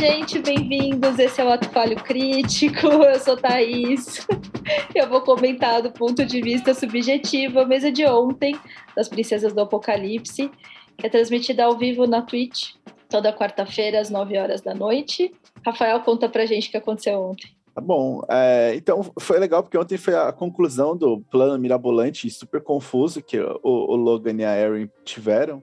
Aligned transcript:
gente, 0.00 0.38
bem-vindos. 0.38 1.18
Esse 1.18 1.42
é 1.42 1.44
o 1.44 1.50
Ato 1.50 1.68
Crítico. 2.02 2.86
Eu 2.86 3.20
sou 3.20 3.36
Thaís. 3.36 4.26
Eu 4.96 5.06
vou 5.10 5.20
comentar 5.20 5.82
do 5.82 5.92
ponto 5.92 6.24
de 6.24 6.40
vista 6.40 6.72
subjetivo 6.72 7.60
a 7.60 7.66
mesa 7.66 7.92
de 7.92 8.06
ontem 8.06 8.58
das 8.96 9.10
Princesas 9.10 9.52
do 9.52 9.60
Apocalipse, 9.60 10.50
que 10.96 11.06
é 11.06 11.10
transmitida 11.10 11.64
ao 11.64 11.76
vivo 11.76 12.06
na 12.06 12.22
Twitch 12.22 12.76
toda 13.10 13.30
quarta-feira 13.30 14.00
às 14.00 14.08
9 14.08 14.38
horas 14.38 14.62
da 14.62 14.72
noite. 14.74 15.34
Rafael, 15.62 16.00
conta 16.00 16.30
pra 16.30 16.46
gente 16.46 16.68
o 16.68 16.70
que 16.70 16.78
aconteceu 16.78 17.20
ontem. 17.20 17.50
Tá 17.74 17.82
bom, 17.82 18.22
é, 18.30 18.72
então 18.74 19.02
foi 19.20 19.38
legal 19.38 19.62
porque 19.62 19.76
ontem 19.76 19.98
foi 19.98 20.14
a 20.14 20.32
conclusão 20.32 20.96
do 20.96 21.20
plano 21.30 21.58
mirabolante 21.58 22.30
super 22.30 22.62
confuso 22.62 23.22
que 23.22 23.38
o, 23.38 23.60
o 23.62 23.96
Logan 23.96 24.36
e 24.38 24.44
a 24.46 24.58
Erin 24.58 24.88
tiveram. 25.04 25.62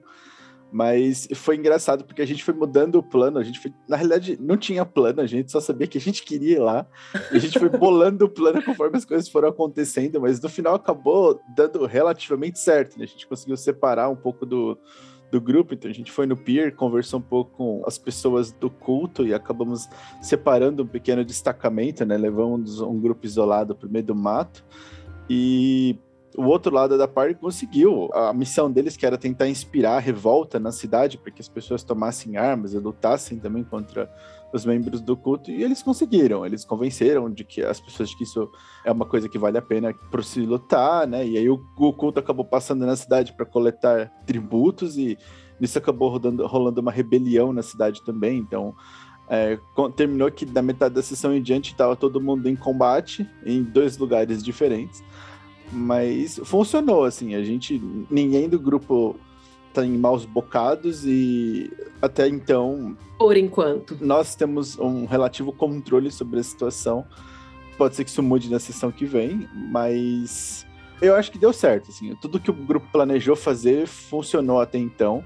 Mas 0.70 1.26
foi 1.34 1.56
engraçado 1.56 2.04
porque 2.04 2.20
a 2.20 2.26
gente 2.26 2.44
foi 2.44 2.52
mudando 2.52 2.96
o 2.96 3.02
plano. 3.02 3.38
A 3.38 3.42
gente 3.42 3.58
foi, 3.58 3.72
na 3.88 3.96
realidade, 3.96 4.38
não 4.40 4.56
tinha 4.56 4.84
plano, 4.84 5.20
a 5.20 5.26
gente 5.26 5.50
só 5.50 5.60
sabia 5.60 5.86
que 5.86 5.96
a 5.96 6.00
gente 6.00 6.22
queria 6.22 6.56
ir 6.56 6.60
lá. 6.60 6.86
E 7.32 7.36
a 7.36 7.40
gente 7.40 7.58
foi 7.58 7.68
bolando 7.78 8.26
o 8.26 8.28
plano 8.28 8.62
conforme 8.62 8.96
as 8.96 9.04
coisas 9.04 9.28
foram 9.28 9.48
acontecendo, 9.48 10.20
mas 10.20 10.40
no 10.40 10.48
final 10.48 10.74
acabou 10.74 11.40
dando 11.56 11.86
relativamente 11.86 12.58
certo. 12.58 12.98
Né? 12.98 13.04
A 13.04 13.08
gente 13.08 13.26
conseguiu 13.26 13.56
separar 13.56 14.10
um 14.10 14.16
pouco 14.16 14.44
do, 14.44 14.78
do 15.30 15.40
grupo, 15.40 15.72
então 15.72 15.90
a 15.90 15.94
gente 15.94 16.12
foi 16.12 16.26
no 16.26 16.36
pier, 16.36 16.74
conversou 16.74 17.18
um 17.18 17.22
pouco 17.22 17.56
com 17.56 17.82
as 17.86 17.96
pessoas 17.96 18.52
do 18.52 18.68
culto 18.68 19.26
e 19.26 19.32
acabamos 19.32 19.88
separando 20.20 20.82
um 20.82 20.86
pequeno 20.86 21.24
destacamento, 21.24 22.04
né? 22.04 22.16
Levamos 22.18 22.80
um 22.80 23.00
grupo 23.00 23.24
isolado 23.24 23.74
para 23.74 23.88
o 23.88 23.90
meio 23.90 24.04
do 24.04 24.14
mato. 24.14 24.62
E 25.30 25.98
o 26.38 26.44
outro 26.44 26.72
lado 26.72 26.96
da 26.96 27.08
party 27.08 27.34
conseguiu. 27.34 28.08
A 28.14 28.32
missão 28.32 28.70
deles, 28.70 28.96
que 28.96 29.04
era 29.04 29.18
tentar 29.18 29.48
inspirar 29.48 29.96
a 29.96 29.98
revolta 29.98 30.60
na 30.60 30.70
cidade, 30.70 31.18
para 31.18 31.32
que 31.32 31.42
as 31.42 31.48
pessoas 31.48 31.82
tomassem 31.82 32.36
armas 32.36 32.72
e 32.72 32.78
lutassem 32.78 33.40
também 33.40 33.64
contra 33.64 34.08
os 34.52 34.64
membros 34.64 35.00
do 35.00 35.16
culto, 35.16 35.50
e 35.50 35.64
eles 35.64 35.82
conseguiram. 35.82 36.46
Eles 36.46 36.64
convenceram 36.64 37.28
de 37.28 37.42
que 37.42 37.60
as 37.60 37.80
pessoas 37.80 38.10
de 38.10 38.16
que 38.16 38.22
isso 38.22 38.48
é 38.84 38.92
uma 38.92 39.04
coisa 39.04 39.28
que 39.28 39.36
vale 39.36 39.58
a 39.58 39.62
pena 39.62 39.92
por 40.12 40.22
se 40.22 40.40
lutar, 40.40 41.08
né? 41.08 41.26
E 41.26 41.36
aí 41.36 41.50
o, 41.50 41.60
o 41.76 41.92
culto 41.92 42.20
acabou 42.20 42.44
passando 42.44 42.86
na 42.86 42.94
cidade 42.94 43.32
para 43.32 43.44
coletar 43.44 44.08
tributos, 44.24 44.96
e 44.96 45.18
nisso 45.60 45.76
acabou 45.76 46.08
rodando, 46.08 46.46
rolando 46.46 46.80
uma 46.80 46.92
rebelião 46.92 47.52
na 47.52 47.62
cidade 47.62 48.04
também. 48.04 48.38
Então. 48.38 48.74
É, 49.30 49.58
terminou 49.94 50.30
que 50.30 50.46
da 50.46 50.62
metade 50.62 50.94
da 50.94 51.02
sessão 51.02 51.34
em 51.34 51.42
diante 51.42 51.72
estava 51.72 51.94
todo 51.94 52.18
mundo 52.18 52.48
em 52.48 52.56
combate 52.56 53.28
em 53.44 53.62
dois 53.62 53.98
lugares 53.98 54.42
diferentes. 54.42 55.04
Mas 55.72 56.40
funcionou, 56.44 57.04
assim, 57.04 57.34
a 57.34 57.42
gente. 57.42 57.80
Ninguém 58.10 58.48
do 58.48 58.58
grupo 58.58 59.16
tá 59.72 59.84
em 59.84 59.96
maus 59.96 60.24
bocados 60.24 61.04
e 61.04 61.70
até 62.00 62.28
então. 62.28 62.96
Por 63.18 63.36
enquanto. 63.36 63.96
Nós 64.00 64.34
temos 64.34 64.78
um 64.78 65.04
relativo 65.04 65.52
controle 65.52 66.10
sobre 66.10 66.40
a 66.40 66.42
situação. 66.42 67.04
Pode 67.76 67.94
ser 67.94 68.04
que 68.04 68.10
isso 68.10 68.22
mude 68.22 68.50
na 68.50 68.58
sessão 68.58 68.90
que 68.90 69.04
vem, 69.04 69.48
mas 69.70 70.66
eu 71.00 71.14
acho 71.14 71.30
que 71.30 71.38
deu 71.38 71.52
certo. 71.52 71.90
Assim, 71.90 72.14
tudo 72.20 72.40
que 72.40 72.50
o 72.50 72.54
grupo 72.54 72.88
planejou 72.90 73.36
fazer 73.36 73.86
funcionou 73.86 74.60
até 74.60 74.78
então. 74.78 75.24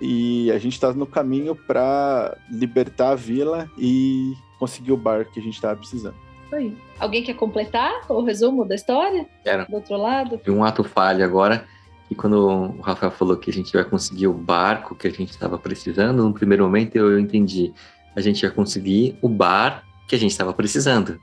E 0.00 0.50
a 0.50 0.58
gente 0.58 0.72
está 0.72 0.92
no 0.92 1.06
caminho 1.06 1.54
para 1.54 2.36
libertar 2.50 3.10
a 3.10 3.14
vila 3.14 3.70
e 3.78 4.34
conseguir 4.58 4.92
o 4.92 4.96
bar 4.96 5.30
que 5.30 5.38
a 5.38 5.42
gente 5.42 5.54
estava 5.54 5.76
precisando 5.76 6.16
aí. 6.54 6.76
Alguém 6.98 7.22
quer 7.22 7.34
completar 7.34 7.92
o 8.08 8.22
resumo 8.22 8.64
da 8.64 8.74
história? 8.74 9.26
Quero. 9.42 9.66
Do 9.66 9.74
outro 9.76 9.96
lado? 9.96 10.40
E 10.46 10.50
um 10.50 10.64
ato 10.64 10.84
falho 10.84 11.24
agora, 11.24 11.66
que 12.08 12.14
quando 12.14 12.48
o 12.48 12.80
Rafael 12.80 13.12
falou 13.12 13.36
que 13.36 13.50
a 13.50 13.52
gente 13.52 13.72
vai 13.72 13.84
conseguir 13.84 14.26
o 14.26 14.32
barco 14.32 14.94
que 14.94 15.06
a 15.06 15.10
gente 15.10 15.30
estava 15.30 15.58
precisando, 15.58 16.24
no 16.24 16.32
primeiro 16.32 16.64
momento 16.64 16.96
eu 16.96 17.18
entendi. 17.18 17.72
A 18.14 18.20
gente 18.20 18.42
ia 18.42 18.50
conseguir 18.50 19.18
o 19.20 19.28
bar 19.28 19.84
que 20.06 20.14
a 20.14 20.18
gente 20.18 20.30
estava 20.30 20.52
precisando. 20.52 21.20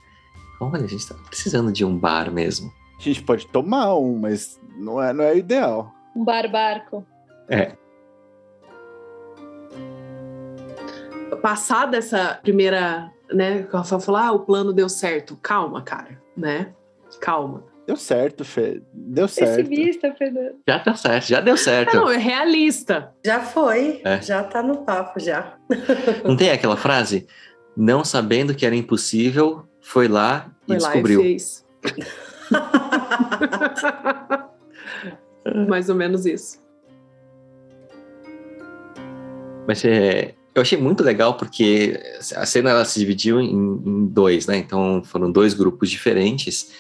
Olha, 0.60 0.84
a 0.84 0.88
gente 0.88 1.00
estava 1.00 1.22
precisando 1.24 1.72
de 1.72 1.86
um 1.86 1.98
bar 1.98 2.32
mesmo. 2.32 2.72
A 3.00 3.02
gente 3.02 3.24
pode 3.24 3.48
tomar 3.48 3.96
um, 3.96 4.20
mas 4.20 4.60
não 4.78 5.02
é, 5.02 5.12
não 5.14 5.24
é 5.24 5.36
ideal. 5.38 5.92
Um 6.16 6.24
bar 6.24 6.50
barco. 6.52 7.06
É. 7.50 7.76
Passada 11.42 11.98
essa 11.98 12.40
primeira 12.44 13.12
né? 13.34 13.68
O 13.72 13.78
Rafael 13.78 14.02
falou: 14.02 14.22
ah, 14.22 14.32
o 14.32 14.40
plano 14.40 14.74
deu 14.74 14.90
certo. 14.90 15.38
Calma, 15.42 15.82
cara, 15.82 16.22
né? 16.36 16.74
Calma. 17.20 17.64
Deu 17.86 17.98
certo, 17.98 18.46
Fê. 18.46 18.82
Deu 18.94 19.28
certo. 19.28 19.68
Pessimista, 19.68 20.14
Fernando. 20.14 20.56
Já 20.68 20.80
tá 20.80 20.96
certo, 20.96 21.26
já 21.26 21.42
deu 21.42 21.58
certo. 21.58 21.96
Não, 21.96 22.10
é 22.10 22.18
realista. 22.18 23.12
Já 23.26 23.42
foi. 23.42 24.02
É. 24.06 24.22
Já 24.22 24.44
tá 24.44 24.62
no 24.62 24.86
papo, 24.86 25.20
já. 25.20 25.58
Não 26.24 26.38
tem 26.38 26.52
aquela 26.52 26.78
frase? 26.78 27.28
Não 27.76 28.06
sabendo 28.06 28.54
que 28.54 28.66
era 28.66 28.76
impossível, 28.76 29.66
foi 29.82 30.08
lá 30.08 30.52
foi 30.68 30.76
e 30.76 30.80
lá 30.80 30.90
descobriu. 30.90 31.22
E 31.22 31.24
fez. 31.24 31.66
Mais 35.68 35.90
ou 35.90 35.96
menos 35.96 36.26
isso. 36.26 36.62
Mas 39.68 39.84
é, 39.86 40.36
eu 40.54 40.62
achei 40.62 40.78
muito 40.78 41.04
legal 41.04 41.36
porque 41.36 42.00
a 42.36 42.46
cena 42.46 42.72
ela 42.72 42.86
se 42.86 43.00
dividiu 43.00 43.40
em, 43.40 43.52
em, 43.54 44.06
dois, 44.08 44.48
né? 44.48 44.58
Então 44.58 45.02
foram 45.04 45.32
dois 45.32 45.54
grupos 45.54 45.90
diferentes. 45.90 46.72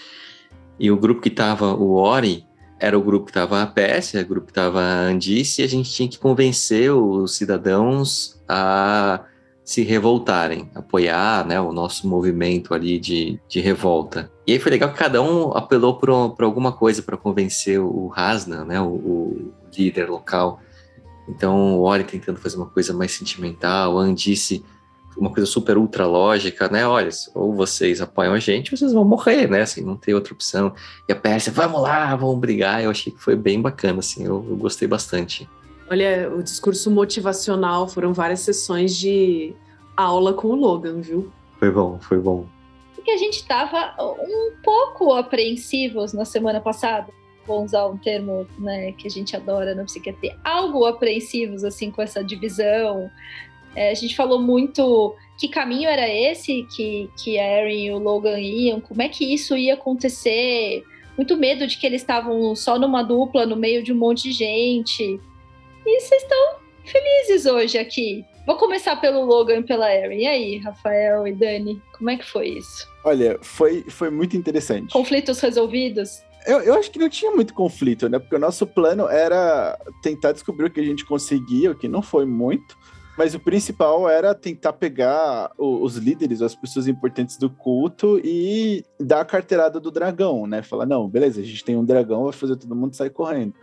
E 0.79 0.91
o 0.91 0.97
grupo 0.97 1.21
que 1.21 1.29
tava 1.29 1.73
o 1.73 1.93
Ori 1.93 2.45
era 2.79 2.97
o 2.97 3.01
grupo 3.01 3.27
que 3.27 3.33
tava 3.33 3.61
a 3.61 3.67
Pérsia, 3.67 4.21
o 4.21 4.25
grupo 4.25 4.47
que 4.47 4.53
tava 4.53 4.81
a 4.81 5.01
Andice, 5.01 5.61
e 5.61 5.65
a 5.65 5.67
gente 5.67 5.91
tinha 5.91 6.09
que 6.09 6.17
convencer 6.17 6.91
os 6.91 7.35
cidadãos 7.35 8.41
a 8.49 9.23
se 9.63 9.83
revoltarem, 9.83 10.69
apoiar 10.73 11.45
né, 11.45 11.61
o 11.61 11.71
nosso 11.71 12.07
movimento 12.07 12.73
ali 12.73 12.99
de, 12.99 13.39
de 13.47 13.61
revolta. 13.61 14.31
E 14.45 14.53
aí 14.53 14.59
foi 14.59 14.71
legal 14.71 14.91
que 14.91 14.97
cada 14.97 15.21
um 15.21 15.55
apelou 15.55 15.97
por, 15.97 16.09
alguma 16.09 16.71
coisa 16.71 17.01
para 17.03 17.15
convencer 17.15 17.79
o 17.79 18.11
Hasna, 18.13 18.65
né, 18.65 18.81
o, 18.81 18.87
o 18.87 19.53
líder 19.77 20.09
local, 20.09 20.59
então, 21.27 21.79
o 21.79 21.83
Ori 21.83 22.03
tentando 22.03 22.39
fazer 22.39 22.57
uma 22.57 22.65
coisa 22.65 22.93
mais 22.93 23.11
sentimental, 23.11 23.97
a 23.97 24.01
Andice 24.01 24.63
uma 25.17 25.29
coisa 25.29 25.45
super 25.45 25.77
ultra 25.77 26.05
lógica, 26.05 26.69
né? 26.69 26.87
Olha, 26.87 27.09
ou 27.35 27.53
vocês 27.53 28.01
apoiam 28.01 28.33
a 28.33 28.39
gente, 28.39 28.73
ou 28.73 28.77
vocês 28.77 28.93
vão 28.93 29.03
morrer, 29.03 29.49
né? 29.49 29.61
Assim, 29.61 29.81
não 29.81 29.95
tem 29.95 30.13
outra 30.13 30.33
opção. 30.33 30.73
E 31.07 31.11
a 31.11 31.15
Pérsia, 31.15 31.51
vamos 31.51 31.81
lá, 31.81 32.15
vamos 32.15 32.39
brigar. 32.39 32.83
Eu 32.83 32.89
achei 32.89 33.11
que 33.11 33.19
foi 33.19 33.35
bem 33.35 33.61
bacana, 33.61 33.99
assim, 33.99 34.25
eu, 34.25 34.45
eu 34.49 34.55
gostei 34.55 34.87
bastante. 34.87 35.49
Olha, 35.89 36.31
o 36.33 36.41
discurso 36.41 36.89
motivacional 36.89 37.87
foram 37.87 38.13
várias 38.13 38.39
sessões 38.39 38.95
de 38.95 39.53
aula 39.95 40.33
com 40.33 40.47
o 40.47 40.55
Logan, 40.55 41.01
viu? 41.01 41.29
Foi 41.59 41.69
bom, 41.69 41.99
foi 41.99 42.19
bom. 42.19 42.45
Porque 42.95 43.11
a 43.11 43.17
gente 43.17 43.37
estava 43.37 43.93
um 43.99 44.53
pouco 44.63 45.13
apreensivos 45.13 46.13
na 46.13 46.23
semana 46.23 46.61
passada 46.61 47.11
vou 47.45 47.63
usar 47.63 47.87
um 47.87 47.97
termo 47.97 48.47
né, 48.59 48.91
que 48.93 49.07
a 49.07 49.09
gente 49.11 49.35
adora 49.35 49.75
na 49.75 49.83
psiquiatria, 49.83 50.37
algo 50.43 50.85
apreensivos 50.85 51.63
assim 51.63 51.91
com 51.91 52.01
essa 52.01 52.23
divisão. 52.23 53.09
É, 53.75 53.91
a 53.91 53.93
gente 53.93 54.15
falou 54.15 54.41
muito 54.41 55.15
que 55.37 55.47
caminho 55.47 55.89
era 55.89 56.07
esse 56.07 56.63
que, 56.75 57.09
que 57.17 57.39
a 57.39 57.61
Erin 57.61 57.85
e 57.85 57.91
o 57.91 57.97
Logan 57.97 58.39
iam, 58.39 58.81
como 58.81 59.01
é 59.01 59.09
que 59.09 59.33
isso 59.33 59.55
ia 59.55 59.75
acontecer, 59.75 60.83
muito 61.17 61.37
medo 61.37 61.65
de 61.65 61.77
que 61.77 61.85
eles 61.85 62.01
estavam 62.01 62.55
só 62.55 62.77
numa 62.77 63.01
dupla 63.01 63.45
no 63.45 63.55
meio 63.55 63.83
de 63.83 63.93
um 63.93 63.97
monte 63.97 64.23
de 64.23 64.31
gente. 64.33 65.19
E 65.85 65.99
vocês 65.99 66.23
estão 66.23 66.55
felizes 66.83 67.45
hoje 67.45 67.77
aqui. 67.77 68.25
Vou 68.45 68.55
começar 68.57 68.95
pelo 68.95 69.23
Logan 69.23 69.59
e 69.59 69.63
pela 69.63 69.93
Erin. 69.93 70.17
E 70.17 70.27
aí, 70.27 70.57
Rafael 70.57 71.27
e 71.27 71.33
Dani, 71.33 71.81
como 71.97 72.09
é 72.09 72.17
que 72.17 72.25
foi 72.25 72.49
isso? 72.49 72.87
Olha, 73.03 73.37
foi, 73.41 73.83
foi 73.83 74.09
muito 74.09 74.35
interessante. 74.35 74.91
Conflitos 74.91 75.39
resolvidos? 75.39 76.23
Eu, 76.45 76.59
eu 76.61 76.73
acho 76.75 76.89
que 76.91 76.99
não 76.99 77.09
tinha 77.09 77.31
muito 77.31 77.53
conflito, 77.53 78.09
né? 78.09 78.19
Porque 78.19 78.35
o 78.35 78.39
nosso 78.39 78.65
plano 78.65 79.07
era 79.07 79.77
tentar 80.01 80.31
descobrir 80.31 80.65
o 80.65 80.71
que 80.71 80.79
a 80.79 80.85
gente 80.85 81.05
conseguia, 81.05 81.71
o 81.71 81.75
que 81.75 81.87
não 81.87 82.01
foi 82.01 82.25
muito. 82.25 82.77
Mas 83.17 83.35
o 83.35 83.39
principal 83.39 84.09
era 84.09 84.33
tentar 84.33 84.73
pegar 84.73 85.51
os 85.57 85.97
líderes, 85.97 86.41
as 86.41 86.55
pessoas 86.55 86.87
importantes 86.87 87.37
do 87.37 87.49
culto 87.49 88.19
e 88.23 88.83
dar 88.99 89.21
a 89.21 89.25
carteirada 89.25 89.79
do 89.79 89.91
dragão, 89.91 90.47
né? 90.47 90.63
Falar, 90.63 90.85
não, 90.85 91.07
beleza, 91.07 91.41
a 91.41 91.43
gente 91.43 91.63
tem 91.63 91.75
um 91.75 91.85
dragão, 91.85 92.23
vai 92.23 92.33
fazer 92.33 92.55
todo 92.55 92.75
mundo 92.75 92.95
sair 92.95 93.09
correndo. 93.09 93.53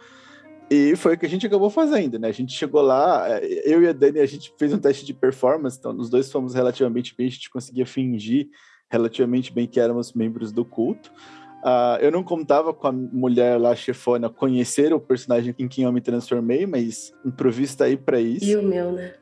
E 0.70 0.94
foi 0.96 1.14
o 1.14 1.18
que 1.18 1.24
a 1.24 1.28
gente 1.28 1.46
acabou 1.46 1.70
fazendo, 1.70 2.18
né? 2.18 2.28
A 2.28 2.32
gente 2.32 2.52
chegou 2.52 2.82
lá, 2.82 3.26
é, 3.26 3.42
eu 3.64 3.82
e 3.82 3.88
a 3.88 3.92
Dani, 3.92 4.20
a 4.20 4.26
gente 4.26 4.52
fez 4.58 4.72
um 4.72 4.78
teste 4.78 5.04
de 5.06 5.14
performance, 5.14 5.78
então 5.78 5.96
os 5.96 6.10
dois 6.10 6.30
fomos 6.30 6.54
relativamente 6.54 7.14
bem, 7.16 7.26
a 7.26 7.30
gente 7.30 7.48
conseguia 7.48 7.86
fingir 7.86 8.48
relativamente 8.90 9.52
bem 9.52 9.66
que 9.66 9.80
éramos 9.80 10.12
membros 10.12 10.52
do 10.52 10.64
culto. 10.64 11.10
Uh, 11.58 11.98
eu 12.00 12.12
não 12.12 12.22
contava 12.22 12.72
com 12.72 12.86
a 12.86 12.92
mulher 12.92 13.58
lá, 13.58 13.74
chefona, 13.74 14.28
conhecer 14.28 14.92
o 14.92 15.00
personagem 15.00 15.54
em 15.58 15.66
quem 15.66 15.84
eu 15.84 15.92
me 15.92 16.00
transformei, 16.00 16.66
mas 16.66 17.12
improviso 17.24 17.82
aí 17.82 17.96
para 17.96 18.20
isso. 18.20 18.44
E 18.44 18.56
o 18.56 18.62
meu, 18.62 18.92
né? 18.92 19.14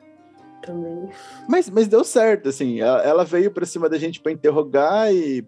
Também. 0.61 1.09
Mas, 1.49 1.69
mas 1.69 1.87
deu 1.87 2.03
certo, 2.03 2.49
assim. 2.49 2.79
Ela, 2.79 3.01
ela 3.01 3.25
veio 3.25 3.51
para 3.51 3.65
cima 3.65 3.89
da 3.89 3.97
gente 3.97 4.19
para 4.19 4.31
interrogar 4.31 5.13
e 5.13 5.43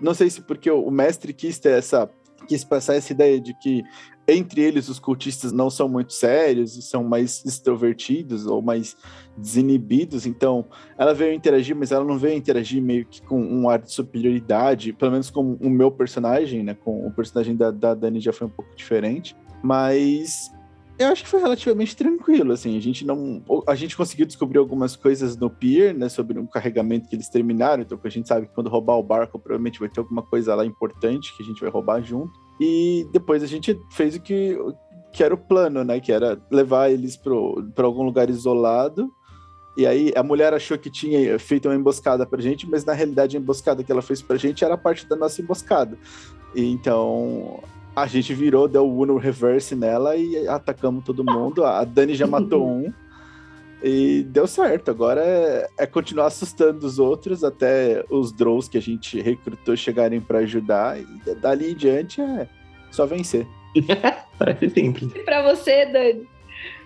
não 0.00 0.12
sei 0.12 0.28
se 0.28 0.42
porque 0.42 0.70
o 0.70 0.90
mestre 0.90 1.32
quis 1.32 1.58
ter 1.58 1.78
essa 1.78 2.10
quis 2.46 2.62
passar 2.62 2.94
essa 2.94 3.12
ideia 3.12 3.40
de 3.40 3.54
que 3.54 3.82
entre 4.26 4.62
eles 4.62 4.88
os 4.88 4.98
cultistas 4.98 5.52
não 5.52 5.68
são 5.68 5.88
muito 5.88 6.12
sérios 6.12 6.76
e 6.76 6.82
são 6.82 7.04
mais 7.04 7.44
extrovertidos 7.44 8.46
ou 8.46 8.62
mais 8.62 8.96
desinibidos, 9.36 10.26
então 10.26 10.64
ela 10.96 11.12
veio 11.12 11.34
interagir, 11.34 11.76
mas 11.76 11.92
ela 11.92 12.04
não 12.04 12.18
veio 12.18 12.36
interagir 12.36 12.82
meio 12.82 13.04
que 13.04 13.20
com 13.22 13.40
um 13.40 13.68
ar 13.68 13.80
de 13.80 13.92
superioridade, 13.92 14.92
pelo 14.92 15.12
menos 15.12 15.28
com 15.30 15.54
o 15.60 15.68
meu 15.68 15.90
personagem, 15.90 16.62
né, 16.62 16.74
com 16.74 17.06
o 17.06 17.12
personagem 17.12 17.56
da, 17.56 17.70
da 17.70 17.94
Dani 17.94 18.20
já 18.20 18.32
foi 18.32 18.46
um 18.46 18.50
pouco 18.50 18.74
diferente, 18.74 19.36
mas 19.62 20.50
eu 20.96 21.08
acho 21.08 21.24
que 21.24 21.28
foi 21.28 21.40
relativamente 21.40 21.96
tranquilo, 21.96 22.52
assim, 22.52 22.78
a 22.78 22.80
gente 22.80 23.04
não, 23.04 23.42
a 23.66 23.74
gente 23.74 23.96
conseguiu 23.96 24.24
descobrir 24.24 24.58
algumas 24.58 24.94
coisas 24.94 25.36
no 25.36 25.50
pier, 25.50 25.92
né, 25.92 26.08
sobre 26.08 26.38
um 26.38 26.46
carregamento 26.46 27.08
que 27.08 27.16
eles 27.16 27.28
terminaram, 27.28 27.82
então 27.82 27.98
a 28.02 28.08
gente 28.08 28.28
sabe 28.28 28.46
que 28.46 28.54
quando 28.54 28.70
roubar 28.70 28.96
o 28.96 29.02
barco, 29.02 29.38
provavelmente 29.38 29.80
vai 29.80 29.88
ter 29.88 30.00
alguma 30.00 30.22
coisa 30.22 30.54
lá 30.54 30.64
importante 30.64 31.36
que 31.36 31.42
a 31.42 31.46
gente 31.46 31.60
vai 31.60 31.68
roubar 31.68 32.00
junto, 32.00 32.43
e 32.60 33.06
depois 33.12 33.42
a 33.42 33.46
gente 33.46 33.78
fez 33.90 34.14
o 34.14 34.20
que, 34.20 34.56
que 35.12 35.22
era 35.22 35.34
o 35.34 35.38
plano, 35.38 35.84
né, 35.84 36.00
que 36.00 36.12
era 36.12 36.40
levar 36.50 36.90
eles 36.90 37.16
para 37.16 37.84
algum 37.84 38.02
lugar 38.02 38.30
isolado, 38.30 39.10
e 39.76 39.86
aí 39.86 40.12
a 40.16 40.22
mulher 40.22 40.54
achou 40.54 40.78
que 40.78 40.88
tinha 40.88 41.38
feito 41.38 41.68
uma 41.68 41.74
emboscada 41.74 42.24
pra 42.24 42.40
gente, 42.40 42.68
mas 42.68 42.84
na 42.84 42.92
realidade 42.92 43.36
a 43.36 43.40
emboscada 43.40 43.82
que 43.82 43.90
ela 43.90 44.02
fez 44.02 44.22
pra 44.22 44.36
gente 44.36 44.64
era 44.64 44.76
parte 44.76 45.08
da 45.08 45.16
nossa 45.16 45.42
emboscada. 45.42 45.98
E 46.54 46.64
então 46.64 47.60
a 47.94 48.06
gente 48.06 48.32
virou, 48.32 48.68
deu 48.68 48.86
o 48.86 49.00
Uno 49.00 49.16
reverse 49.16 49.74
nela 49.74 50.16
e 50.16 50.46
atacamos 50.46 51.04
todo 51.04 51.24
mundo. 51.24 51.64
A 51.64 51.84
Dani 51.84 52.14
já 52.14 52.26
matou 52.26 52.66
um. 52.68 52.92
E 53.86 54.22
deu 54.22 54.46
certo. 54.46 54.90
Agora 54.90 55.20
é, 55.22 55.68
é, 55.76 55.86
continuar 55.86 56.28
assustando 56.28 56.86
os 56.86 56.98
outros 56.98 57.44
até 57.44 58.02
os 58.08 58.32
Drows 58.32 58.66
que 58.66 58.78
a 58.78 58.82
gente 58.82 59.20
recrutou 59.20 59.76
chegarem 59.76 60.22
para 60.22 60.38
ajudar. 60.38 60.98
E 60.98 61.34
dali 61.34 61.72
em 61.72 61.76
diante 61.76 62.22
é 62.22 62.48
só 62.90 63.04
vencer. 63.04 63.46
Parece 64.38 64.70
simples. 64.70 65.12
E 65.14 65.18
pra 65.18 65.42
você, 65.42 65.84
Dani? 65.84 66.26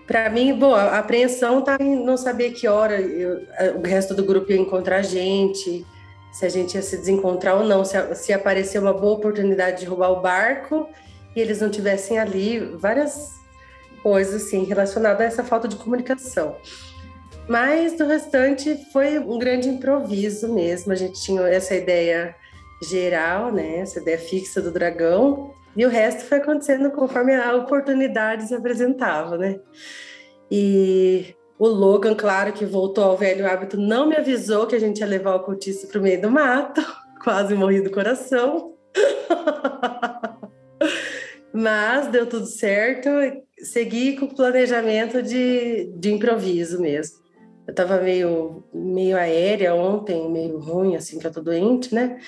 Para 0.05 0.29
mim, 0.29 0.53
bom, 0.53 0.73
a 0.73 0.97
apreensão 0.97 1.61
tá 1.61 1.77
em 1.79 2.03
não 2.03 2.17
saber 2.17 2.51
que 2.51 2.67
hora 2.67 2.99
eu, 2.99 3.45
o 3.77 3.87
resto 3.87 4.13
do 4.13 4.25
grupo 4.25 4.51
ia 4.51 4.57
encontrar 4.57 4.97
a 4.97 5.01
gente, 5.03 5.85
se 6.33 6.45
a 6.45 6.49
gente 6.49 6.73
ia 6.73 6.81
se 6.81 6.97
desencontrar 6.97 7.55
ou 7.55 7.63
não, 7.63 7.85
se, 7.85 8.15
se 8.15 8.33
aparecer 8.33 8.79
uma 8.79 8.91
boa 8.91 9.13
oportunidade 9.13 9.81
de 9.81 9.85
roubar 9.85 10.11
o 10.11 10.19
barco 10.19 10.89
e 11.35 11.39
eles 11.39 11.61
não 11.61 11.69
tivessem 11.69 12.17
ali, 12.17 12.59
várias 12.59 13.39
coisas 14.01 14.43
assim 14.43 14.63
relacionadas 14.63 15.21
a 15.21 15.25
essa 15.25 15.43
falta 15.43 15.67
de 15.67 15.75
comunicação. 15.75 16.55
Mas 17.47 17.97
do 17.97 18.05
restante 18.05 18.77
foi 18.93 19.17
um 19.17 19.39
grande 19.39 19.69
improviso 19.69 20.53
mesmo. 20.53 20.91
A 20.91 20.95
gente 20.95 21.19
tinha 21.19 21.41
essa 21.41 21.73
ideia 21.73 22.35
geral, 22.83 23.51
né? 23.51 23.79
Essa 23.79 23.99
ideia 23.99 24.19
fixa 24.19 24.61
do 24.61 24.71
dragão. 24.71 25.51
E 25.75 25.83
o 25.85 25.89
resto 25.89 26.25
foi 26.25 26.37
acontecendo 26.37 26.91
conforme 26.91 27.35
a 27.35 27.55
oportunidade 27.55 28.47
se 28.47 28.53
apresentava, 28.53 29.35
né? 29.37 29.59
E 30.51 31.35
o 31.57 31.67
Logan, 31.67 32.15
claro, 32.15 32.53
que 32.53 32.65
voltou 32.65 33.03
ao 33.03 33.17
velho 33.17 33.49
hábito, 33.49 33.77
não 33.77 34.07
me 34.07 34.15
avisou 34.15 34.67
que 34.67 34.75
a 34.75 34.79
gente 34.79 34.99
ia 34.99 35.07
levar 35.07 35.35
o 35.35 35.43
cultista 35.43 35.87
para 35.87 35.99
o 35.99 36.03
meio 36.03 36.21
do 36.21 36.29
mato. 36.29 36.81
Quase 37.23 37.55
morri 37.55 37.81
do 37.81 37.89
coração. 37.89 38.75
Mas 41.53 42.07
deu 42.07 42.27
tudo 42.27 42.45
certo. 42.45 43.09
Segui 43.59 44.17
com 44.17 44.25
o 44.25 44.35
planejamento 44.35 45.21
de, 45.21 45.91
de 45.97 46.13
improviso 46.13 46.81
mesmo. 46.81 47.17
Eu 47.67 47.71
estava 47.71 48.01
meio, 48.01 48.63
meio 48.73 49.17
aérea 49.17 49.75
ontem, 49.75 50.29
meio 50.29 50.57
ruim, 50.59 50.95
assim, 50.95 51.19
que 51.19 51.27
eu 51.27 51.31
tô 51.31 51.41
doente, 51.41 51.93
né? 51.93 52.19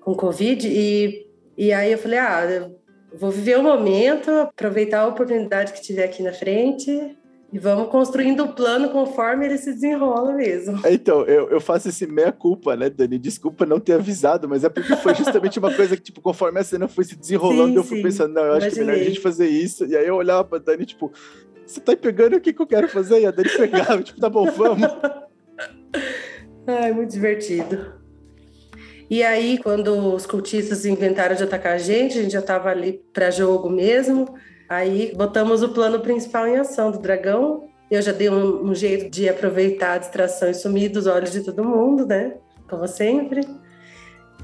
Com 0.00 0.14
Covid. 0.14 0.66
E, 0.66 1.26
e 1.56 1.72
aí 1.72 1.92
eu 1.92 1.98
falei, 1.98 2.18
ah, 2.18 2.70
vou 3.12 3.30
viver 3.30 3.58
o 3.58 3.62
momento, 3.62 4.30
aproveitar 4.30 5.00
a 5.00 5.08
oportunidade 5.08 5.72
que 5.72 5.82
tiver 5.82 6.04
aqui 6.04 6.22
na 6.22 6.32
frente 6.32 7.16
e 7.50 7.58
vamos 7.58 7.88
construindo 7.88 8.44
o 8.44 8.52
plano 8.52 8.90
conforme 8.90 9.46
ele 9.46 9.56
se 9.56 9.72
desenrola 9.72 10.32
mesmo. 10.34 10.84
É, 10.84 10.92
então, 10.92 11.24
eu, 11.24 11.48
eu 11.48 11.60
faço 11.60 11.88
esse 11.88 12.06
meia-culpa, 12.06 12.76
né, 12.76 12.90
Dani? 12.90 13.18
Desculpa 13.18 13.64
não 13.64 13.80
ter 13.80 13.94
avisado, 13.94 14.46
mas 14.46 14.64
é 14.64 14.68
porque 14.68 14.94
foi 14.96 15.14
justamente 15.14 15.58
uma 15.58 15.72
coisa 15.72 15.96
que, 15.96 16.02
tipo, 16.02 16.20
conforme 16.20 16.60
a 16.60 16.64
cena 16.64 16.86
foi 16.86 17.04
se 17.04 17.16
desenrolando, 17.16 17.70
sim, 17.70 17.76
eu 17.76 17.84
fui 17.84 17.96
sim. 17.98 18.02
pensando, 18.02 18.34
não, 18.34 18.42
eu 18.42 18.52
acho 18.52 18.66
Imaginei. 18.66 18.74
que 18.74 18.80
é 18.80 18.84
melhor 18.84 19.00
a 19.00 19.08
gente 19.08 19.20
fazer 19.20 19.48
isso. 19.48 19.86
E 19.86 19.96
aí 19.96 20.06
eu 20.06 20.16
olhava 20.16 20.44
pra 20.44 20.58
Dani, 20.58 20.84
tipo, 20.84 21.10
você 21.64 21.80
tá 21.80 21.96
pegando 21.96 22.36
o 22.36 22.40
que, 22.40 22.52
que 22.52 22.60
eu 22.60 22.66
quero 22.66 22.86
fazer? 22.88 23.20
E 23.20 23.26
a 23.26 23.30
Dani 23.30 23.48
pegava, 23.48 24.02
tipo, 24.02 24.20
tá 24.20 24.28
bom, 24.28 24.50
vamos. 24.50 24.88
Ai, 26.66 26.92
muito 26.92 27.10
divertido. 27.10 27.94
E 29.08 29.22
aí, 29.22 29.56
quando 29.56 30.14
os 30.14 30.26
cultistas 30.26 30.84
inventaram 30.84 31.34
de 31.34 31.42
atacar 31.42 31.72
a 31.72 31.78
gente, 31.78 32.18
a 32.18 32.22
gente 32.22 32.32
já 32.32 32.40
estava 32.40 32.68
ali 32.68 33.02
para 33.10 33.30
jogo 33.30 33.70
mesmo. 33.70 34.34
Aí 34.68 35.14
botamos 35.16 35.62
o 35.62 35.70
plano 35.70 36.00
principal 36.00 36.46
em 36.46 36.56
ação 36.56 36.90
do 36.90 36.98
dragão. 36.98 37.68
Eu 37.90 38.02
já 38.02 38.12
dei 38.12 38.28
um, 38.28 38.66
um 38.66 38.74
jeito 38.74 39.10
de 39.10 39.28
aproveitar 39.28 39.94
a 39.94 39.98
distração 39.98 40.50
e 40.50 40.54
sumir 40.54 40.90
dos 40.90 41.06
olhos 41.06 41.32
de 41.32 41.42
todo 41.42 41.64
mundo, 41.64 42.06
né? 42.06 42.34
Como 42.68 42.86
sempre. 42.86 43.40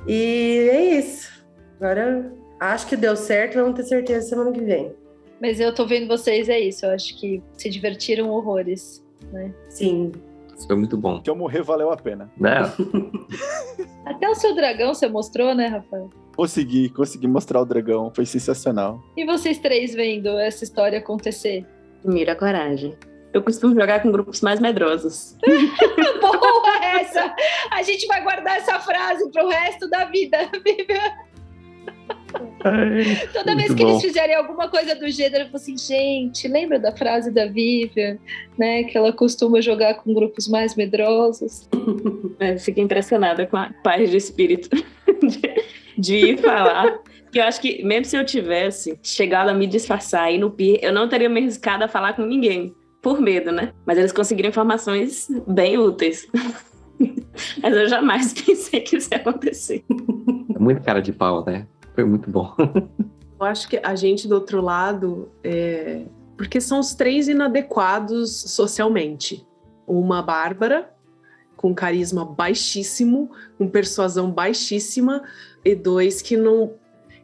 E 0.07 0.69
é 0.73 0.99
isso. 0.99 1.45
Agora 1.79 2.33
acho 2.59 2.87
que 2.87 2.97
deu 2.97 3.17
certo, 3.17 3.57
vamos 3.57 3.75
ter 3.75 3.83
certeza 3.83 4.29
semana 4.29 4.51
que 4.51 4.63
vem. 4.63 4.95
Mas 5.41 5.61
eu 5.61 5.75
tô 5.75 5.87
vendo 5.87 6.09
vocês, 6.09 6.49
é 6.49 6.59
isso. 6.59 6.87
Eu 6.87 6.93
acho 6.93 7.19
que 7.19 7.43
se 7.53 7.69
divertiram 7.69 8.31
horrores, 8.31 9.05
né? 9.31 9.53
Sim. 9.69 10.13
Foi 10.67 10.77
muito 10.77 10.97
bom. 10.97 11.21
Se 11.23 11.29
eu 11.29 11.37
morrer, 11.37 11.63
valeu 11.63 11.91
a 11.91 11.97
pena. 11.97 12.33
Né? 12.39 12.61
Até 14.07 14.29
o 14.29 14.35
seu 14.35 14.55
dragão 14.55 14.95
você 14.95 15.09
mostrou, 15.09 15.55
né, 15.55 15.67
Rafael? 15.67 16.09
Consegui, 16.37 16.89
consegui 16.89 17.27
mostrar 17.27 17.61
o 17.61 17.65
dragão. 17.65 18.13
Foi 18.15 18.27
sensacional. 18.27 19.01
E 19.17 19.25
vocês 19.25 19.59
três 19.59 19.95
vendo 19.95 20.29
essa 20.39 20.65
história 20.65 20.99
acontecer? 20.99 21.65
Mira 22.05 22.35
coragem. 22.35 22.97
Eu 23.33 23.43
costumo 23.43 23.75
jogar 23.75 24.01
com 24.01 24.13
grupos 24.13 24.41
mais 24.41 24.61
medrosos. 24.61 25.37
Boa 26.21 26.85
essa! 27.01 27.35
A 27.71 27.83
gente 27.83 28.07
vai 28.07 28.23
guardar 28.23 28.59
essa 28.59 28.79
frase 28.79 29.29
pro 29.33 29.49
resto 29.49 29.91
da 29.91 30.05
vida, 30.05 30.39
Toda 33.33 33.55
vez 33.55 33.75
que 33.75 33.83
bom. 33.83 33.91
eles 33.91 34.03
fizerem 34.03 34.35
alguma 34.35 34.69
coisa 34.69 34.95
do 34.95 35.09
gênero, 35.11 35.45
eu 35.45 35.47
falo 35.47 35.57
assim, 35.57 35.77
gente, 35.77 36.49
lembra 36.49 36.79
da 36.79 36.93
frase 36.93 37.31
da 37.31 37.47
Vivian, 37.47 38.19
né? 38.59 38.85
Que 38.85 38.97
ela 38.97 39.13
costuma 39.13 39.61
jogar 39.61 39.95
com 39.95 40.15
grupos 40.15 40.49
mais 40.49 40.75
medrosos. 40.75 41.69
É, 42.41 42.59
fiquei 42.59 42.83
impressionada 42.83 43.47
com 43.47 43.57
a 43.57 43.71
paz 43.85 44.11
de 44.11 44.17
espírito 44.17 44.69
de, 45.23 45.65
de 45.97 46.17
ir 46.17 46.39
falar. 46.39 46.99
eu 47.33 47.45
acho 47.45 47.61
que, 47.61 47.81
mesmo 47.85 48.07
se 48.07 48.17
eu 48.17 48.25
tivesse 48.25 48.99
chegado 49.01 49.51
a 49.51 49.55
me 49.55 49.69
disfarçar 49.69 50.25
aí 50.25 50.37
no 50.37 50.51
PIR, 50.51 50.81
eu 50.83 50.93
não 50.93 51.09
teria 51.09 51.29
me 51.29 51.41
arriscado 51.41 51.85
a 51.85 51.89
falar 51.89 52.15
com 52.15 52.23
ninguém, 52.23 52.75
por 53.01 53.21
medo, 53.21 53.53
né? 53.53 53.73
Mas 53.87 53.99
eles 53.99 54.11
conseguiram 54.11 54.49
informações 54.49 55.29
bem 55.47 55.79
úteis. 55.79 56.27
Mas 57.63 57.77
eu 57.77 57.89
jamais 57.89 58.33
pensei 58.33 58.81
que 58.81 58.97
isso 58.97 59.09
ia 59.13 59.19
acontecer. 59.19 59.85
É 60.55 60.59
muito 60.59 60.83
cara 60.83 61.01
de 61.01 61.13
pau, 61.13 61.45
né? 61.45 61.67
Foi 61.95 62.05
muito 62.05 62.31
bom. 62.31 62.55
Eu 63.39 63.47
acho 63.47 63.69
que 63.69 63.81
a 63.83 63.95
gente 63.95 64.29
do 64.29 64.35
outro 64.35 64.61
lado, 64.61 65.31
é... 65.43 66.05
porque 66.37 66.61
são 66.61 66.81
os 66.81 66.95
três 66.95 67.29
inadequados 67.29 68.31
socialmente. 68.49 69.47
Uma 69.87 70.23
Bárbara, 70.23 70.91
com 71.57 71.75
carisma 71.75 72.25
baixíssimo, 72.25 73.31
com 73.59 73.69
persuasão 73.69 74.31
baixíssima, 74.31 75.23
e 75.65 75.75
dois 75.75 76.21
que 76.21 76.37
não. 76.37 76.75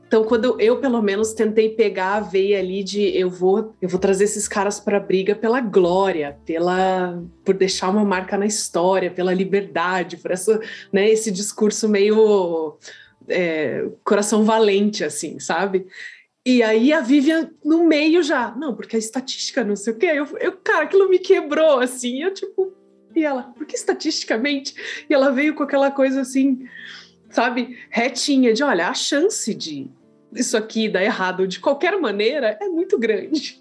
Então, 0.07 0.25
quando 0.25 0.61
eu, 0.61 0.81
pelo 0.81 1.01
menos 1.01 1.33
tentei 1.33 1.69
pegar 1.69 2.17
a 2.17 2.21
veia 2.21 2.59
ali 2.59 2.83
de 2.83 3.17
eu 3.17 3.31
vou, 3.31 3.75
eu 3.81 3.89
vou 3.89 4.01
trazer 4.01 4.25
esses 4.25 4.49
caras 4.49 4.81
para 4.81 4.97
a 4.97 5.01
briga 5.01 5.37
pela 5.37 5.61
glória, 5.61 6.37
pela 6.45 7.23
por 7.45 7.55
deixar 7.55 7.91
uma 7.91 8.05
marca 8.05 8.37
na 8.37 8.47
história, 8.47 9.11
pela 9.11 9.33
liberdade, 9.33 10.17
por 10.17 10.33
essa, 10.33 10.61
né, 10.93 11.09
esse 11.09 11.31
discurso 11.31 11.89
meio 11.89 12.77
é, 13.31 13.89
coração 14.05 14.45
valente, 14.45 15.05
assim, 15.05 15.39
sabe? 15.39 15.87
E 16.45 16.63
aí 16.63 16.93
a 16.93 17.01
Vivian 17.01 17.51
no 17.65 17.85
meio 17.85 18.23
já, 18.23 18.55
não, 18.57 18.75
porque 18.75 18.97
a 18.97 18.99
estatística 18.99 19.63
não 19.63 19.77
sei 19.77 19.93
o 19.93 19.97
quê. 19.97 20.07
Eu, 20.07 20.27
eu 20.39 20.53
cara, 20.53 20.85
aquilo 20.85 21.09
me 21.09 21.19
quebrou, 21.19 21.81
assim, 21.81 22.23
eu 22.23 22.33
tipo, 22.33 22.73
e 23.15 23.25
ela, 23.25 23.45
porque 23.57 23.77
estatisticamente? 23.77 24.75
E 25.09 25.15
ela 25.15 25.31
veio 25.31 25.55
com 25.55 25.63
aquela 25.63 25.91
coisa 25.91 26.23
assim, 26.23 26.67
sabe, 27.31 27.79
retinha, 27.91 28.53
de 28.53 28.63
olha, 28.63 28.89
a 28.89 28.95
chance 28.95 29.55
de 29.55 29.91
isso 30.33 30.57
aqui 30.57 30.89
dar 30.89 31.03
errado 31.03 31.47
de 31.47 31.61
qualquer 31.61 31.99
maneira 32.01 32.57
é 32.61 32.69
muito 32.69 32.99
grande. 32.99 33.61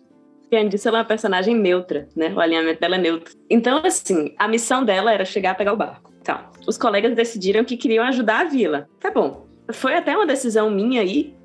E 0.52 0.56
a 0.56 0.62
Andice, 0.62 0.88
ela 0.88 1.00
é 1.00 1.02
uma 1.02 1.08
personagem 1.08 1.56
neutra, 1.56 2.08
né? 2.16 2.34
O 2.34 2.40
alinhamento 2.40 2.80
dela 2.80 2.96
é 2.96 3.00
neutro. 3.00 3.36
Então, 3.50 3.82
assim, 3.86 4.34
a 4.38 4.48
missão 4.48 4.84
dela 4.84 5.14
era 5.14 5.24
chegar 5.24 5.52
a 5.52 5.56
pegar 5.56 5.74
o 5.74 5.78
barco. 5.78 6.12
Então, 6.22 6.40
os 6.68 6.78
colegas 6.78 7.16
decidiram 7.16 7.64
que 7.64 7.78
queriam 7.78 8.04
ajudar 8.06 8.42
a 8.42 8.44
vila. 8.46 8.90
Tá 9.00 9.12
bom, 9.12 9.48
foi 9.72 9.96
até 9.96 10.16
uma 10.16 10.26
decisão 10.26 10.70
minha 10.70 11.02
aí 11.02 11.36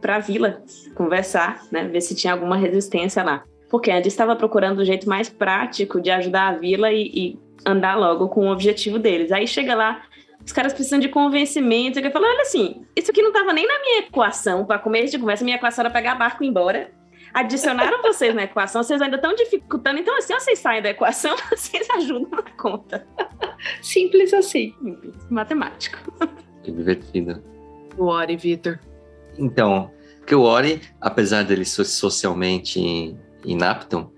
para 0.00 0.16
a 0.16 0.18
vila 0.18 0.62
conversar, 0.94 1.62
né, 1.70 1.84
ver 1.84 2.00
se 2.00 2.14
tinha 2.14 2.32
alguma 2.32 2.56
resistência 2.56 3.22
lá. 3.22 3.44
Porque 3.70 3.90
a 3.90 3.96
gente 3.96 4.08
estava 4.08 4.36
procurando 4.36 4.82
um 4.82 4.84
jeito 4.84 5.08
mais 5.08 5.28
prático 5.28 6.00
de 6.00 6.10
ajudar 6.10 6.48
a 6.48 6.52
vila 6.58 6.92
e, 6.92 7.10
e 7.14 7.38
andar 7.64 7.96
logo 7.96 8.28
com 8.28 8.46
o 8.46 8.52
objetivo 8.52 8.98
deles. 8.98 9.32
Aí 9.32 9.46
chega 9.46 9.74
lá, 9.74 10.02
os 10.44 10.52
caras 10.52 10.72
precisam 10.72 10.98
de 10.98 11.08
convencimento. 11.08 11.98
Eu 11.98 12.10
falo, 12.10 12.26
olha 12.26 12.42
assim, 12.42 12.84
isso 12.96 13.10
aqui 13.10 13.22
não 13.22 13.32
tava 13.32 13.52
nem 13.52 13.66
na 13.66 13.80
minha 13.80 13.98
equação 14.00 14.66
para 14.66 14.78
começo 14.78 15.12
de 15.12 15.18
conversa. 15.18 15.44
Minha 15.44 15.56
equação 15.56 15.82
era 15.84 15.92
pegar 15.92 16.16
barco 16.16 16.42
e 16.42 16.46
ir 16.46 16.50
embora. 16.50 16.90
Adicionaram 17.32 18.02
vocês 18.02 18.34
na 18.34 18.42
equação, 18.42 18.82
vocês 18.82 19.00
ainda 19.00 19.16
estão 19.16 19.34
dificultando. 19.34 20.00
Então, 20.00 20.16
assim, 20.18 20.34
vocês 20.34 20.58
saem 20.58 20.82
da 20.82 20.90
equação, 20.90 21.34
vocês 21.48 21.88
ajudam 21.90 22.30
na 22.30 22.42
conta. 22.42 23.06
Simples 23.80 24.34
assim. 24.34 24.74
Simples. 24.82 25.14
Matemático. 25.30 25.98
Que 26.62 26.72
divertido. 26.72 27.51
O 27.96 28.06
Ori, 28.06 28.36
Vitor. 28.36 28.78
Então, 29.38 29.90
que 30.26 30.34
o 30.34 30.42
Ori, 30.42 30.80
apesar 31.00 31.42
dele 31.44 31.64
ser 31.64 31.84
socialmente 31.84 33.16
inapto, 33.44 34.10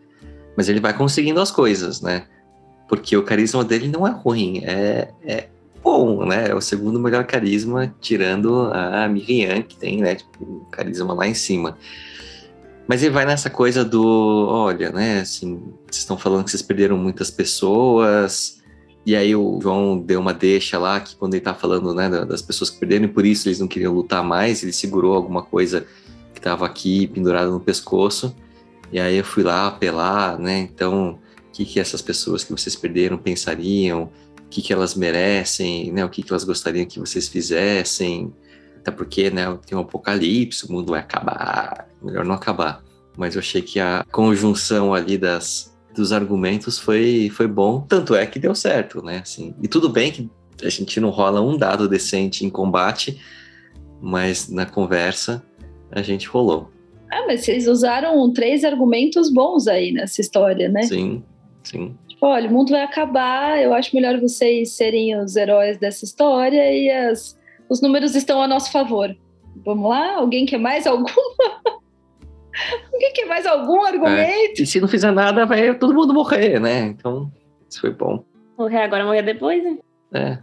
mas 0.56 0.68
ele 0.68 0.80
vai 0.80 0.96
conseguindo 0.96 1.40
as 1.40 1.50
coisas, 1.50 2.00
né? 2.00 2.26
Porque 2.88 3.16
o 3.16 3.22
carisma 3.22 3.64
dele 3.64 3.88
não 3.88 4.06
é 4.06 4.10
ruim, 4.10 4.62
é, 4.64 5.08
é 5.24 5.48
bom, 5.82 6.24
né? 6.24 6.48
É 6.48 6.54
o 6.54 6.60
segundo 6.60 6.98
melhor 6.98 7.24
carisma, 7.24 7.94
tirando 8.00 8.70
a 8.72 9.08
Miriam, 9.08 9.62
que 9.62 9.76
tem, 9.76 10.00
né? 10.00 10.14
Tipo, 10.16 10.66
carisma 10.70 11.14
lá 11.14 11.26
em 11.26 11.34
cima. 11.34 11.76
Mas 12.86 13.02
ele 13.02 13.14
vai 13.14 13.24
nessa 13.24 13.48
coisa 13.48 13.84
do, 13.84 14.46
olha, 14.48 14.90
né? 14.90 15.20
Assim, 15.20 15.56
vocês 15.86 15.98
estão 15.98 16.18
falando 16.18 16.44
que 16.44 16.50
vocês 16.50 16.62
perderam 16.62 16.98
muitas 16.98 17.30
pessoas, 17.30 18.62
e 19.06 19.14
aí 19.14 19.36
o 19.36 19.58
João 19.60 19.98
deu 19.98 20.18
uma 20.18 20.32
deixa 20.32 20.78
lá, 20.78 20.98
que 20.98 21.14
quando 21.16 21.34
ele 21.34 21.42
tá 21.42 21.52
falando, 21.52 21.94
né, 21.94 22.08
das 22.08 22.40
pessoas 22.40 22.70
que 22.70 22.78
perderam, 22.78 23.04
e 23.04 23.08
por 23.08 23.26
isso 23.26 23.48
eles 23.48 23.60
não 23.60 23.68
queriam 23.68 23.92
lutar 23.92 24.24
mais, 24.24 24.62
ele 24.62 24.72
segurou 24.72 25.14
alguma 25.14 25.42
coisa 25.42 25.86
que 26.32 26.38
estava 26.38 26.64
aqui 26.64 27.06
pendurada 27.06 27.50
no 27.50 27.60
pescoço. 27.60 28.34
E 28.90 28.98
aí 28.98 29.16
eu 29.16 29.24
fui 29.24 29.42
lá 29.42 29.66
apelar, 29.66 30.38
né? 30.38 30.58
Então, 30.60 31.18
o 31.48 31.52
que, 31.52 31.64
que 31.64 31.80
essas 31.80 32.00
pessoas 32.00 32.44
que 32.44 32.52
vocês 32.52 32.74
perderam 32.76 33.18
pensariam? 33.18 34.04
O 34.44 34.48
que, 34.48 34.62
que 34.62 34.72
elas 34.72 34.94
merecem, 34.94 35.92
né? 35.92 36.04
O 36.04 36.08
que, 36.08 36.22
que 36.22 36.32
elas 36.32 36.44
gostariam 36.44 36.86
que 36.86 36.98
vocês 36.98 37.28
fizessem? 37.28 38.32
Até 38.78 38.90
porque, 38.90 39.30
né, 39.30 39.58
tem 39.66 39.76
um 39.76 39.80
apocalipse, 39.82 40.66
o 40.66 40.72
mundo 40.72 40.92
vai 40.92 41.00
acabar, 41.00 41.88
melhor 42.02 42.24
não 42.24 42.34
acabar. 42.34 42.82
Mas 43.16 43.34
eu 43.34 43.40
achei 43.40 43.62
que 43.62 43.80
a 43.80 44.04
conjunção 44.10 44.94
ali 44.94 45.18
das, 45.18 45.73
dos 45.94 46.12
argumentos 46.12 46.78
foi, 46.78 47.30
foi 47.32 47.46
bom, 47.46 47.80
tanto 47.80 48.14
é 48.14 48.26
que 48.26 48.38
deu 48.38 48.54
certo, 48.54 49.02
né? 49.02 49.18
Assim, 49.22 49.54
e 49.62 49.68
tudo 49.68 49.88
bem 49.88 50.10
que 50.10 50.30
a 50.62 50.68
gente 50.68 51.00
não 51.00 51.10
rola 51.10 51.40
um 51.40 51.56
dado 51.56 51.88
decente 51.88 52.44
em 52.44 52.50
combate, 52.50 53.20
mas 54.00 54.48
na 54.48 54.66
conversa 54.66 55.42
a 55.90 56.02
gente 56.02 56.28
rolou. 56.28 56.70
Ah, 57.10 57.24
mas 57.26 57.44
vocês 57.44 57.68
usaram 57.68 58.32
três 58.32 58.64
argumentos 58.64 59.32
bons 59.32 59.68
aí 59.68 59.92
nessa 59.92 60.20
história, 60.20 60.68
né? 60.68 60.82
Sim, 60.82 61.22
sim. 61.62 61.96
Tipo, 62.08 62.26
olha, 62.26 62.48
o 62.48 62.52
mundo 62.52 62.70
vai 62.70 62.82
acabar, 62.82 63.62
eu 63.62 63.72
acho 63.72 63.94
melhor 63.94 64.20
vocês 64.20 64.72
serem 64.72 65.16
os 65.18 65.36
heróis 65.36 65.78
dessa 65.78 66.04
história 66.04 66.72
e 66.72 66.90
as, 66.90 67.38
os 67.68 67.80
números 67.80 68.14
estão 68.14 68.42
a 68.42 68.48
nosso 68.48 68.72
favor. 68.72 69.14
Vamos 69.64 69.88
lá? 69.88 70.16
Alguém 70.16 70.44
quer 70.44 70.58
mais 70.58 70.86
alguma? 70.88 71.10
Alguém 72.92 73.12
quer 73.12 73.26
mais 73.26 73.46
algum 73.46 73.82
argumento? 73.84 74.60
É. 74.60 74.62
E 74.62 74.66
se 74.66 74.80
não 74.80 74.88
fizer 74.88 75.10
nada, 75.12 75.44
vai 75.44 75.76
todo 75.76 75.94
mundo 75.94 76.14
morrer, 76.14 76.60
né? 76.60 76.86
Então, 76.86 77.30
isso 77.68 77.80
foi 77.80 77.90
bom. 77.90 78.24
Morrer 78.56 78.82
agora, 78.82 79.04
morrer 79.04 79.22
depois, 79.22 79.62
né? 79.62 79.78
É. 80.12 80.38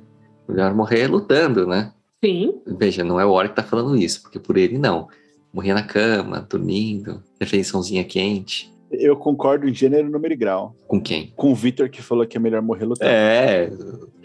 Melhor 0.48 0.74
morrer 0.74 1.08
lutando, 1.08 1.66
né? 1.66 1.94
Sim. 2.24 2.62
Veja, 2.68 3.04
não 3.04 3.20
é 3.20 3.26
o 3.26 3.32
Ori 3.32 3.50
que 3.50 3.56
tá 3.56 3.64
falando 3.64 3.96
isso, 3.96 4.22
porque 4.22 4.40
por 4.40 4.58
ele 4.58 4.78
não. 4.78 5.08
Morria 5.54 5.74
na 5.74 5.84
cama, 5.84 6.46
dormindo, 6.50 7.24
refeiçãozinha 7.40 8.04
quente. 8.04 8.72
Eu 8.92 9.16
concordo 9.16 9.68
em 9.68 9.74
gênero, 9.74 10.10
número 10.10 10.34
e 10.34 10.38
grau. 10.38 10.76
Com 10.88 11.02
quem? 11.02 11.32
Com 11.36 11.52
o 11.52 11.56
Vitor 11.56 11.90
que 11.90 12.02
falou 12.02 12.28
que 12.28 12.36
é 12.36 12.40
melhor 12.40 12.62
morrer 12.62 12.86
lutando. 12.86 13.10
É. 13.10 13.70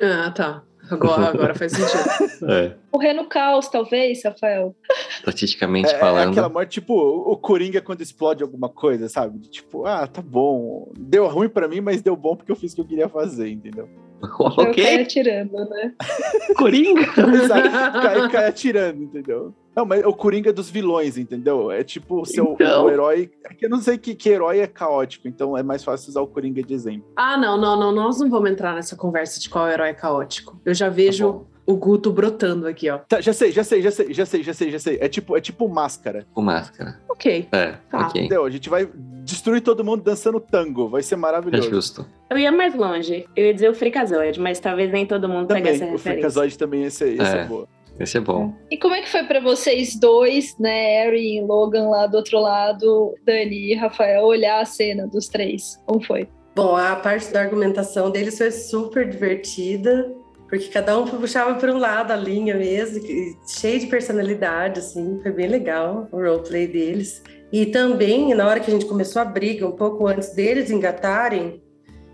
Ah, 0.00 0.30
tá. 0.30 0.62
Agora, 0.90 1.28
agora 1.28 1.54
faz 1.54 1.72
sentido. 1.72 2.44
é. 2.50 2.74
Morrer 2.92 3.12
no 3.12 3.26
caos, 3.28 3.68
talvez, 3.68 4.22
Rafael. 4.24 4.74
Estatisticamente 5.18 5.88
É, 5.90 5.96
é 5.96 5.98
falando. 5.98 6.30
aquela 6.30 6.48
morte, 6.48 6.80
tipo, 6.80 6.94
o 6.94 7.36
Coringa 7.36 7.80
quando 7.80 8.02
explode 8.02 8.42
alguma 8.42 8.68
coisa, 8.68 9.08
sabe? 9.08 9.38
De 9.38 9.48
Tipo, 9.50 9.86
ah, 9.86 10.06
tá 10.06 10.22
bom. 10.22 10.92
Deu 10.98 11.26
ruim 11.28 11.48
pra 11.48 11.66
mim, 11.66 11.80
mas 11.80 12.02
deu 12.02 12.14
bom 12.16 12.36
porque 12.36 12.52
eu 12.52 12.56
fiz 12.56 12.72
o 12.72 12.76
que 12.76 12.80
eu 12.82 12.86
queria 12.86 13.08
fazer, 13.08 13.48
entendeu? 13.50 13.88
Eu 14.22 14.28
caio 14.56 14.70
ok, 14.70 15.02
atirando, 15.02 15.52
né? 15.70 15.92
Coringa. 16.56 17.06
Cai, 17.12 18.28
cai 18.30 18.46
atirando, 18.46 19.02
entendeu? 19.02 19.54
Não, 19.74 19.84
mas 19.84 20.02
o 20.06 20.12
Coringa 20.14 20.52
dos 20.54 20.70
vilões, 20.70 21.18
entendeu? 21.18 21.70
É 21.70 21.84
tipo 21.84 22.22
o 22.22 22.24
seu 22.24 22.52
Então. 22.54 22.86
o 22.86 22.90
herói. 22.90 23.30
É 23.44 23.52
que 23.52 23.66
eu 23.66 23.70
não 23.70 23.80
sei 23.80 23.98
que, 23.98 24.14
que 24.14 24.30
herói 24.30 24.60
é 24.60 24.66
caótico, 24.66 25.28
então 25.28 25.56
é 25.56 25.62
mais 25.62 25.84
fácil 25.84 26.08
usar 26.08 26.22
o 26.22 26.26
Coringa 26.26 26.62
de 26.62 26.72
exemplo. 26.72 27.12
Ah, 27.14 27.36
não, 27.36 27.60
não, 27.60 27.78
não. 27.78 27.92
Nós 27.92 28.18
não 28.18 28.30
vamos 28.30 28.50
entrar 28.50 28.74
nessa 28.74 28.96
conversa 28.96 29.38
de 29.38 29.50
qual 29.50 29.68
herói 29.68 29.90
é 29.90 29.94
caótico. 29.94 30.58
Eu 30.64 30.72
já 30.72 30.88
vejo 30.88 31.30
bom. 31.30 31.46
o 31.66 31.76
Guto 31.76 32.10
brotando 32.10 32.66
aqui, 32.66 32.88
ó. 32.88 32.96
Tá, 32.98 33.20
já 33.20 33.34
sei, 33.34 33.52
já 33.52 33.62
sei, 33.62 33.82
já 33.82 33.90
sei, 33.90 34.14
já 34.14 34.24
sei, 34.24 34.42
já 34.42 34.54
sei, 34.54 34.70
já 34.70 34.78
sei. 34.78 34.98
É 34.98 35.08
tipo, 35.10 35.36
é 35.36 35.40
tipo 35.42 35.68
máscara. 35.68 36.26
Com 36.32 36.40
máscara. 36.40 36.98
Ok. 37.16 37.48
É, 37.52 37.72
Tá. 37.90 38.06
ok. 38.06 38.20
Entendeu? 38.22 38.44
A 38.44 38.50
gente 38.50 38.68
vai 38.68 38.88
destruir 39.24 39.60
todo 39.60 39.82
mundo 39.84 40.02
dançando 40.02 40.38
tango. 40.38 40.88
Vai 40.88 41.02
ser 41.02 41.14
É 41.14 41.18
maravilhoso. 41.18 41.68
justo. 41.70 42.06
Eu 42.30 42.38
ia 42.38 42.52
mais 42.52 42.74
longe. 42.74 43.26
Eu 43.34 43.46
ia 43.46 43.54
dizer 43.54 43.68
o 43.70 43.74
Freakazoid, 43.74 44.38
mas 44.40 44.60
talvez 44.60 44.90
nem 44.92 45.04
todo 45.06 45.28
mundo 45.28 45.48
pegue 45.48 45.68
essa 45.68 45.78
Também, 45.78 45.94
o 45.94 45.96
referência. 45.96 46.12
Freakazoid 46.12 46.58
também 46.58 46.82
ia 46.82 46.90
ser, 46.90 47.14
ia 47.16 47.24
ser 47.24 47.36
É. 47.38 47.44
boa. 47.44 47.66
Esse 47.98 48.18
é 48.18 48.20
bom. 48.20 48.52
E 48.70 48.76
como 48.76 48.94
é 48.94 49.00
que 49.00 49.08
foi 49.08 49.22
pra 49.24 49.40
vocês 49.40 49.98
dois, 49.98 50.54
né, 50.58 51.04
Harry 51.04 51.38
e 51.38 51.40
Logan 51.40 51.88
lá 51.88 52.06
do 52.06 52.18
outro 52.18 52.38
lado, 52.38 53.14
Dani 53.24 53.72
e 53.72 53.74
Rafael, 53.74 54.22
olhar 54.24 54.60
a 54.60 54.66
cena 54.66 55.06
dos 55.06 55.28
três? 55.28 55.82
Como 55.86 56.02
foi? 56.04 56.28
Bom, 56.54 56.76
a 56.76 56.94
parte 56.96 57.32
da 57.32 57.40
argumentação 57.40 58.10
deles 58.10 58.36
foi 58.36 58.50
super 58.50 59.08
divertida, 59.08 60.12
porque 60.48 60.68
cada 60.68 60.98
um 60.98 61.06
puxava 61.06 61.54
para 61.54 61.72
um 61.72 61.78
lado 61.78 62.12
a 62.12 62.16
linha 62.16 62.54
mesmo, 62.54 63.00
cheio 63.48 63.80
de 63.80 63.86
personalidade, 63.86 64.80
assim, 64.80 65.18
foi 65.22 65.32
bem 65.32 65.48
legal 65.48 66.08
o 66.12 66.16
roleplay 66.16 66.66
deles. 66.66 67.22
E 67.52 67.66
também, 67.66 68.34
na 68.34 68.46
hora 68.46 68.60
que 68.60 68.70
a 68.70 68.74
gente 68.74 68.86
começou 68.86 69.22
a 69.22 69.24
briga, 69.24 69.66
um 69.66 69.72
pouco 69.72 70.06
antes 70.06 70.30
deles 70.34 70.70
engatarem, 70.70 71.62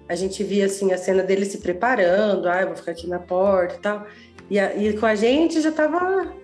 a 0.08 0.14
gente 0.14 0.42
via, 0.44 0.66
assim, 0.66 0.92
a 0.92 0.98
cena 0.98 1.22
deles 1.22 1.48
se 1.48 1.58
preparando, 1.58 2.48
ah, 2.48 2.60
eu 2.62 2.66
vou 2.68 2.76
ficar 2.76 2.92
aqui 2.92 3.06
na 3.08 3.18
porta 3.18 3.74
e 3.76 3.78
tal. 3.78 4.06
E, 4.50 4.58
a- 4.58 4.74
e 4.76 4.92
com 4.94 5.06
a 5.06 5.14
gente 5.14 5.60
já 5.60 5.72
tava, 5.72 6.34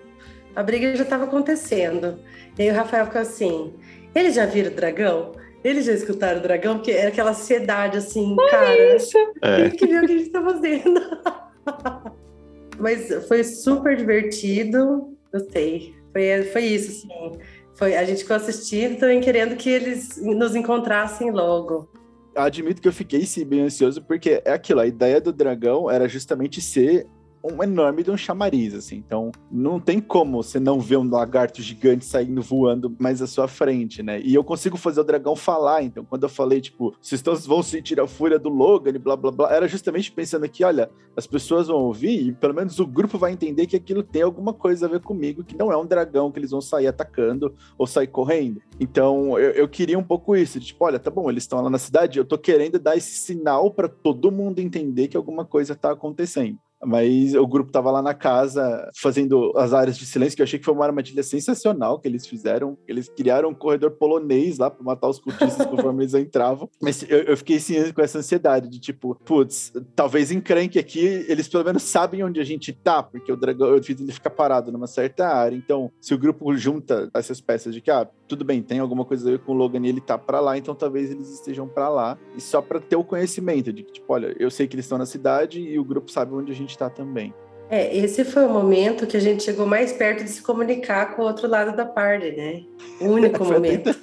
a 0.55 0.63
briga 0.63 0.95
já 0.95 1.03
estava 1.03 1.25
acontecendo. 1.25 2.19
E 2.57 2.63
aí 2.63 2.71
o 2.71 2.73
Rafael 2.73 3.05
ficou 3.05 3.21
assim, 3.21 3.73
eles 4.15 4.33
já 4.35 4.45
viram 4.45 4.71
o 4.71 4.75
dragão? 4.75 5.33
Eles 5.63 5.85
já 5.85 5.91
escutaram 5.93 6.39
o 6.39 6.43
dragão? 6.43 6.75
Porque 6.77 6.91
era 6.91 7.09
aquela 7.09 7.31
ansiedade, 7.31 7.97
assim, 7.97 8.35
cara, 8.49 8.95
Isso. 8.95 9.17
É. 9.41 9.61
tem 9.69 9.71
que 9.71 9.85
ver 9.87 10.03
o 10.03 10.07
que 10.07 10.13
a 10.13 10.17
gente 10.17 10.29
tá 10.29 10.41
fazendo. 10.43 11.01
Mas 12.79 13.09
foi 13.27 13.43
super 13.43 13.95
divertido, 13.95 15.17
gostei. 15.33 15.93
Foi, 16.13 16.43
foi 16.45 16.63
isso, 16.63 16.91
assim. 16.91 17.39
Foi, 17.75 17.95
a 17.95 18.03
gente 18.03 18.23
ficou 18.23 18.35
assistindo 18.35 18.99
também 18.99 19.21
querendo 19.21 19.55
que 19.55 19.69
eles 19.69 20.21
nos 20.21 20.55
encontrassem 20.55 21.31
logo. 21.31 21.89
Admito 22.35 22.81
que 22.81 22.87
eu 22.87 22.93
fiquei 22.93 23.25
sim 23.25 23.45
bem 23.45 23.61
ansioso, 23.61 24.01
porque 24.01 24.41
é 24.45 24.51
aquilo, 24.51 24.79
a 24.79 24.87
ideia 24.87 25.19
do 25.19 25.33
dragão 25.33 25.89
era 25.89 26.07
justamente 26.07 26.61
ser 26.61 27.07
um 27.43 27.63
enorme 27.63 28.03
de 28.03 28.11
um 28.11 28.17
chamariz, 28.17 28.73
assim. 28.73 28.97
Então, 28.97 29.31
não 29.51 29.79
tem 29.79 29.99
como 29.99 30.43
você 30.43 30.59
não 30.59 30.79
ver 30.79 30.97
um 30.97 31.09
lagarto 31.09 31.61
gigante 31.61 32.05
saindo 32.05 32.41
voando 32.41 32.95
mais 32.99 33.21
à 33.21 33.27
sua 33.27 33.47
frente, 33.47 34.03
né? 34.03 34.19
E 34.21 34.33
eu 34.33 34.43
consigo 34.43 34.77
fazer 34.77 35.01
o 35.01 35.03
dragão 35.03 35.35
falar. 35.35 35.83
Então, 35.83 36.03
quando 36.03 36.23
eu 36.23 36.29
falei, 36.29 36.61
tipo, 36.61 36.93
vocês 37.01 37.21
vão 37.45 37.63
sentir 37.63 37.99
a 37.99 38.07
fúria 38.07 38.37
do 38.37 38.49
Logan 38.49 38.91
e 38.91 38.99
blá 38.99 39.15
blá 39.15 39.31
blá, 39.31 39.53
era 39.53 39.67
justamente 39.67 40.11
pensando 40.11 40.47
que, 40.49 40.63
olha, 40.63 40.89
as 41.15 41.25
pessoas 41.25 41.67
vão 41.67 41.77
ouvir 41.77 42.27
e 42.27 42.31
pelo 42.31 42.53
menos 42.53 42.79
o 42.79 42.87
grupo 42.87 43.17
vai 43.17 43.31
entender 43.31 43.67
que 43.67 43.75
aquilo 43.75 44.03
tem 44.03 44.21
alguma 44.21 44.53
coisa 44.53 44.85
a 44.85 44.89
ver 44.89 45.01
comigo, 45.01 45.43
que 45.43 45.57
não 45.57 45.71
é 45.71 45.77
um 45.77 45.85
dragão 45.85 46.31
que 46.31 46.39
eles 46.39 46.51
vão 46.51 46.61
sair 46.61 46.87
atacando 46.87 47.53
ou 47.77 47.87
sair 47.87 48.07
correndo. 48.07 48.61
Então, 48.79 49.37
eu, 49.37 49.51
eu 49.51 49.67
queria 49.67 49.97
um 49.97 50.03
pouco 50.03 50.35
isso, 50.35 50.59
tipo, 50.59 50.85
olha, 50.85 50.99
tá 50.99 51.11
bom, 51.11 51.29
eles 51.29 51.43
estão 51.43 51.61
lá 51.61 51.69
na 51.69 51.77
cidade, 51.77 52.17
eu 52.17 52.25
tô 52.25 52.37
querendo 52.37 52.79
dar 52.79 52.95
esse 52.95 53.11
sinal 53.11 53.71
para 53.71 53.87
todo 53.87 54.31
mundo 54.31 54.59
entender 54.59 55.07
que 55.07 55.17
alguma 55.17 55.45
coisa 55.45 55.75
tá 55.75 55.91
acontecendo. 55.91 56.57
Mas 56.83 57.35
o 57.35 57.45
grupo 57.45 57.71
tava 57.71 57.91
lá 57.91 58.01
na 58.01 58.13
casa 58.13 58.89
fazendo 58.95 59.51
as 59.55 59.73
áreas 59.73 59.97
de 59.97 60.05
silêncio, 60.05 60.35
que 60.35 60.41
eu 60.41 60.45
achei 60.45 60.59
que 60.59 60.65
foi 60.65 60.73
uma 60.73 60.85
armadilha 60.85 61.23
sensacional 61.23 61.99
que 61.99 62.07
eles 62.07 62.25
fizeram. 62.25 62.77
Eles 62.87 63.09
criaram 63.09 63.49
um 63.49 63.53
corredor 63.53 63.91
polonês 63.91 64.57
lá 64.57 64.69
para 64.69 64.83
matar 64.83 65.09
os 65.09 65.19
cultistas 65.19 65.65
conforme 65.67 66.03
eles 66.03 66.13
entravam. 66.13 66.69
Mas 66.81 67.03
eu, 67.03 67.19
eu 67.19 67.37
fiquei 67.37 67.57
assim, 67.57 67.91
com 67.91 68.01
essa 68.01 68.19
ansiedade 68.19 68.69
de 68.69 68.79
tipo, 68.79 69.15
putz, 69.25 69.73
talvez 69.95 70.31
encrenque 70.31 70.79
aqui, 70.79 71.25
eles 71.27 71.47
pelo 71.47 71.63
menos 71.63 71.83
sabem 71.83 72.23
onde 72.23 72.39
a 72.39 72.43
gente 72.43 72.71
tá, 72.71 73.03
porque 73.03 73.31
o 73.31 73.37
dragão, 73.37 73.67
eu 73.69 73.83
fiz 73.83 73.99
ele 73.99 74.11
ficar 74.11 74.29
parado 74.29 74.71
numa 74.71 74.87
certa 74.87 75.27
área. 75.27 75.55
Então, 75.55 75.91
se 75.99 76.13
o 76.13 76.17
grupo 76.17 76.55
junta 76.55 77.09
essas 77.13 77.41
peças 77.41 77.73
de 77.73 77.81
que, 77.81 77.91
ah, 77.91 78.07
tudo 78.27 78.45
bem, 78.45 78.61
tem 78.61 78.79
alguma 78.79 79.03
coisa 79.03 79.27
a 79.27 79.31
ver 79.31 79.39
com 79.39 79.51
o 79.51 79.55
Logan 79.55 79.85
e 79.85 79.89
ele 79.89 80.01
tá 80.01 80.17
pra 80.17 80.39
lá, 80.39 80.57
então 80.57 80.75
talvez 80.75 81.11
eles 81.11 81.29
estejam 81.31 81.67
pra 81.67 81.89
lá. 81.89 82.17
E 82.35 82.41
só 82.41 82.61
pra 82.61 82.79
ter 82.79 82.95
o 82.95 83.03
conhecimento 83.03 83.73
de 83.73 83.83
que, 83.83 83.93
tipo, 83.93 84.13
olha, 84.13 84.35
eu 84.39 84.49
sei 84.51 84.67
que 84.67 84.75
eles 84.75 84.85
estão 84.85 84.97
na 84.97 85.05
cidade 85.05 85.59
e 85.59 85.77
o 85.79 85.83
grupo 85.83 86.11
sabe 86.11 86.33
onde 86.33 86.51
a 86.51 86.55
gente 86.55 86.68
tá 86.77 86.89
também. 86.89 87.33
É, 87.71 87.95
esse 87.95 88.25
foi 88.25 88.45
o 88.45 88.49
momento 88.49 89.05
que 89.05 89.15
a 89.15 89.19
gente 89.19 89.43
chegou 89.43 89.67
mais 89.67 89.93
perto 89.93 90.23
de 90.23 90.29
se 90.31 90.41
comunicar 90.41 91.15
com 91.15 91.21
o 91.21 91.25
outro 91.25 91.47
lado 91.47 91.77
da 91.77 91.85
party, 91.85 92.31
né? 92.31 92.63
O 92.99 93.09
único 93.13 93.45
momento 93.45 93.95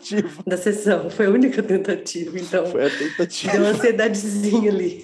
da 0.47 0.57
sessão, 0.57 1.11
foi 1.11 1.27
a 1.27 1.31
única 1.31 1.61
tentativa, 1.63 2.39
então 2.39 2.65
Foi 2.67 2.87
a 2.87 2.91
tentativa. 2.91 3.53
deu 3.53 3.63
uma 3.63 3.71
ansiedadezinha 3.71 4.71
ali. 4.71 5.03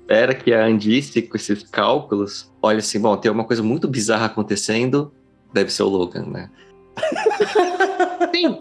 espera 0.00 0.34
que 0.34 0.52
a 0.52 0.66
Andice, 0.66 1.22
com 1.22 1.36
esses 1.38 1.62
cálculos, 1.62 2.52
olhe 2.60 2.78
assim, 2.80 3.00
bom, 3.00 3.16
tem 3.16 3.32
uma 3.32 3.44
coisa 3.44 3.62
muito 3.62 3.88
bizarra 3.88 4.26
acontecendo, 4.26 5.10
deve 5.54 5.72
ser 5.72 5.82
o 5.84 5.88
Logan, 5.88 6.26
né? 6.26 6.50
Sim. 8.34 8.58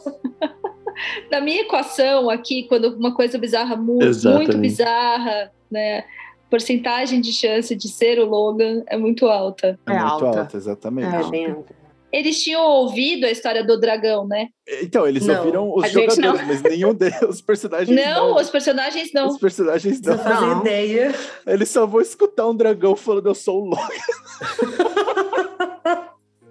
Na 1.30 1.42
minha 1.42 1.64
equação 1.64 2.30
aqui, 2.30 2.64
quando 2.64 2.96
uma 2.96 3.14
coisa 3.14 3.38
bizarra 3.38 3.76
muito, 3.76 4.06
Exatamente. 4.06 4.48
muito 4.48 4.62
bizarra, 4.62 5.52
né? 5.70 6.06
Porcentagem 6.50 7.20
de 7.22 7.34
chance 7.34 7.76
de 7.76 7.88
ser 7.90 8.20
o 8.20 8.26
Logan 8.26 8.84
é 8.88 8.98
muito 8.98 9.26
alta. 9.28 9.78
É, 9.88 9.92
É 9.92 10.00
muito 10.00 10.26
alta. 10.26 10.40
alta, 10.40 10.58
exatamente. 10.58 11.14
É. 11.16 11.20
É 11.22 11.30
bem 11.30 11.46
alto. 11.52 11.76
Eles 12.10 12.42
tinham 12.42 12.62
ouvido 12.64 13.26
a 13.26 13.30
história 13.32 13.66
do 13.66 13.78
dragão, 13.78 14.26
né? 14.26 14.48
Então, 14.82 15.06
eles 15.06 15.26
Não, 15.26 15.38
ouviram 15.40 15.74
os 15.76 15.92
jogadores, 15.92 16.48
mas 16.48 16.62
nenhum 16.64 16.94
deles, 16.94 17.22
os 17.28 17.42
personagens 17.42 17.94
Não, 17.94 18.34
os 18.36 18.50
personagens 18.50 19.12
não. 19.14 19.28
Os 19.28 19.38
personagens 19.38 20.00
Não 20.02 20.16
não. 20.16 20.42
Não. 20.56 20.62
ideia. 20.62 21.14
Eles 21.46 21.68
só 21.70 21.86
vão 21.86 22.00
escutar 22.00 22.48
um 22.48 22.56
dragão 22.56 22.96
falando 22.96 23.28
eu 23.28 23.36
sou 23.36 23.62
o 23.62 23.66
Logan. 23.66 23.90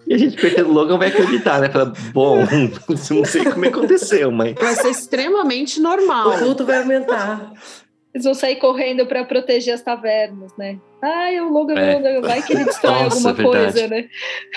E 0.06 0.14
a 0.14 0.18
gente 0.18 0.36
percebe, 0.40 0.62
o 0.70 0.72
Logan 0.72 0.98
vai 0.98 1.08
acreditar, 1.08 1.60
né? 1.60 1.68
Fala, 1.68 1.92
bom, 2.12 2.36
não 3.10 3.24
sei 3.24 3.44
como 3.44 3.64
é 3.64 3.70
que 3.70 3.74
aconteceu, 3.76 4.30
mas. 4.30 4.54
Vai 4.54 4.74
ser 4.76 4.90
extremamente 4.90 5.80
O 5.80 5.82
normal. 5.82 6.38
culto 6.38 6.64
vai 6.64 6.78
aumentar. 6.78 7.52
Eles 8.16 8.24
vão 8.24 8.32
sair 8.32 8.56
correndo 8.56 9.04
para 9.04 9.26
proteger 9.26 9.74
as 9.74 9.82
tavernas, 9.82 10.50
né? 10.56 10.78
Ai, 11.02 11.38
o 11.38 11.50
Logan, 11.52 11.74
É. 11.78 12.18
vai 12.22 12.40
que 12.40 12.54
ele 12.54 12.64
destrói 12.64 13.02
Nossa, 13.02 13.16
alguma 13.16 13.32
verdade. 13.34 13.72
coisa, 13.74 13.88
né? 13.88 14.08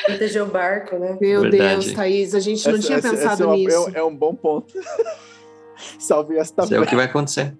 Proteger 0.05 0.43
o 0.43 0.45
barco, 0.45 0.97
né? 0.97 1.17
Meu 1.19 1.41
Verdade. 1.41 1.81
Deus, 1.87 1.91
Thaís, 1.93 2.33
a 2.33 2.39
gente 2.39 2.65
não 2.65 2.75
Essa- 2.77 2.87
tinha 2.87 2.97
essa- 2.99 3.07
essa 3.09 3.17
pensado 3.17 3.43
é 3.43 3.45
uma- 3.47 3.55
nisso. 3.57 3.75
É, 3.75 3.79
um- 3.79 3.95
é 3.95 4.03
um 4.05 4.15
bom 4.15 4.33
ponto. 4.33 4.73
Salve 5.99 6.37
esta 6.37 6.63
Isso 6.63 6.73
é 6.73 6.79
o 6.79 6.85
que 6.87 6.95
vai 6.95 7.03
acontecer. 7.03 7.53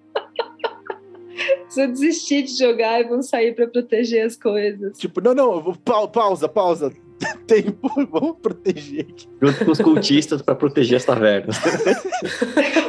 Eles 1.35 1.75
vão 1.75 1.91
desistir 1.91 2.43
de 2.43 2.57
jogar 2.57 3.01
e 3.01 3.03
vão 3.03 3.21
sair 3.21 3.53
para 3.53 3.67
proteger 3.67 4.25
as 4.25 4.37
coisas. 4.37 4.97
Tipo, 4.97 5.19
não, 5.19 5.33
não, 5.35 5.53
eu 5.55 5.61
vou- 5.61 5.75
pau- 5.75 6.07
pausa, 6.07 6.47
pausa. 6.47 6.93
Tempo, 7.45 7.89
vamos 8.09 8.37
proteger 8.41 9.01
aqui. 9.01 9.27
Junto 9.41 9.65
com 9.65 9.71
os 9.71 9.81
cultistas 9.81 10.41
para 10.41 10.55
proteger 10.55 10.95
as 10.95 11.03
tavernas. 11.03 11.57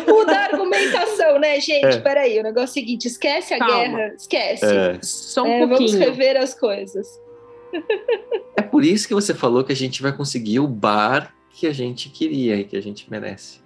Muda 0.07 0.33
a 0.33 0.50
argumentação, 0.77 1.39
né, 1.39 1.61
gente? 1.61 1.85
É. 1.97 2.01
Peraí, 2.01 2.39
o 2.39 2.43
negócio 2.43 2.69
é 2.69 2.71
o 2.71 2.75
seguinte: 2.75 3.07
esquece 3.07 3.55
a 3.55 3.59
Calma. 3.59 3.77
guerra, 3.77 4.15
esquece. 4.17 4.65
É. 4.65 4.99
Só 5.03 5.43
um 5.43 5.47
É, 5.47 5.61
vamos 5.61 5.79
pouquinho. 5.79 5.99
rever 5.99 6.37
as 6.37 6.55
coisas. 6.55 7.21
É 8.57 8.63
por 8.63 8.85
isso 8.85 9.07
que 9.07 9.15
você 9.15 9.33
falou 9.35 9.63
que 9.65 9.73
a 9.73 9.77
gente 9.77 10.03
vai 10.03 10.13
conseguir 10.17 10.61
o 10.61 10.67
bar 10.67 11.35
que 11.53 11.67
a 11.67 11.73
gente 11.73 12.09
queria 12.09 12.57
e 12.57 12.65
que 12.65 12.77
a 12.77 12.81
gente 12.83 13.09
merece. 13.11 13.61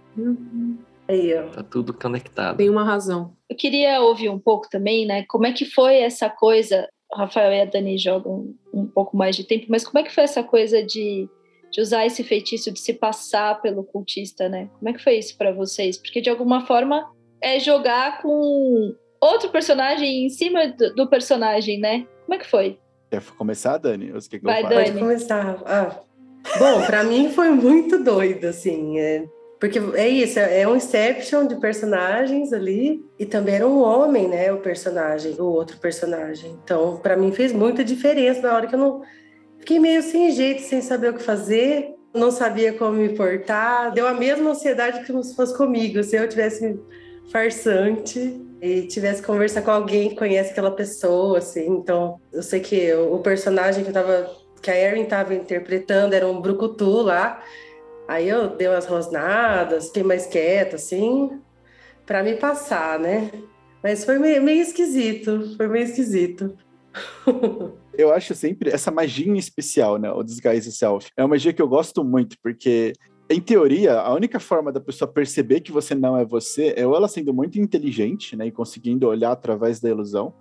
Aí, 1.09 1.35
ó. 1.37 1.49
Tá 1.51 1.63
tudo 1.63 1.93
conectado. 1.95 2.57
Tem 2.57 2.69
uma 2.71 2.85
razão. 2.85 3.33
Eu 3.49 3.57
queria 3.57 4.01
ouvir 4.01 4.29
um 4.29 4.39
pouco 4.39 4.69
também, 4.71 5.07
né? 5.07 5.25
Como 5.29 5.47
é 5.47 5.53
que 5.53 5.65
foi 5.65 5.97
essa 5.97 6.29
coisa? 6.31 6.89
O 7.13 7.17
Rafael 7.17 7.53
e 7.53 7.61
a 7.61 7.65
Dani 7.65 7.97
jogam 7.99 8.55
um 8.73 8.87
pouco 8.87 9.17
mais 9.17 9.37
de 9.37 9.45
tempo, 9.45 9.67
mas 9.69 9.85
como 9.85 9.99
é 9.99 10.03
que 10.03 10.13
foi 10.15 10.25
essa 10.25 10.43
coisa 10.43 10.83
de, 10.83 11.29
de 11.75 11.81
usar 11.81 12.07
esse 12.07 12.23
feitiço 12.23 12.71
de 12.71 12.79
se 12.79 12.93
passar 12.93 13.61
pelo 13.61 13.83
cultista, 13.83 14.49
né? 14.49 14.71
Como 14.79 14.89
é 14.89 14.93
que 14.93 15.03
foi 15.03 15.19
isso 15.19 15.37
para 15.37 15.51
vocês? 15.51 15.97
Porque 15.97 16.21
de 16.21 16.31
alguma 16.31 16.65
forma 16.65 17.05
é 17.41 17.59
jogar 17.59 18.23
com 18.23 18.95
outro 19.21 19.49
personagem 19.49 20.25
em 20.25 20.31
cima 20.31 20.69
do, 20.69 20.95
do 20.95 21.11
personagem, 21.11 21.81
né? 21.81 22.07
Como 22.25 22.35
é 22.35 22.39
que 22.39 22.49
foi? 22.49 22.79
Quer 23.11 23.21
começar, 23.37 23.77
Dani? 23.79 24.13
Ou 24.13 24.21
você 24.21 24.31
quer 24.31 24.39
que 24.39 24.45
Vai? 24.45 24.63
Dani. 24.63 24.85
Pode 24.85 24.99
começar. 25.01 25.63
Ah. 25.67 25.99
Bom, 26.61 26.87
pra 26.87 27.03
mim 27.03 27.31
foi 27.31 27.51
muito 27.51 27.99
doido, 28.05 28.45
assim. 28.45 29.01
é, 29.01 29.25
porque 29.59 29.81
é 29.95 30.09
isso, 30.09 30.39
é 30.39 30.61
é 30.61 30.69
um 30.69 30.77
Inception 30.77 31.49
de 31.49 31.57
personagens 31.57 32.53
ali. 32.53 33.05
E 33.19 33.27
também 33.27 33.57
era 33.57 33.67
um 33.67 33.83
homem, 33.83 34.29
né? 34.29 34.53
O 34.53 34.59
personagem, 34.59 35.35
o 35.41 35.47
outro 35.47 35.77
personagem. 35.79 36.57
Então, 36.63 36.99
pra 36.99 37.17
mim 37.17 37.33
fez 37.33 37.53
muita 37.53 37.83
diferença 37.83 38.43
na 38.43 38.55
hora 38.55 38.69
que 38.69 38.77
eu 38.77 38.79
não. 38.79 39.03
Fiquei 39.65 39.79
meio 39.79 40.03
sem 40.03 40.31
jeito, 40.31 40.61
sem 40.61 40.83
saber 40.83 41.09
o 41.09 41.15
que 41.15 41.23
fazer. 41.23 41.95
Não 42.13 42.31
sabia 42.31 42.75
como 42.75 42.99
me 42.99 43.17
portar. 43.17 43.95
Deu 43.95 44.07
a 44.07 44.13
mesma 44.13 44.51
ansiedade 44.51 45.03
que 45.07 45.23
se 45.23 45.35
fosse 45.35 45.57
comigo. 45.57 46.03
Se 46.05 46.17
eu 46.17 46.29
tivesse 46.29 46.79
farsante 47.33 48.47
e 48.61 48.83
tivesse 48.83 49.23
que 49.23 49.27
conversar 49.27 49.63
com 49.63 49.71
alguém 49.71 50.11
que 50.11 50.17
conhece 50.17 50.51
aquela 50.51 50.71
pessoa, 50.71 51.39
assim. 51.39 51.67
Então, 51.67 52.21
eu 52.31 52.43
sei 52.43 52.61
que 52.61 52.93
o 52.93 53.19
personagem 53.21 53.83
que 53.83 53.89
eu 53.89 53.95
tava 53.95 54.31
que 54.61 54.71
a 54.71 54.77
Erin 54.77 55.05
estava 55.05 55.35
interpretando 55.35 56.13
era 56.13 56.29
um 56.29 56.43
brucutu 56.43 57.01
lá. 57.01 57.43
Aí 58.07 58.29
eu 58.29 58.49
dei 58.49 58.69
umas 58.69 58.85
rosnadas, 58.85 59.87
fiquei 59.87 60.03
mais 60.03 60.27
quieta, 60.27 60.77
assim, 60.77 61.41
para 62.05 62.23
me 62.23 62.35
passar, 62.35 62.99
né? 62.99 63.31
Mas 63.83 64.05
foi 64.05 64.19
meio, 64.19 64.43
meio 64.43 64.61
esquisito, 64.61 65.57
foi 65.57 65.69
meio 65.69 65.87
esquisito. 65.87 66.55
Eu 67.97 68.13
acho 68.13 68.35
sempre 68.35 68.71
essa 68.71 68.91
magia 68.91 69.37
especial, 69.37 69.99
né? 69.99 70.11
O 70.11 70.23
Disguise 70.23 70.73
Self. 70.73 71.11
É 71.17 71.23
uma 71.23 71.29
magia 71.29 71.53
que 71.53 71.63
eu 71.63 71.69
gosto 71.69 72.03
muito, 72.03 72.37
porque, 72.43 72.93
em 73.31 73.41
teoria, 73.41 74.01
a 74.01 74.13
única 74.13 74.41
forma 74.41 74.73
da 74.73 74.81
pessoa 74.81 75.11
perceber 75.11 75.61
que 75.61 75.71
você 75.73 75.95
não 75.95 76.17
é 76.19 76.25
você 76.25 76.75
é 76.77 76.87
ou 76.87 76.97
ela 76.97 77.09
sendo 77.09 77.33
muito 77.33 77.59
inteligente, 77.61 78.37
né? 78.37 78.47
E 78.47 78.51
conseguindo 78.51 79.07
olhar 79.07 79.31
através 79.33 79.81
da 79.81 79.89
ilusão, 79.89 80.35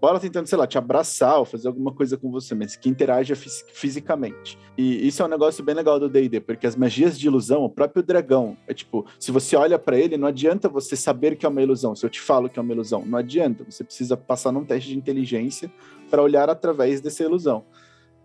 ou 0.00 0.08
ela 0.08 0.18
tentando, 0.18 0.48
sei 0.48 0.58
lá, 0.58 0.66
te 0.66 0.76
abraçar 0.76 1.38
ou 1.38 1.44
fazer 1.44 1.68
alguma 1.68 1.92
coisa 1.92 2.16
com 2.16 2.28
você, 2.28 2.56
mas 2.56 2.74
que 2.74 2.88
interaja 2.88 3.36
fis- 3.36 3.64
fisicamente. 3.72 4.58
E 4.76 5.06
isso 5.06 5.22
é 5.22 5.26
um 5.26 5.28
negócio 5.28 5.62
bem 5.62 5.76
legal 5.76 6.00
do 6.00 6.08
D&D, 6.08 6.40
porque 6.40 6.66
as 6.66 6.74
magias 6.74 7.16
de 7.16 7.28
ilusão, 7.28 7.62
o 7.62 7.70
próprio 7.70 8.02
dragão, 8.02 8.56
é 8.66 8.74
tipo, 8.74 9.06
se 9.18 9.30
você 9.30 9.54
olha 9.54 9.78
pra 9.78 9.96
ele, 9.96 10.16
não 10.16 10.26
adianta 10.26 10.68
você 10.68 10.96
saber 10.96 11.36
que 11.36 11.46
é 11.46 11.48
uma 11.48 11.62
ilusão. 11.62 11.94
Se 11.94 12.04
eu 12.04 12.10
te 12.10 12.20
falo 12.20 12.48
que 12.50 12.58
é 12.58 12.62
uma 12.62 12.72
ilusão, 12.72 13.04
não 13.06 13.16
adianta. 13.16 13.62
Você 13.62 13.84
precisa 13.84 14.16
passar 14.16 14.50
num 14.50 14.64
teste 14.64 14.88
de 14.88 14.98
inteligência 14.98 15.70
para 16.12 16.22
olhar 16.22 16.50
através 16.50 17.00
dessa 17.00 17.22
ilusão. 17.22 17.64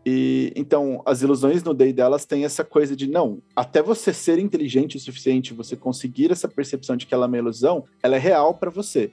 E 0.05 0.51
então 0.57 1.01
as 1.05 1.21
ilusões 1.21 1.63
no 1.63 1.73
day 1.73 1.93
delas 1.93 2.25
têm 2.25 2.43
essa 2.43 2.65
coisa 2.65 2.97
de 2.97 3.07
não, 3.07 3.41
até 3.55 3.81
você 3.81 4.13
ser 4.13 4.39
inteligente 4.39 4.97
o 4.97 4.99
suficiente, 4.99 5.53
você 5.53 5.77
conseguir 5.77 6.29
essa 6.29 6.49
percepção 6.49 6.97
de 6.97 7.05
que 7.05 7.13
ela 7.13 7.25
é 7.25 7.27
uma 7.27 7.37
ilusão, 7.37 7.85
ela 8.03 8.17
é 8.17 8.19
real 8.19 8.53
para 8.53 8.69
você. 8.69 9.09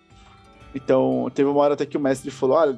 Então, 0.75 1.31
teve 1.33 1.49
uma 1.49 1.61
hora 1.61 1.75
até 1.75 1.87
que 1.87 1.97
o 1.97 2.01
mestre 2.01 2.33
falou: 2.33 2.57
olha, 2.57 2.77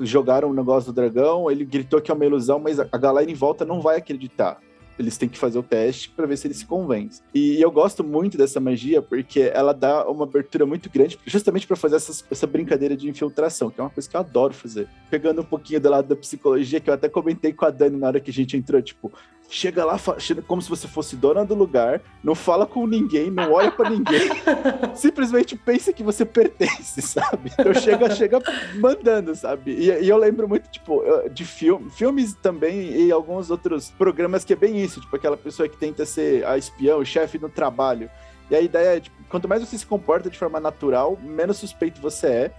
jogaram 0.00 0.50
o 0.50 0.54
negócio 0.54 0.90
do 0.90 0.96
dragão, 0.96 1.50
ele 1.50 1.62
gritou 1.62 2.00
que 2.00 2.10
é 2.10 2.14
uma 2.14 2.24
ilusão, 2.24 2.58
mas 2.58 2.80
a 2.80 2.96
galera 2.96 3.30
em 3.30 3.34
volta 3.34 3.66
não 3.66 3.82
vai 3.82 3.98
acreditar. 3.98 4.58
Eles 4.98 5.16
têm 5.18 5.28
que 5.28 5.38
fazer 5.38 5.58
o 5.58 5.62
teste 5.62 6.08
para 6.10 6.26
ver 6.26 6.36
se 6.36 6.46
eles 6.46 6.58
se 6.58 6.66
convencem. 6.66 7.24
E 7.34 7.60
eu 7.60 7.70
gosto 7.70 8.04
muito 8.04 8.38
dessa 8.38 8.60
magia 8.60 9.02
porque 9.02 9.50
ela 9.52 9.72
dá 9.72 10.08
uma 10.08 10.24
abertura 10.24 10.64
muito 10.64 10.88
grande, 10.88 11.18
justamente 11.26 11.66
para 11.66 11.76
fazer 11.76 11.96
essas- 11.96 12.24
essa 12.30 12.46
brincadeira 12.46 12.96
de 12.96 13.08
infiltração, 13.08 13.70
que 13.70 13.80
é 13.80 13.84
uma 13.84 13.90
coisa 13.90 14.08
que 14.08 14.16
eu 14.16 14.20
adoro 14.20 14.54
fazer. 14.54 14.88
Pegando 15.10 15.40
um 15.40 15.44
pouquinho 15.44 15.80
do 15.80 15.88
lado 15.90 16.08
da 16.08 16.16
psicologia, 16.16 16.78
que 16.80 16.88
eu 16.88 16.94
até 16.94 17.08
comentei 17.08 17.52
com 17.52 17.64
a 17.64 17.70
Dani 17.70 17.96
na 17.96 18.06
hora 18.06 18.20
que 18.20 18.30
a 18.30 18.34
gente 18.34 18.56
entrou, 18.56 18.80
tipo, 18.80 19.12
chega 19.48 19.84
lá 19.84 19.96
chega 20.18 20.42
como 20.42 20.60
se 20.60 20.68
você 20.68 20.88
fosse 20.88 21.16
dona 21.16 21.44
do 21.44 21.54
lugar, 21.54 22.00
não 22.22 22.34
fala 22.34 22.66
com 22.66 22.86
ninguém, 22.86 23.30
não 23.30 23.52
olha 23.52 23.70
para 23.70 23.90
ninguém, 23.90 24.28
simplesmente 24.94 25.56
pensa 25.56 25.92
que 25.92 26.02
você 26.02 26.24
pertence, 26.24 27.00
sabe? 27.02 27.52
Então 27.58 27.72
chega, 27.74 28.14
chega 28.14 28.42
mandando, 28.76 29.34
sabe? 29.34 29.72
E, 29.72 29.90
e 29.90 30.08
eu 30.08 30.16
lembro 30.16 30.48
muito, 30.48 30.68
tipo, 30.68 31.02
de 31.30 31.44
filme, 31.44 31.90
filmes 31.90 32.34
também 32.34 33.06
e 33.06 33.12
alguns 33.12 33.50
outros 33.50 33.90
programas 33.90 34.44
que 34.44 34.52
é 34.52 34.56
bem 34.56 34.82
isso, 34.82 35.00
tipo, 35.00 35.14
aquela 35.14 35.36
pessoa 35.36 35.68
que 35.68 35.76
tenta 35.76 36.04
ser 36.04 36.44
a 36.46 36.58
espião, 36.58 36.98
o 36.98 37.04
chefe 37.04 37.38
no 37.38 37.48
trabalho. 37.48 38.10
E 38.50 38.54
a 38.54 38.60
ideia 38.60 38.96
é, 38.96 39.00
tipo, 39.00 39.16
quanto 39.28 39.48
mais 39.48 39.62
você 39.62 39.78
se 39.78 39.86
comporta 39.86 40.28
de 40.28 40.38
forma 40.38 40.60
natural, 40.60 41.18
menos 41.22 41.56
suspeito 41.56 42.00
você 42.00 42.26
é. 42.26 42.52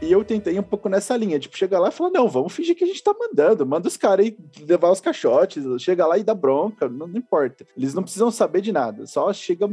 E 0.00 0.12
eu 0.12 0.22
tentei 0.24 0.58
um 0.58 0.62
pouco 0.62 0.88
nessa 0.88 1.16
linha, 1.16 1.38
tipo, 1.38 1.56
chegar 1.56 1.78
lá 1.78 1.88
e 1.88 1.92
falar, 1.92 2.10
não, 2.10 2.28
vamos 2.28 2.52
fingir 2.52 2.76
que 2.76 2.84
a 2.84 2.86
gente 2.86 3.02
tá 3.02 3.14
mandando, 3.18 3.66
manda 3.66 3.88
os 3.88 3.96
caras 3.96 4.26
aí 4.26 4.36
levar 4.60 4.90
os 4.90 5.00
caixotes, 5.00 5.64
chega 5.80 6.06
lá 6.06 6.18
e 6.18 6.24
dá 6.24 6.34
bronca, 6.34 6.88
não, 6.88 7.06
não 7.06 7.16
importa. 7.16 7.66
Eles 7.76 7.94
não 7.94 8.02
precisam 8.02 8.30
saber 8.30 8.60
de 8.60 8.72
nada, 8.72 9.06
só 9.06 9.32
chega 9.32 9.68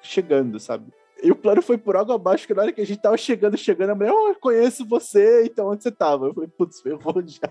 chegando, 0.00 0.58
sabe? 0.58 0.86
E 1.22 1.30
o 1.30 1.36
plano 1.36 1.62
foi 1.62 1.78
por 1.78 1.96
água 1.96 2.14
abaixo, 2.14 2.46
que 2.46 2.54
na 2.54 2.62
hora 2.62 2.72
que 2.72 2.80
a 2.80 2.86
gente 2.86 3.00
tava 3.00 3.16
chegando, 3.16 3.56
chegando, 3.56 3.90
a 3.90 3.94
mulher, 3.94 4.12
oh, 4.12 4.28
eu 4.28 4.34
conheço 4.36 4.86
você, 4.86 5.44
então 5.44 5.68
onde 5.68 5.82
você 5.82 5.90
tava? 5.90 6.26
Eu 6.26 6.34
falei, 6.34 6.48
putz, 6.56 6.84
eu 6.84 6.98
vou 6.98 7.22
já. 7.26 7.48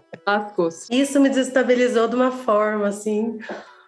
Isso 0.92 1.20
me 1.20 1.30
desestabilizou 1.30 2.08
de 2.08 2.16
uma 2.16 2.32
forma, 2.32 2.88
assim. 2.88 3.38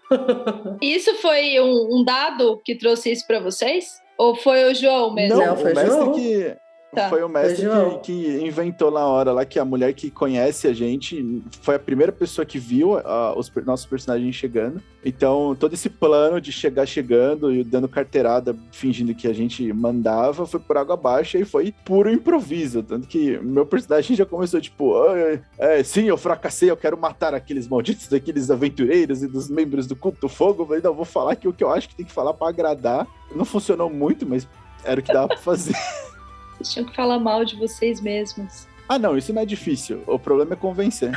Isso 0.82 1.14
foi 1.16 1.60
um, 1.60 2.00
um 2.00 2.04
dado 2.04 2.60
que 2.64 2.76
trouxe 2.76 3.12
isso 3.12 3.28
para 3.28 3.40
vocês? 3.40 4.02
Ou 4.18 4.36
foi 4.36 4.72
o 4.72 4.74
João 4.74 5.14
mesmo? 5.14 5.38
Não, 5.38 5.56
foi 5.58 5.74
o 5.74 5.86
João. 5.86 6.14
que. 6.14 6.58
Tá. 6.94 7.10
Foi 7.10 7.22
o 7.22 7.28
mestre 7.28 7.68
que, 8.02 8.14
que 8.14 8.46
inventou 8.46 8.90
na 8.90 9.06
hora 9.06 9.34
lá 9.34 9.46
que 9.46 9.60
a 9.60 9.66
mulher 9.66 9.94
que 9.94 10.10
conhece 10.10 10.68
a 10.68 10.74
gente 10.74 11.44
foi 11.62 11.76
a 11.76 11.80
primeira 11.80 12.12
pessoa 12.12 12.46
que 12.46 12.58
viu 12.58 12.98
ah, 12.98 13.34
os 13.36 13.52
nossos 13.66 13.86
personagens 13.86 14.34
chegando. 14.34 14.82
Então, 15.04 15.56
todo 15.58 15.74
esse 15.74 15.90
plano 15.90 16.40
de 16.42 16.52
chegar 16.52 16.86
chegando 16.86 17.54
e 17.54 17.64
dando 17.64 17.88
carteirada, 17.88 18.56
fingindo 18.72 19.14
que 19.14 19.28
a 19.28 19.34
gente 19.34 19.72
mandava, 19.74 20.46
foi 20.46 20.60
por 20.60 20.78
água 20.78 20.96
abaixo 20.96 21.38
e 21.38 21.46
foi 21.46 21.74
puro 21.86 22.12
improviso. 22.12 22.82
Tanto 22.82 23.08
que 23.08 23.38
meu 23.40 23.66
personagem 23.66 24.16
já 24.16 24.26
começou 24.26 24.60
tipo: 24.60 24.98
"Ah, 24.98 25.40
é, 25.58 25.84
sim, 25.84 26.06
eu 26.06 26.18
fracassei, 26.18 26.72
eu 26.72 26.78
quero 26.78 26.98
matar 26.98 27.34
aqueles 27.34 27.68
malditos 27.68 28.08
daqueles 28.08 28.50
aventureiros 28.50 29.24
e 29.24 29.28
dos 29.28 29.50
membros 29.50 29.88
do 29.88 29.96
culto 29.96 30.22
do 30.22 30.30
fogo. 30.30 30.64
Eu 30.64 30.68
falei, 30.68 30.82
não, 30.82 30.94
vou 30.94 31.06
falar 31.06 31.36
que 31.36 31.48
o 31.48 31.54
que 31.54 31.64
eu 31.64 31.72
acho 31.72 31.90
que 31.90 31.96
tem 31.96 32.06
que 32.06 32.12
falar 32.12 32.34
pra 32.34 32.50
agradar. 32.50 33.08
Não 33.36 33.46
funcionou 33.46 33.90
muito, 33.90 34.26
mas 34.28 34.48
era 34.84 35.00
o 35.00 35.04
que 35.04 35.14
dava 35.14 35.28
pra 35.28 35.38
fazer. 35.38 35.76
Vocês 36.58 36.74
tinham 36.74 36.86
que 36.86 36.96
falar 36.96 37.20
mal 37.20 37.46
de 37.46 37.56
vocês 37.56 38.02
mesmos. 38.02 38.68
Ah, 38.90 38.98
não, 38.98 39.18
isso 39.18 39.34
não 39.34 39.42
é 39.42 39.46
difícil. 39.46 40.02
O 40.08 40.18
problema 40.18 40.54
é 40.54 40.56
convencer. 40.56 41.12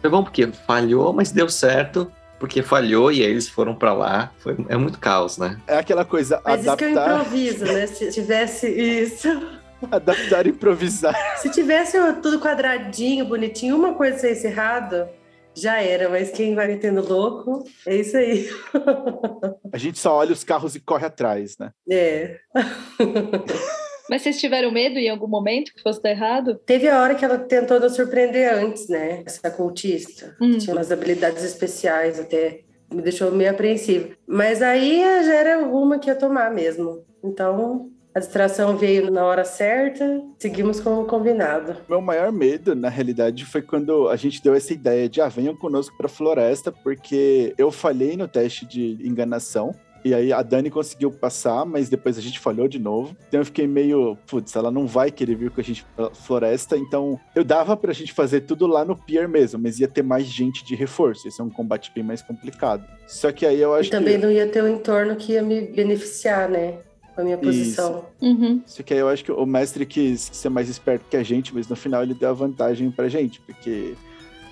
Foi 0.00 0.10
bom 0.10 0.22
porque 0.22 0.46
falhou, 0.46 1.12
mas 1.12 1.32
deu 1.32 1.48
certo. 1.48 2.10
Porque 2.38 2.60
falhou 2.60 3.10
e 3.12 3.22
aí 3.22 3.30
eles 3.30 3.48
foram 3.48 3.74
pra 3.74 3.92
lá. 3.94 4.32
Foi, 4.38 4.56
é 4.68 4.76
muito 4.76 4.98
caos, 4.98 5.38
né? 5.38 5.58
É 5.66 5.76
aquela 5.76 6.04
coisa, 6.04 6.40
Mas 6.44 6.64
isso 6.64 6.76
que 6.76 6.84
eu 6.84 6.90
adaptar, 6.90 7.20
improviso, 7.20 7.64
né? 7.64 7.86
Se 7.86 8.10
tivesse 8.10 8.68
isso. 8.68 9.28
adaptar 9.90 10.46
e 10.46 10.50
improvisar. 10.50 11.14
Se 11.38 11.48
tivesse 11.50 11.96
tudo 12.20 12.40
quadradinho, 12.40 13.24
bonitinho, 13.24 13.76
uma 13.76 13.94
coisa 13.94 14.18
saísse 14.18 14.48
errado, 14.48 15.08
já 15.54 15.80
era. 15.80 16.08
Mas 16.08 16.30
quem 16.30 16.54
vai 16.54 16.66
metendo 16.66 17.06
louco, 17.08 17.64
é 17.86 17.96
isso 17.96 18.16
aí. 18.16 18.50
A 19.72 19.78
gente 19.78 19.98
só 19.98 20.14
olha 20.16 20.32
os 20.32 20.44
carros 20.44 20.74
e 20.74 20.80
corre 20.80 21.06
atrás, 21.06 21.56
né? 21.58 21.70
É. 21.88 22.38
Mas 24.12 24.20
vocês 24.20 24.38
tiveram 24.38 24.70
medo 24.70 24.98
em 24.98 25.08
algum 25.08 25.26
momento 25.26 25.72
que 25.72 25.80
fosse 25.80 26.02
dar 26.02 26.10
errado? 26.10 26.60
Teve 26.66 26.86
a 26.86 27.00
hora 27.00 27.14
que 27.14 27.24
ela 27.24 27.38
tentou 27.38 27.80
nos 27.80 27.96
surpreender 27.96 28.52
antes, 28.52 28.86
né? 28.86 29.22
Essa 29.24 29.50
cultista. 29.50 30.36
Hum. 30.38 30.58
Tinha 30.58 30.76
umas 30.76 30.92
habilidades 30.92 31.42
especiais 31.42 32.20
até. 32.20 32.60
Me 32.92 33.00
deixou 33.00 33.32
meio 33.32 33.50
apreensiva. 33.50 34.10
Mas 34.26 34.60
aí 34.60 35.00
já 35.24 35.32
era 35.32 35.66
uma 35.66 35.98
que 35.98 36.10
ia 36.10 36.14
tomar 36.14 36.52
mesmo. 36.52 37.06
Então, 37.24 37.90
a 38.14 38.20
distração 38.20 38.76
veio 38.76 39.10
na 39.10 39.24
hora 39.24 39.46
certa, 39.46 40.22
seguimos 40.38 40.78
como 40.78 41.06
combinado. 41.06 41.78
Meu 41.88 42.02
maior 42.02 42.30
medo, 42.30 42.74
na 42.74 42.90
realidade, 42.90 43.46
foi 43.46 43.62
quando 43.62 44.10
a 44.10 44.16
gente 44.16 44.42
deu 44.42 44.54
essa 44.54 44.74
ideia 44.74 45.08
de 45.08 45.22
ah, 45.22 45.28
venham 45.28 45.56
conosco 45.56 45.96
pra 45.96 46.06
floresta, 46.06 46.70
porque 46.70 47.54
eu 47.56 47.70
falhei 47.70 48.14
no 48.14 48.28
teste 48.28 48.66
de 48.66 48.98
enganação. 49.02 49.74
E 50.04 50.12
aí 50.12 50.32
a 50.32 50.42
Dani 50.42 50.68
conseguiu 50.70 51.10
passar, 51.10 51.64
mas 51.64 51.88
depois 51.88 52.18
a 52.18 52.20
gente 52.20 52.38
falhou 52.38 52.66
de 52.66 52.78
novo. 52.78 53.16
Então 53.28 53.40
eu 53.40 53.44
fiquei 53.44 53.66
meio, 53.66 54.16
putz, 54.26 54.56
ela 54.56 54.70
não 54.70 54.86
vai 54.86 55.10
querer 55.10 55.36
vir 55.36 55.50
com 55.50 55.60
a 55.60 55.64
gente 55.64 55.84
pra 55.96 56.10
floresta. 56.10 56.76
Então 56.76 57.18
eu 57.34 57.44
dava 57.44 57.76
pra 57.76 57.92
gente 57.92 58.12
fazer 58.12 58.40
tudo 58.42 58.66
lá 58.66 58.84
no 58.84 58.96
pier 58.96 59.28
mesmo, 59.28 59.60
mas 59.62 59.78
ia 59.78 59.88
ter 59.88 60.02
mais 60.02 60.24
gente 60.26 60.64
de 60.64 60.74
reforço. 60.74 61.28
Esse 61.28 61.40
é 61.40 61.44
um 61.44 61.50
combate 61.50 61.92
bem 61.94 62.02
mais 62.02 62.20
complicado. 62.22 62.84
Só 63.06 63.30
que 63.30 63.46
aí 63.46 63.60
eu 63.60 63.76
E 63.76 63.80
acho 63.80 63.90
também 63.90 64.18
que. 64.18 64.24
não 64.26 64.32
ia 64.32 64.46
ter 64.46 64.62
um 64.62 64.68
entorno 64.68 65.14
que 65.16 65.32
ia 65.34 65.42
me 65.42 65.60
beneficiar, 65.60 66.48
né? 66.48 66.78
Com 67.14 67.20
a 67.20 67.24
minha 67.24 67.36
posição. 67.38 68.06
Uhum. 68.22 68.62
Só 68.66 68.82
que 68.82 68.94
aí 68.94 69.00
eu 69.00 69.08
acho 69.08 69.22
que 69.22 69.30
o 69.30 69.44
mestre 69.44 69.84
quis 69.84 70.30
ser 70.32 70.48
mais 70.48 70.68
esperto 70.68 71.04
que 71.10 71.16
a 71.16 71.22
gente, 71.22 71.54
mas 71.54 71.68
no 71.68 71.76
final 71.76 72.02
ele 72.02 72.14
deu 72.14 72.30
a 72.30 72.32
vantagem 72.32 72.90
pra 72.90 73.06
gente, 73.06 73.38
porque 73.42 73.94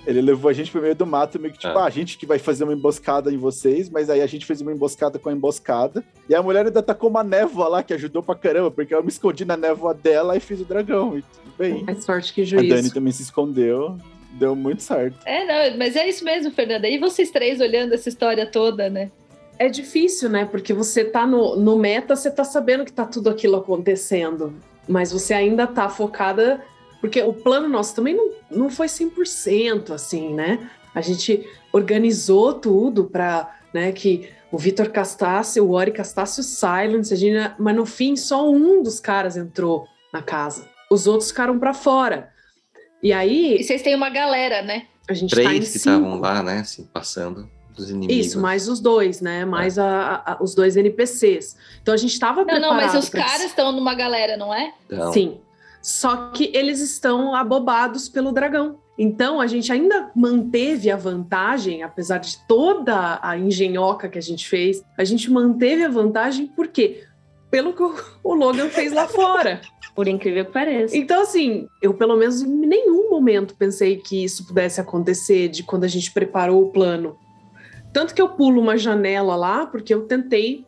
ele 0.05 0.21
levou 0.21 0.49
a 0.49 0.53
gente 0.53 0.71
pro 0.71 0.81
meio 0.81 0.95
do 0.95 1.05
mato, 1.05 1.39
meio 1.39 1.53
que 1.53 1.59
tipo, 1.59 1.77
Ah. 1.77 1.83
ah, 1.83 1.85
a 1.85 1.89
gente 1.89 2.17
que 2.17 2.25
vai 2.25 2.39
fazer 2.39 2.63
uma 2.63 2.73
emboscada 2.73 3.31
em 3.31 3.37
vocês, 3.37 3.89
mas 3.89 4.09
aí 4.09 4.21
a 4.21 4.27
gente 4.27 4.45
fez 4.45 4.61
uma 4.61 4.71
emboscada 4.71 5.19
com 5.19 5.29
a 5.29 5.33
emboscada. 5.33 6.03
E 6.27 6.33
a 6.35 6.41
mulher 6.41 6.65
ainda 6.65 6.81
tacou 6.81 7.09
uma 7.09 7.23
névoa 7.23 7.67
lá 7.67 7.83
que 7.83 7.93
ajudou 7.93 8.23
pra 8.23 8.35
caramba, 8.35 8.71
porque 8.71 8.93
eu 8.93 9.03
me 9.03 9.09
escondi 9.09 9.45
na 9.45 9.55
névoa 9.55 9.93
dela 9.93 10.35
e 10.35 10.39
fiz 10.39 10.59
o 10.61 10.65
dragão. 10.65 11.17
E 11.17 11.21
tudo 11.21 11.53
bem. 11.57 11.83
Mais 11.83 12.03
sorte 12.03 12.33
que 12.33 12.41
A 12.41 12.61
Dani 12.61 12.91
também 12.91 13.11
se 13.13 13.21
escondeu, 13.21 13.97
deu 14.33 14.55
muito 14.55 14.81
certo. 14.81 15.17
É, 15.25 15.45
não, 15.69 15.77
mas 15.77 15.95
é 15.95 16.07
isso 16.07 16.23
mesmo, 16.25 16.51
Fernanda. 16.51 16.87
E 16.87 16.97
vocês 16.97 17.29
três 17.29 17.59
olhando 17.61 17.93
essa 17.93 18.09
história 18.09 18.45
toda, 18.45 18.89
né? 18.89 19.11
É 19.59 19.69
difícil, 19.69 20.27
né? 20.29 20.45
Porque 20.45 20.73
você 20.73 21.03
tá 21.05 21.27
no, 21.27 21.55
no 21.55 21.77
meta, 21.77 22.15
você 22.15 22.31
tá 22.31 22.43
sabendo 22.43 22.83
que 22.83 22.91
tá 22.91 23.05
tudo 23.05 23.29
aquilo 23.29 23.57
acontecendo. 23.57 24.55
Mas 24.87 25.11
você 25.11 25.33
ainda 25.35 25.67
tá 25.67 25.87
focada. 25.87 26.59
Porque 27.01 27.21
o 27.21 27.33
plano 27.33 27.67
nosso 27.67 27.93
também 27.95 28.15
não, 28.15 28.29
não 28.49 28.69
foi 28.69 28.87
100% 28.87 29.91
assim, 29.91 30.33
né? 30.33 30.69
A 30.95 31.01
gente 31.01 31.45
organizou 31.73 32.53
tudo 32.53 33.05
para 33.05 33.53
né, 33.73 33.91
que 33.91 34.29
o 34.51 34.57
Vitor 34.57 34.89
castasse, 34.89 35.59
o 35.59 35.71
Ori 35.71 35.91
castasse 35.91 36.39
o 36.39 36.43
Silence, 36.43 37.13
a 37.13 37.17
gente, 37.17 37.53
mas 37.57 37.75
no 37.75 37.85
fim 37.85 38.15
só 38.15 38.49
um 38.49 38.83
dos 38.83 38.99
caras 38.99 39.35
entrou 39.37 39.87
na 40.13 40.21
casa. 40.21 40.67
Os 40.89 41.07
outros 41.07 41.29
ficaram 41.29 41.57
para 41.57 41.73
fora. 41.73 42.29
E 43.01 43.07
E 43.07 43.13
aí 43.13 43.63
vocês 43.63 43.81
têm 43.81 43.95
uma 43.95 44.09
galera, 44.09 44.61
né? 44.61 44.85
a 45.09 45.13
gente 45.13 45.33
tá 45.35 45.41
em 45.41 45.45
Três 45.45 45.71
que 45.71 45.79
cinco. 45.79 45.95
estavam 45.95 46.19
lá, 46.19 46.43
né? 46.43 46.59
Assim, 46.59 46.83
passando 46.93 47.49
dos 47.75 47.89
inimigos. 47.89 48.27
Isso, 48.27 48.39
mais 48.39 48.67
os 48.69 48.79
dois, 48.79 49.19
né? 49.21 49.43
Mais 49.43 49.79
a- 49.79 50.21
a- 50.25 50.37
os 50.41 50.53
dois 50.53 50.77
NPCs. 50.77 51.55
Então 51.81 51.93
a 51.93 51.97
gente 51.97 52.11
estava 52.13 52.41
Não, 52.41 52.45
preparado. 52.45 52.69
não, 52.69 52.75
mas 52.75 52.93
os 52.95 53.09
pra 53.09 53.23
caras 53.23 53.45
estão 53.45 53.71
numa 53.71 53.93
galera, 53.95 54.37
não 54.37 54.53
é? 54.53 54.73
Então, 54.85 55.11
Sim. 55.11 55.39
Só 55.81 56.29
que 56.31 56.51
eles 56.53 56.79
estão 56.79 57.33
abobados 57.35 58.07
pelo 58.07 58.31
dragão. 58.31 58.79
Então 58.97 59.41
a 59.41 59.47
gente 59.47 59.71
ainda 59.71 60.11
manteve 60.15 60.91
a 60.91 60.95
vantagem, 60.95 61.81
apesar 61.81 62.19
de 62.19 62.37
toda 62.47 63.19
a 63.21 63.37
engenhoca 63.37 64.07
que 64.07 64.17
a 64.17 64.21
gente 64.21 64.47
fez, 64.47 64.83
a 64.97 65.03
gente 65.03 65.31
manteve 65.31 65.83
a 65.83 65.89
vantagem 65.89 66.45
por 66.45 66.67
quê? 66.67 67.03
Pelo 67.49 67.73
que 67.73 67.81
o- 67.81 67.95
o 68.23 68.33
Logan 68.35 68.69
fez 68.69 68.93
lá 68.93 69.07
fora. 69.07 69.59
Por 69.93 70.07
incrível 70.07 70.45
que 70.45 70.53
pareça. 70.53 70.95
Então, 70.95 71.21
assim, 71.21 71.67
eu 71.81 71.93
pelo 71.93 72.15
menos 72.15 72.41
em 72.41 72.47
nenhum 72.47 73.09
momento 73.09 73.53
pensei 73.57 73.97
que 73.97 74.23
isso 74.23 74.47
pudesse 74.47 74.79
acontecer 74.79 75.49
de 75.49 75.63
quando 75.63 75.83
a 75.83 75.87
gente 75.89 76.13
preparou 76.13 76.63
o 76.63 76.69
plano. 76.71 77.17
Tanto 77.91 78.13
que 78.15 78.21
eu 78.21 78.29
pulo 78.29 78.61
uma 78.61 78.77
janela 78.77 79.35
lá, 79.35 79.65
porque 79.65 79.93
eu 79.93 80.03
tentei 80.07 80.65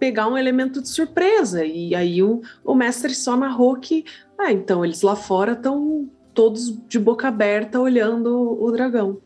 pegar 0.00 0.26
um 0.26 0.36
elemento 0.36 0.82
de 0.82 0.88
surpresa. 0.88 1.64
E 1.64 1.94
aí 1.94 2.20
o, 2.24 2.40
o 2.64 2.74
mestre 2.74 3.14
só 3.14 3.36
narrou 3.36 3.76
que, 3.76 4.04
ah, 4.38 4.52
então 4.52 4.84
eles 4.84 5.02
lá 5.02 5.16
fora 5.16 5.52
estão 5.52 6.08
todos 6.34 6.76
de 6.86 6.98
boca 6.98 7.28
aberta 7.28 7.80
olhando 7.80 8.62
o 8.62 8.70
dragão. 8.70 9.18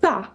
Tá, 0.00 0.34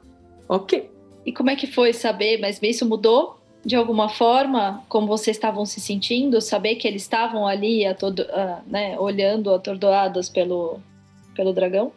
ok. 0.49 0.89
E 1.25 1.31
como 1.31 1.49
é 1.49 1.55
que 1.55 1.67
foi 1.67 1.93
saber? 1.93 2.39
Mas 2.39 2.59
isso 2.61 2.87
mudou 2.87 3.37
de 3.63 3.75
alguma 3.75 4.09
forma? 4.09 4.83
Como 4.87 5.07
vocês 5.07 5.35
estavam 5.35 5.65
se 5.65 5.79
sentindo? 5.79 6.41
Saber 6.41 6.75
que 6.75 6.87
eles 6.87 7.03
estavam 7.03 7.45
ali, 7.45 7.85
atordo, 7.85 8.25
ah, 8.29 8.61
né, 8.65 8.97
olhando 8.99 9.53
atordoados 9.53 10.29
pelo, 10.29 10.79
pelo 11.35 11.53
dragão? 11.53 11.91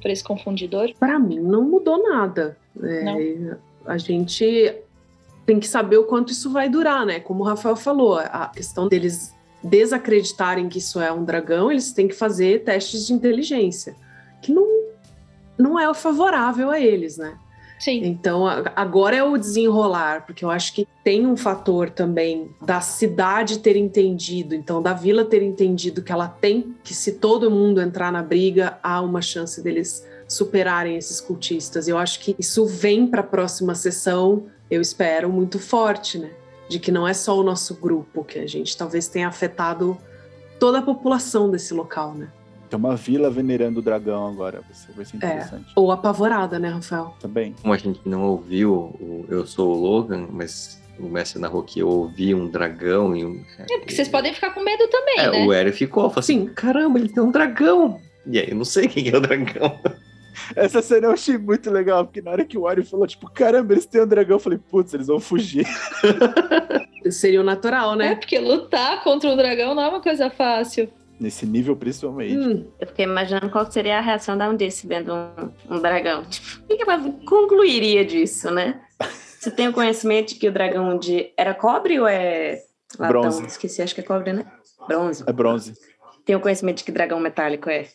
Por 0.00 0.10
esse 0.10 0.22
confundidor? 0.24 0.92
Para 0.98 1.18
mim 1.18 1.38
não 1.38 1.62
mudou 1.62 2.02
nada. 2.02 2.58
É, 2.82 3.56
a 3.86 3.96
gente 3.96 4.74
tem 5.46 5.60
que 5.60 5.68
saber 5.68 5.96
o 5.96 6.04
quanto 6.04 6.32
isso 6.32 6.50
vai 6.50 6.68
durar, 6.68 7.06
né? 7.06 7.20
Como 7.20 7.42
o 7.42 7.46
Rafael 7.46 7.76
falou, 7.76 8.18
a 8.18 8.50
questão 8.52 8.88
deles 8.88 9.32
desacreditarem 9.62 10.68
que 10.68 10.78
isso 10.78 11.00
é 11.00 11.12
um 11.12 11.24
dragão, 11.24 11.70
eles 11.70 11.92
têm 11.92 12.08
que 12.08 12.14
fazer 12.14 12.64
testes 12.64 13.06
de 13.06 13.12
inteligência, 13.12 13.94
que 14.40 14.52
não, 14.52 14.66
não 15.56 15.78
é 15.78 15.92
favorável 15.94 16.70
a 16.70 16.80
eles, 16.80 17.16
né? 17.16 17.36
Sim. 17.82 18.04
Então, 18.04 18.46
agora 18.76 19.16
é 19.16 19.24
o 19.24 19.36
desenrolar, 19.36 20.24
porque 20.24 20.44
eu 20.44 20.50
acho 20.50 20.72
que 20.72 20.86
tem 21.02 21.26
um 21.26 21.36
fator 21.36 21.90
também 21.90 22.54
da 22.64 22.80
cidade 22.80 23.58
ter 23.58 23.76
entendido, 23.76 24.54
então 24.54 24.80
da 24.80 24.92
vila 24.92 25.24
ter 25.24 25.42
entendido 25.42 26.00
que 26.00 26.12
ela 26.12 26.28
tem 26.28 26.76
que, 26.84 26.94
se 26.94 27.14
todo 27.14 27.50
mundo 27.50 27.80
entrar 27.80 28.12
na 28.12 28.22
briga, 28.22 28.78
há 28.84 29.00
uma 29.00 29.20
chance 29.20 29.60
deles 29.60 30.06
superarem 30.28 30.96
esses 30.96 31.20
cultistas. 31.20 31.88
Eu 31.88 31.98
acho 31.98 32.20
que 32.20 32.36
isso 32.38 32.64
vem 32.66 33.04
para 33.04 33.20
a 33.20 33.24
próxima 33.24 33.74
sessão, 33.74 34.44
eu 34.70 34.80
espero, 34.80 35.28
muito 35.28 35.58
forte, 35.58 36.18
né? 36.18 36.30
De 36.72 36.78
que 36.80 36.90
não 36.90 37.06
é 37.06 37.12
só 37.12 37.38
o 37.38 37.42
nosso 37.42 37.74
grupo, 37.74 38.24
que 38.24 38.38
a 38.38 38.46
gente 38.46 38.74
talvez 38.78 39.06
tenha 39.06 39.28
afetado 39.28 39.98
toda 40.58 40.78
a 40.78 40.82
população 40.82 41.50
desse 41.50 41.74
local, 41.74 42.14
né? 42.14 42.30
Tem 42.70 42.78
uma 42.78 42.96
vila 42.96 43.28
venerando 43.28 43.80
o 43.80 43.82
dragão 43.82 44.26
agora. 44.26 44.62
Vai 44.62 44.74
ser, 44.74 44.92
vai 44.92 45.04
ser 45.04 45.16
interessante. 45.18 45.66
Ou 45.76 45.92
apavorada, 45.92 46.58
né, 46.58 46.70
Rafael? 46.70 47.14
Também. 47.20 47.54
como 47.60 47.74
a 47.74 47.76
gente 47.76 48.00
não 48.06 48.22
ouviu 48.22 48.72
o 48.72 49.26
Eu 49.28 49.46
Sou 49.46 49.76
o 49.76 49.78
Logan, 49.78 50.26
mas 50.30 50.80
o 50.98 51.04
mestre 51.10 51.38
narrou 51.38 51.62
que 51.62 51.80
eu 51.80 51.88
ouvi 51.88 52.34
um 52.34 52.48
dragão 52.48 53.14
e 53.14 53.22
um... 53.22 53.44
É, 53.58 53.78
porque 53.78 53.94
vocês 53.94 54.08
podem 54.08 54.32
ficar 54.32 54.52
com 54.54 54.64
medo 54.64 54.88
também, 54.88 55.18
É, 55.18 55.30
né? 55.30 55.46
o 55.46 55.52
Eren 55.52 55.72
ficou, 55.72 56.04
falou 56.04 56.20
assim, 56.20 56.46
Sim. 56.46 56.54
caramba, 56.54 56.98
ele 56.98 57.10
tem 57.10 57.22
um 57.22 57.30
dragão. 57.30 58.00
E 58.26 58.38
aí, 58.38 58.48
eu 58.48 58.56
não 58.56 58.64
sei 58.64 58.88
quem 58.88 59.10
é 59.10 59.16
o 59.16 59.20
dragão. 59.20 59.78
Essa 60.56 60.80
cena 60.82 61.06
eu 61.08 61.12
achei 61.12 61.36
muito 61.38 61.70
legal, 61.70 62.04
porque 62.04 62.20
na 62.22 62.30
hora 62.30 62.44
que 62.44 62.56
o 62.58 62.62
Wario 62.62 62.84
falou, 62.84 63.06
tipo, 63.06 63.30
caramba, 63.30 63.72
eles 63.74 63.86
têm 63.86 64.02
um 64.02 64.06
dragão, 64.06 64.36
eu 64.36 64.40
falei, 64.40 64.58
putz, 64.58 64.92
eles 64.94 65.06
vão 65.06 65.20
fugir. 65.20 65.66
Seria 67.10 67.40
o 67.40 67.44
natural, 67.44 67.94
É, 67.94 67.96
né? 67.96 68.14
porque 68.14 68.38
lutar 68.38 69.02
contra 69.02 69.28
um 69.30 69.36
dragão 69.36 69.74
não 69.74 69.82
é 69.82 69.88
uma 69.88 70.00
coisa 70.00 70.30
fácil. 70.30 70.88
Nesse 71.18 71.46
nível, 71.46 71.76
principalmente. 71.76 72.36
Hum, 72.36 72.66
Eu 72.80 72.86
fiquei 72.86 73.04
imaginando 73.04 73.48
qual 73.50 73.70
seria 73.70 73.98
a 73.98 74.00
reação 74.00 74.36
da 74.36 74.48
Undice 74.48 74.86
vendo 74.86 75.12
um, 75.14 75.76
um 75.76 75.78
dragão. 75.80 76.24
Tipo, 76.24 76.62
o 76.64 76.66
que 76.66 76.76
que 76.76 76.82
ela 76.82 76.98
concluiria 77.28 78.04
disso, 78.04 78.50
né? 78.50 78.80
Você 79.38 79.50
tem 79.50 79.68
o 79.68 79.72
conhecimento 79.72 80.28
de 80.30 80.34
que 80.36 80.48
o 80.48 80.52
dragão 80.52 80.98
de 80.98 81.32
era 81.36 81.54
cobre 81.54 81.98
ou 82.00 82.06
é 82.08 82.62
latão? 82.98 83.20
Bronze. 83.20 83.46
Esqueci, 83.46 83.82
acho 83.82 83.94
que 83.94 84.00
é 84.00 84.04
cobre, 84.04 84.32
né? 84.32 84.46
Bronze. 84.88 85.22
É 85.26 85.32
bronze. 85.32 85.74
Tem 86.24 86.34
o 86.36 86.40
conhecimento 86.40 86.78
de 86.78 86.84
que 86.84 86.92
dragão 86.92 87.18
metálico 87.20 87.68
é 87.68 87.86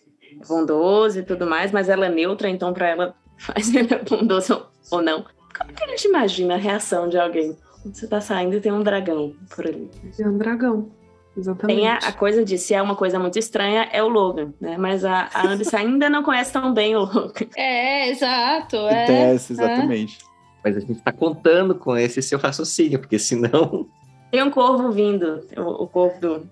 bondoso 0.48 1.20
e 1.20 1.24
tudo 1.24 1.46
mais, 1.48 1.72
mas 1.72 1.90
ela 1.90 2.06
é 2.06 2.10
neutra, 2.10 2.50
então 2.50 2.74
pra 2.74 2.88
ela 2.88 3.16
faz 3.38 3.74
ele 3.74 3.94
é 3.94 4.04
bondoso 4.04 4.66
ou- 4.92 5.02
não. 5.02 5.26
Como 5.58 5.74
que 5.74 5.84
a 5.84 5.88
gente 5.88 6.08
imagina 6.08 6.56
a 6.56 6.58
reação 6.58 7.10
de 7.10 7.18
alguém? 7.18 7.58
Você 7.86 8.08
tá 8.08 8.20
saindo 8.22 8.56
e 8.58 8.62
tem 8.62 8.72
um 8.72 8.84
dragão 8.84 9.34
por 9.56 9.66
ali. 9.66 9.90
é 10.20 10.28
um 10.28 10.38
dragão. 10.38 10.90
Exatamente. 11.36 11.78
Tem 11.78 11.88
a, 11.88 11.98
a 11.98 12.12
coisa 12.12 12.44
de 12.44 12.58
se 12.58 12.74
é 12.74 12.82
uma 12.82 12.96
coisa 12.96 13.20
muito 13.20 13.38
estranha, 13.38 13.88
é 13.92 14.04
o 14.04 14.08
Logan, 14.08 14.54
né? 14.60 14.76
Mas 14.78 15.06
a, 15.06 15.30
a 15.34 15.48
Anderson 15.48 15.78
ainda 15.78 16.10
não 16.10 16.24
conhece 16.24 16.52
tão 16.52 16.74
bem 16.74 16.96
o 16.96 17.02
Logan. 17.02 17.32
É, 17.56 18.10
exato. 18.10 18.76
É, 18.76 19.06
tem 19.06 19.16
essa, 19.16 19.54
exatamente. 19.54 20.18
Mas 20.64 20.78
a 20.78 20.80
gente 20.80 21.00
tá 21.02 21.12
contando 21.12 21.76
com 21.76 21.96
esse 21.96 22.22
seu 22.22 22.40
raciocínio, 22.40 23.00
porque 23.00 23.20
senão... 23.20 23.88
Tem 24.32 24.44
um 24.44 24.50
corvo 24.52 24.92
vindo, 24.92 25.46
o, 25.56 25.84
o 25.84 25.88
corvo 25.88 26.20
do. 26.20 26.50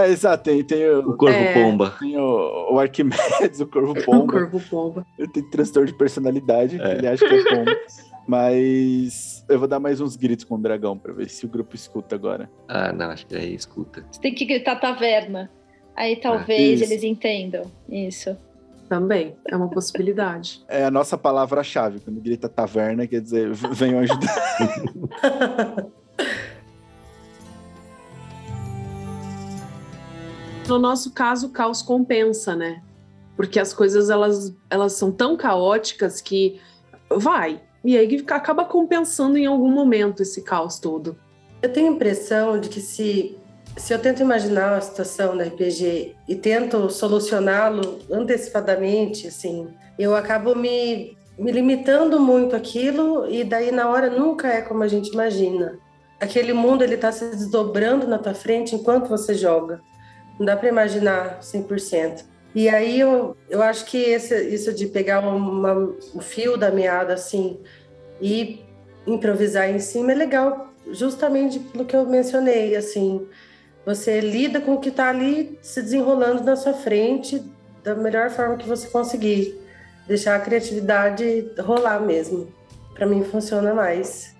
É, 0.00 0.08
exato, 0.10 0.44
tem, 0.44 0.62
tem 0.64 0.88
o, 0.90 1.10
O 1.10 1.16
Corvo 1.16 1.36
É. 1.36 1.52
Pomba. 1.54 1.94
tem 1.98 2.16
o, 2.18 2.74
o 2.74 2.78
Arquimedes, 2.78 3.60
o 3.60 3.66
Corvo 3.66 3.92
O 3.92 4.04
Pomba. 4.04 4.32
corvo 4.32 4.60
pomba. 4.70 5.06
Ele 5.18 5.28
tem 5.28 5.42
transtorno 5.50 5.86
de 5.88 5.94
personalidade, 5.96 6.80
É. 6.80 6.92
ele 6.98 7.06
acha 7.08 7.26
que 7.26 7.34
é 7.34 7.44
pomba. 7.44 7.76
Mas 8.26 9.42
eu 9.48 9.58
vou 9.58 9.66
dar 9.66 9.80
mais 9.80 10.00
uns 10.00 10.14
gritos 10.14 10.44
com 10.44 10.54
o 10.56 10.58
dragão 10.58 10.98
pra 10.98 11.12
ver 11.14 11.28
se 11.30 11.46
o 11.46 11.48
grupo 11.48 11.74
escuta 11.74 12.14
agora. 12.14 12.50
Ah, 12.68 12.92
não, 12.92 13.06
acho 13.10 13.26
que 13.26 13.34
aí 13.34 13.54
escuta. 13.54 14.04
Você 14.10 14.20
tem 14.20 14.34
que 14.34 14.44
gritar 14.44 14.76
taverna. 14.76 15.50
Aí 15.96 16.14
talvez 16.16 16.80
isso. 16.80 16.92
eles 16.92 17.02
entendam. 17.02 17.62
Isso. 17.88 18.36
Também, 18.88 19.34
é 19.46 19.56
uma 19.56 19.68
possibilidade. 19.68 20.62
É 20.68 20.84
a 20.84 20.90
nossa 20.90 21.16
palavra-chave. 21.18 22.00
Quando 22.00 22.20
grita 22.20 22.48
taverna, 22.48 23.06
quer 23.06 23.20
dizer, 23.20 23.50
venham 23.52 24.00
ajudar. 24.00 24.28
No 30.68 30.78
nosso 30.78 31.12
caso, 31.12 31.46
o 31.46 31.50
caos 31.50 31.80
compensa, 31.80 32.54
né? 32.54 32.82
Porque 33.34 33.58
as 33.58 33.72
coisas 33.72 34.10
elas, 34.10 34.54
elas 34.68 34.92
são 34.92 35.10
tão 35.10 35.34
caóticas 35.34 36.20
que 36.20 36.60
vai. 37.10 37.62
E 37.82 37.96
aí 37.96 38.22
acaba 38.28 38.66
compensando 38.66 39.38
em 39.38 39.46
algum 39.46 39.70
momento 39.70 40.22
esse 40.22 40.42
caos 40.42 40.78
todo. 40.78 41.16
Eu 41.62 41.72
tenho 41.72 41.88
a 41.88 41.94
impressão 41.94 42.60
de 42.60 42.68
que 42.68 42.82
se, 42.82 43.38
se 43.78 43.94
eu 43.94 43.98
tento 43.98 44.20
imaginar 44.20 44.74
a 44.74 44.80
situação 44.82 45.34
da 45.34 45.44
RPG 45.44 46.14
e 46.28 46.36
tento 46.36 46.90
solucioná-lo 46.90 48.00
antecipadamente, 48.12 49.26
assim, 49.26 49.68
eu 49.98 50.14
acabo 50.14 50.54
me, 50.54 51.16
me 51.38 51.50
limitando 51.50 52.20
muito 52.20 52.54
àquilo 52.54 53.26
e 53.26 53.42
daí 53.42 53.72
na 53.72 53.88
hora 53.88 54.10
nunca 54.10 54.48
é 54.48 54.60
como 54.60 54.82
a 54.82 54.88
gente 54.88 55.12
imagina. 55.14 55.78
Aquele 56.20 56.52
mundo 56.52 56.84
ele 56.84 56.96
está 56.96 57.10
se 57.10 57.24
desdobrando 57.30 58.06
na 58.06 58.18
tua 58.18 58.34
frente 58.34 58.74
enquanto 58.74 59.08
você 59.08 59.32
joga. 59.34 59.80
Não 60.38 60.46
dá 60.46 60.56
para 60.56 60.68
imaginar 60.68 61.40
100%. 61.40 62.24
E 62.54 62.68
aí 62.68 63.00
eu, 63.00 63.36
eu 63.48 63.62
acho 63.62 63.84
que 63.84 63.98
esse, 63.98 64.34
isso 64.48 64.72
de 64.72 64.86
pegar 64.86 65.20
uma, 65.20 65.74
um 66.14 66.20
fio 66.20 66.56
da 66.56 66.70
meada 66.70 67.12
assim 67.14 67.58
e 68.20 68.64
improvisar 69.06 69.70
em 69.70 69.78
cima 69.78 70.12
é 70.12 70.14
legal 70.14 70.72
justamente 70.90 71.58
pelo 71.58 71.84
que 71.84 71.94
eu 71.94 72.06
mencionei, 72.06 72.74
assim, 72.74 73.26
você 73.84 74.20
lida 74.20 74.60
com 74.60 74.74
o 74.74 74.80
que 74.80 74.88
está 74.88 75.08
ali 75.08 75.58
se 75.62 75.82
desenrolando 75.82 76.42
na 76.42 76.56
sua 76.56 76.74
frente 76.74 77.42
da 77.82 77.94
melhor 77.94 78.30
forma 78.30 78.56
que 78.56 78.68
você 78.68 78.88
conseguir, 78.88 79.58
deixar 80.06 80.36
a 80.36 80.40
criatividade 80.40 81.50
rolar 81.58 82.00
mesmo. 82.00 82.52
Para 82.94 83.06
mim 83.06 83.22
funciona 83.24 83.72
mais. 83.72 84.34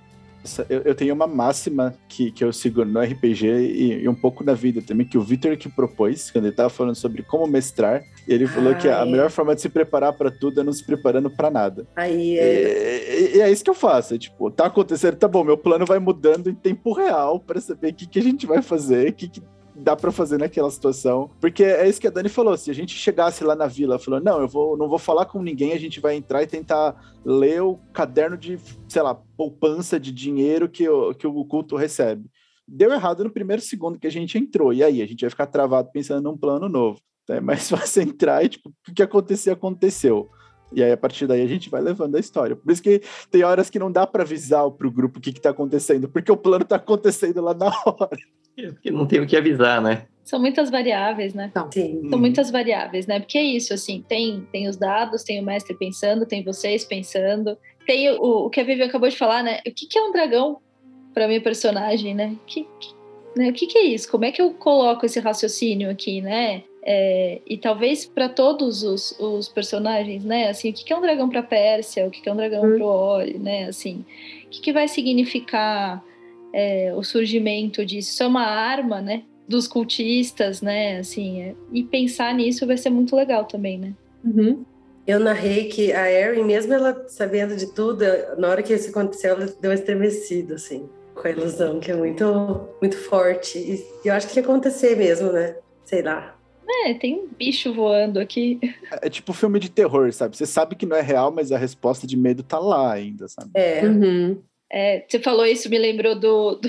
Eu, 0.68 0.82
eu 0.82 0.94
tenho 0.94 1.14
uma 1.14 1.26
máxima 1.26 1.94
que, 2.08 2.30
que 2.30 2.42
eu 2.42 2.52
sigo 2.52 2.84
no 2.84 3.00
RPG 3.00 3.46
e, 3.46 4.02
e 4.02 4.08
um 4.08 4.14
pouco 4.14 4.44
na 4.44 4.54
vida 4.54 4.80
também, 4.80 5.06
que 5.06 5.18
o 5.18 5.22
Victor 5.22 5.56
que 5.56 5.68
propôs, 5.68 6.30
quando 6.30 6.44
ele 6.44 6.52
estava 6.52 6.70
falando 6.70 6.94
sobre 6.94 7.22
como 7.22 7.46
mestrar, 7.46 8.02
ele 8.26 8.46
falou 8.46 8.74
que 8.74 8.88
a 8.88 9.04
melhor 9.04 9.30
forma 9.30 9.54
de 9.54 9.60
se 9.60 9.68
preparar 9.68 10.12
para 10.12 10.30
tudo 10.30 10.60
é 10.60 10.64
não 10.64 10.72
se 10.72 10.84
preparando 10.84 11.30
para 11.30 11.50
nada. 11.50 11.86
Aí 11.96 12.38
é, 12.38 13.32
E, 13.34 13.36
e 13.36 13.40
é 13.40 13.50
isso 13.50 13.64
que 13.64 13.70
eu 13.70 13.74
faço. 13.74 14.14
É, 14.14 14.18
tipo, 14.18 14.50
tá 14.50 14.66
acontecendo, 14.66 15.16
tá 15.16 15.28
bom, 15.28 15.44
meu 15.44 15.58
plano 15.58 15.84
vai 15.84 15.98
mudando 15.98 16.48
em 16.48 16.54
tempo 16.54 16.92
real 16.92 17.40
para 17.40 17.60
saber 17.60 17.90
o 17.90 17.94
que, 17.94 18.06
que 18.06 18.18
a 18.18 18.22
gente 18.22 18.46
vai 18.46 18.62
fazer, 18.62 19.10
o 19.10 19.12
que, 19.12 19.28
que 19.28 19.42
dá 19.78 19.96
para 19.96 20.12
fazer 20.12 20.38
naquela 20.38 20.70
situação. 20.70 21.30
Porque 21.40 21.62
é 21.64 21.88
isso 21.88 22.00
que 22.00 22.06
a 22.06 22.10
Dani 22.10 22.28
falou. 22.28 22.56
Se 22.56 22.70
a 22.70 22.74
gente 22.74 22.94
chegasse 22.94 23.44
lá 23.44 23.54
na 23.54 23.66
vila 23.66 23.98
falando, 23.98 24.24
não, 24.24 24.40
eu 24.40 24.48
vou, 24.48 24.76
não 24.76 24.88
vou 24.88 24.98
falar 24.98 25.26
com 25.26 25.42
ninguém, 25.42 25.72
a 25.72 25.78
gente 25.78 26.00
vai 26.00 26.16
entrar 26.16 26.42
e 26.42 26.46
tentar 26.46 27.16
ler 27.24 27.62
o 27.62 27.78
caderno 27.92 28.36
de, 28.36 28.58
sei 28.88 29.02
lá, 29.02 29.14
poupança 29.36 29.98
de 29.98 30.12
dinheiro 30.12 30.68
que 30.68 30.88
o, 30.88 31.14
que 31.14 31.26
o 31.26 31.44
culto 31.44 31.76
recebe. 31.76 32.28
Deu 32.66 32.92
errado 32.92 33.24
no 33.24 33.30
primeiro 33.30 33.62
segundo 33.62 33.98
que 33.98 34.06
a 34.06 34.10
gente 34.10 34.36
entrou. 34.36 34.72
E 34.72 34.82
aí? 34.82 35.00
A 35.00 35.06
gente 35.06 35.22
vai 35.22 35.30
ficar 35.30 35.46
travado 35.46 35.90
pensando 35.92 36.22
num 36.22 36.36
plano 36.36 36.68
novo. 36.68 37.00
É 37.28 37.40
mais 37.40 37.68
fácil 37.70 38.02
entrar 38.02 38.44
e, 38.44 38.48
tipo, 38.48 38.72
o 38.88 38.94
que 38.94 39.02
acontecer, 39.02 39.50
aconteceu. 39.50 40.28
E 40.72 40.82
aí, 40.82 40.92
a 40.92 40.96
partir 40.96 41.26
daí, 41.26 41.40
a 41.42 41.46
gente 41.46 41.70
vai 41.70 41.80
levando 41.80 42.16
a 42.16 42.20
história. 42.20 42.54
Por 42.54 42.70
isso 42.70 42.82
que 42.82 43.00
tem 43.30 43.42
horas 43.42 43.70
que 43.70 43.78
não 43.78 43.90
dá 43.90 44.06
para 44.06 44.22
avisar 44.22 44.70
pro 44.70 44.90
grupo 44.90 45.18
o 45.18 45.22
que, 45.22 45.32
que 45.32 45.40
tá 45.40 45.50
acontecendo, 45.50 46.08
porque 46.08 46.30
o 46.30 46.36
plano 46.36 46.64
tá 46.64 46.76
acontecendo 46.76 47.40
lá 47.40 47.54
na 47.54 47.68
hora. 47.86 48.18
Porque 48.66 48.90
não 48.90 49.06
tem 49.06 49.20
o 49.20 49.26
que 49.26 49.36
avisar, 49.36 49.80
né? 49.80 50.06
São 50.24 50.38
muitas 50.38 50.68
variáveis, 50.70 51.32
né? 51.32 51.50
sim. 51.72 52.06
São 52.10 52.18
muitas 52.18 52.50
variáveis, 52.50 53.06
né? 53.06 53.18
Porque 53.18 53.38
é 53.38 53.42
isso, 53.42 53.72
assim, 53.72 54.04
tem, 54.06 54.46
tem 54.52 54.68
os 54.68 54.76
dados, 54.76 55.22
tem 55.22 55.40
o 55.40 55.44
mestre 55.44 55.74
pensando, 55.76 56.26
tem 56.26 56.42
vocês 56.44 56.84
pensando, 56.84 57.56
tem 57.86 58.10
o, 58.10 58.46
o 58.46 58.50
que 58.50 58.60
a 58.60 58.64
Vivi 58.64 58.82
acabou 58.82 59.08
de 59.08 59.16
falar, 59.16 59.42
né? 59.42 59.60
O 59.66 59.72
que, 59.72 59.86
que 59.86 59.98
é 59.98 60.02
um 60.02 60.12
dragão 60.12 60.58
para 61.14 61.26
minha 61.26 61.40
personagem, 61.40 62.14
né? 62.14 62.36
Que, 62.46 62.64
que- 62.78 62.94
né? 63.36 63.48
O 63.48 63.52
que, 63.54 63.66
que 63.66 63.78
é 63.78 63.84
isso? 63.84 64.10
Como 64.10 64.24
é 64.26 64.32
que 64.32 64.42
eu 64.42 64.52
coloco 64.52 65.06
esse 65.06 65.18
raciocínio 65.18 65.88
aqui, 65.90 66.20
né? 66.20 66.62
É, 66.82 67.40
e 67.46 67.56
talvez 67.56 68.04
para 68.06 68.28
todos 68.28 68.82
os, 68.82 69.12
os 69.18 69.48
personagens, 69.48 70.24
né? 70.24 70.48
Assim, 70.50 70.70
o 70.70 70.72
que, 70.74 70.84
que 70.84 70.92
é 70.92 70.96
um 70.96 71.00
dragão 71.02 71.28
para 71.30 71.42
Pérsia? 71.42 72.06
O 72.06 72.10
que, 72.10 72.20
que 72.20 72.28
é 72.28 72.32
um 72.32 72.36
dragão 72.36 72.64
Hum. 72.64 72.76
para 72.76 72.86
Ori, 72.86 73.38
né? 73.38 73.64
Assim, 73.64 74.04
o 74.44 74.48
que, 74.50 74.60
que 74.60 74.72
vai 74.72 74.88
significar 74.88 76.04
é, 76.52 76.92
o 76.94 77.02
surgimento 77.02 77.84
disso? 77.84 78.10
Isso 78.10 78.22
é 78.22 78.26
uma 78.26 78.44
arma, 78.46 79.00
né? 79.00 79.22
Dos 79.46 79.66
cultistas, 79.66 80.60
né? 80.60 80.98
Assim, 80.98 81.40
é- 81.42 81.54
e 81.72 81.82
pensar 81.82 82.34
nisso 82.34 82.66
vai 82.66 82.76
ser 82.76 82.90
muito 82.90 83.14
legal 83.16 83.44
também, 83.44 83.78
né? 83.78 83.94
Uhum. 84.24 84.64
Eu 85.06 85.18
narrei 85.18 85.68
que 85.68 85.90
a 85.92 86.10
Erin, 86.10 86.44
mesmo 86.44 86.74
ela 86.74 87.04
sabendo 87.08 87.56
de 87.56 87.72
tudo, 87.72 88.04
na 88.36 88.48
hora 88.48 88.62
que 88.62 88.74
isso 88.74 88.90
aconteceu, 88.90 89.30
ela 89.30 89.46
deu 89.46 89.70
uma 89.70 89.74
estremecida, 89.74 90.56
assim, 90.56 90.86
com 91.14 91.26
a 91.26 91.30
ilusão, 91.30 91.80
que 91.80 91.90
é 91.90 91.96
muito, 91.96 92.68
muito 92.80 92.96
forte. 92.96 93.58
E 93.58 93.82
eu 94.04 94.12
acho 94.12 94.28
que 94.28 94.38
ia 94.38 94.42
acontecer 94.42 94.96
mesmo, 94.96 95.32
né? 95.32 95.56
Sei 95.86 96.02
lá. 96.02 96.34
É, 96.84 96.92
tem 96.92 97.14
um 97.20 97.28
bicho 97.28 97.72
voando 97.72 98.20
aqui. 98.20 98.60
É, 98.92 99.06
é 99.06 99.10
tipo 99.10 99.32
filme 99.32 99.58
de 99.58 99.70
terror, 99.70 100.12
sabe? 100.12 100.36
Você 100.36 100.44
sabe 100.44 100.76
que 100.76 100.84
não 100.84 100.96
é 100.96 101.00
real, 101.00 101.32
mas 101.32 101.50
a 101.50 101.56
resposta 101.56 102.06
de 102.06 102.14
medo 102.14 102.42
tá 102.42 102.58
lá 102.58 102.92
ainda, 102.92 103.26
sabe? 103.28 103.50
É. 103.54 103.82
Uhum. 103.86 104.38
É, 104.70 105.04
você 105.06 105.18
falou 105.18 105.46
isso, 105.46 105.70
me 105.70 105.78
lembrou 105.78 106.14
do, 106.14 106.56
do 106.56 106.68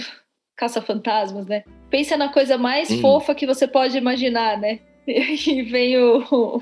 Caça-Fantasmas, 0.55 1.45
né? 1.47 1.63
Pensa 1.89 2.15
na 2.15 2.29
coisa 2.29 2.57
mais 2.57 2.87
Sim. 2.87 3.01
fofa 3.01 3.35
que 3.35 3.45
você 3.45 3.67
pode 3.67 3.97
imaginar, 3.97 4.57
né? 4.57 4.79
E 5.07 5.63
vem 5.63 5.97
o, 5.97 6.61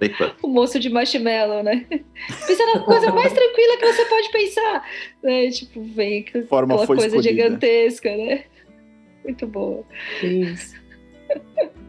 Epa, 0.00 0.36
o 0.42 0.48
moço 0.48 0.78
de 0.78 0.90
marshmallow, 0.90 1.62
né? 1.62 1.86
Pensa 2.46 2.66
na 2.74 2.80
coisa 2.80 3.10
mais 3.10 3.32
tranquila 3.32 3.76
que 3.78 3.92
você 3.92 4.04
pode 4.04 4.30
pensar. 4.30 4.90
Né? 5.22 5.50
Tipo, 5.50 5.82
vem 5.82 6.20
aquela 6.20 6.46
Forma 6.46 6.78
foi 6.78 6.96
coisa 6.96 7.16
escolhida. 7.16 7.42
gigantesca, 7.42 8.16
né? 8.16 8.44
Muito 9.24 9.46
boa. 9.46 9.84
Isso. 10.22 10.78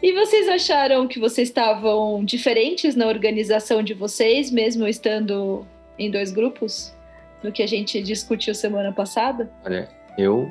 E 0.00 0.12
vocês 0.12 0.48
acharam 0.48 1.08
que 1.08 1.18
vocês 1.18 1.48
estavam 1.48 2.24
diferentes 2.24 2.94
na 2.94 3.08
organização 3.08 3.82
de 3.82 3.94
vocês, 3.94 4.48
mesmo 4.48 4.86
estando 4.86 5.66
em 5.98 6.08
dois 6.08 6.30
grupos? 6.30 6.94
Do 7.42 7.52
que 7.52 7.62
a 7.62 7.66
gente 7.66 8.02
discutiu 8.02 8.54
semana 8.54 8.92
passada? 8.92 9.50
olha, 9.64 9.88
eu, 10.16 10.50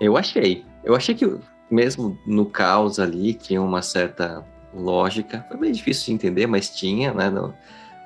eu 0.00 0.16
achei. 0.16 0.64
Eu 0.84 0.94
achei 0.94 1.14
que 1.14 1.26
mesmo 1.70 2.18
no 2.26 2.46
caos 2.46 2.98
ali 2.98 3.34
tinha 3.34 3.60
uma 3.62 3.82
certa 3.82 4.44
lógica. 4.74 5.44
Foi 5.48 5.56
bem 5.56 5.72
difícil 5.72 6.06
de 6.06 6.12
entender, 6.12 6.46
mas 6.46 6.68
tinha, 6.70 7.12
né? 7.14 7.30
no- 7.30 7.54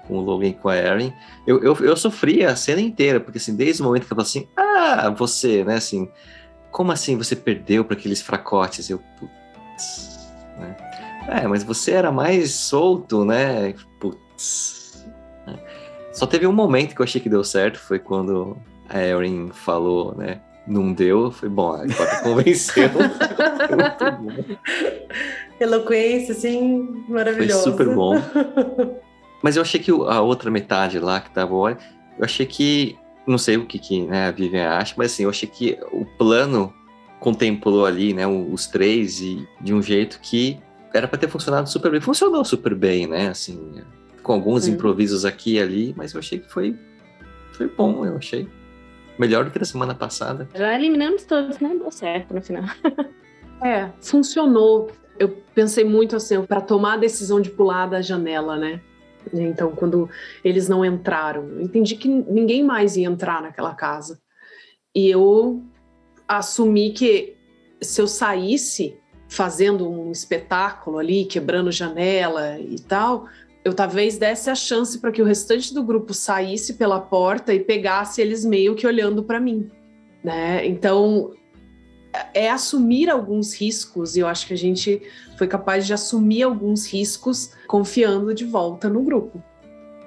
com 0.07 0.15
o 0.19 0.21
Logan 0.21 0.53
com 0.53 0.69
a 0.69 0.77
Erin. 0.77 1.13
Eu, 1.47 1.63
eu, 1.63 1.77
eu 1.77 1.97
sofri 1.97 2.45
a 2.45 2.57
cena 2.57 2.81
inteira, 2.81 3.21
porque 3.21 3.39
assim, 3.39 3.55
desde 3.55 3.83
o 3.83 3.85
momento 3.85 4.03
que 4.07 4.13
eu 4.13 4.17
falei 4.17 4.23
assim, 4.29 4.49
ah, 4.57 5.11
você, 5.11 5.63
né, 5.65 5.77
assim, 5.77 6.09
como 6.73 6.91
assim 6.91 7.17
você 7.17 7.37
perdeu 7.37 7.85
para 7.85 7.97
aqueles 7.97 8.21
fracotes? 8.21 8.91
Eu, 8.91 8.99
putz, 9.19 10.29
né? 10.59 10.77
É, 11.29 11.47
mas 11.47 11.63
você 11.63 11.93
era 11.93 12.11
mais 12.11 12.51
solto, 12.53 13.25
né? 13.25 13.75
Putz. 14.01 14.82
Só 16.13 16.27
teve 16.27 16.47
um 16.47 16.53
momento 16.53 16.95
que 16.95 17.01
eu 17.01 17.05
achei 17.05 17.21
que 17.21 17.29
deu 17.29 17.43
certo, 17.43 17.79
foi 17.79 17.99
quando 17.99 18.57
a 18.89 19.01
Erin 19.01 19.51
falou, 19.53 20.15
né? 20.15 20.41
Não 20.67 20.93
deu, 20.93 21.31
foi 21.31 21.49
bom, 21.49 21.73
agora 21.73 22.17
convenceu. 22.23 22.89
Foi. 22.91 23.03
Eloquência, 25.59 26.33
assim, 26.33 27.05
maravilhosa. 27.09 27.63
super 27.63 27.95
bom. 27.95 28.15
Mas 29.43 29.57
eu 29.57 29.63
achei 29.63 29.81
que 29.81 29.91
a 29.91 30.21
outra 30.21 30.51
metade 30.51 31.01
lá 31.01 31.21
que 31.21 31.31
tava 31.31 31.55
olha, 31.55 31.79
eu 32.19 32.25
achei 32.25 32.47
que 32.47 32.97
não 33.27 33.39
sei 33.39 33.57
o 33.57 33.67
que, 33.67 33.79
que 33.79 34.03
né, 34.03 34.29
a 34.29 34.31
Vivian 34.31 34.71
acha, 34.71 34.95
mas 34.97 35.13
assim, 35.13 35.25
eu 35.25 35.31
achei 35.31 35.49
que 35.49 35.79
o 35.93 36.05
plano 36.05 36.73
contemplou 37.21 37.87
ali, 37.87 38.13
né, 38.13 38.27
os 38.27 38.67
três 38.67 39.21
e 39.21 39.47
de 39.61 39.73
um 39.73 39.81
jeito 39.81 40.19
que 40.21 40.59
era 40.93 41.09
para 41.09 41.19
ter 41.19 41.29
funcionado 41.29 41.69
super 41.69 41.91
bem. 41.91 42.01
Funcionou 42.01 42.45
super 42.45 42.75
bem, 42.75 43.07
né? 43.07 43.29
Assim, 43.29 43.81
com 44.23 44.33
alguns 44.33 44.65
Sim. 44.65 44.73
improvisos 44.73 45.25
aqui 45.25 45.55
e 45.55 45.61
ali, 45.61 45.95
mas 45.97 46.13
eu 46.13 46.21
achei 46.21 46.39
que 46.39 46.51
foi 46.51 46.77
foi 47.53 47.69
bom, 47.69 48.05
eu 48.05 48.17
achei. 48.17 48.49
Melhor 49.19 49.45
do 49.45 49.51
que 49.51 49.59
na 49.59 49.65
semana 49.65 49.95
passada. 49.95 50.49
Já 50.55 50.75
eliminamos 50.75 51.25
todos, 51.25 51.59
né? 51.59 51.77
Deu 51.79 51.91
certo 51.91 52.35
no 52.35 52.43
final. 52.43 52.65
É, 53.65 53.91
funcionou. 54.01 54.91
Eu 55.17 55.29
pensei 55.55 55.85
muito 55.85 56.17
assim, 56.17 56.43
para 56.43 56.61
tomar 56.61 56.95
a 56.95 56.97
decisão 56.97 57.41
de 57.41 57.49
pular 57.49 57.87
da 57.87 58.03
janela, 58.03 58.57
né? 58.57 58.81
Então, 59.33 59.71
quando 59.71 60.11
eles 60.43 60.69
não 60.69 60.85
entraram, 60.85 61.45
eu 61.45 61.61
entendi 61.61 61.95
que 61.95 62.09
ninguém 62.09 62.65
mais 62.65 62.97
ia 62.97 63.07
entrar 63.07 63.41
naquela 63.41 63.73
casa. 63.73 64.21
E 64.93 65.09
eu 65.09 65.63
assumi 66.27 66.91
que 66.91 67.37
se 67.81 68.01
eu 68.01 68.09
saísse, 68.09 68.99
fazendo 69.29 69.89
um 69.89 70.11
espetáculo 70.11 70.99
ali, 70.99 71.25
quebrando 71.25 71.71
janela 71.71 72.59
e 72.59 72.81
tal, 72.81 73.29
eu 73.65 73.73
talvez 73.73 74.19
desse 74.19 74.51
a 74.51 74.55
chance 74.55 74.99
para 74.99 75.13
que 75.13 75.23
o 75.23 75.25
restante 75.25 75.73
do 75.73 75.83
grupo 75.83 76.13
saísse 76.13 76.75
pela 76.75 77.01
porta 77.01 77.55
e 77.55 77.61
pegasse 77.61 78.21
eles 78.21 78.45
meio 78.45 78.75
que 78.75 78.87
olhando 78.87 79.23
para 79.23 79.39
mim, 79.39 79.71
né? 80.23 80.67
Então 80.67 81.33
é 82.35 82.51
assumir 82.51 83.09
alguns 83.09 83.55
riscos 83.55 84.17
e 84.17 84.21
eu 84.21 84.27
acho 84.27 84.47
que 84.47 84.53
a 84.53 84.59
gente 84.59 85.01
foi 85.39 85.47
capaz 85.47 85.87
de 85.87 85.95
assumir 85.95 86.43
alguns 86.43 86.87
riscos 86.87 87.53
confiando 87.67 88.35
de 88.35 88.45
volta 88.45 88.89
no 88.89 89.03
grupo. 89.03 89.43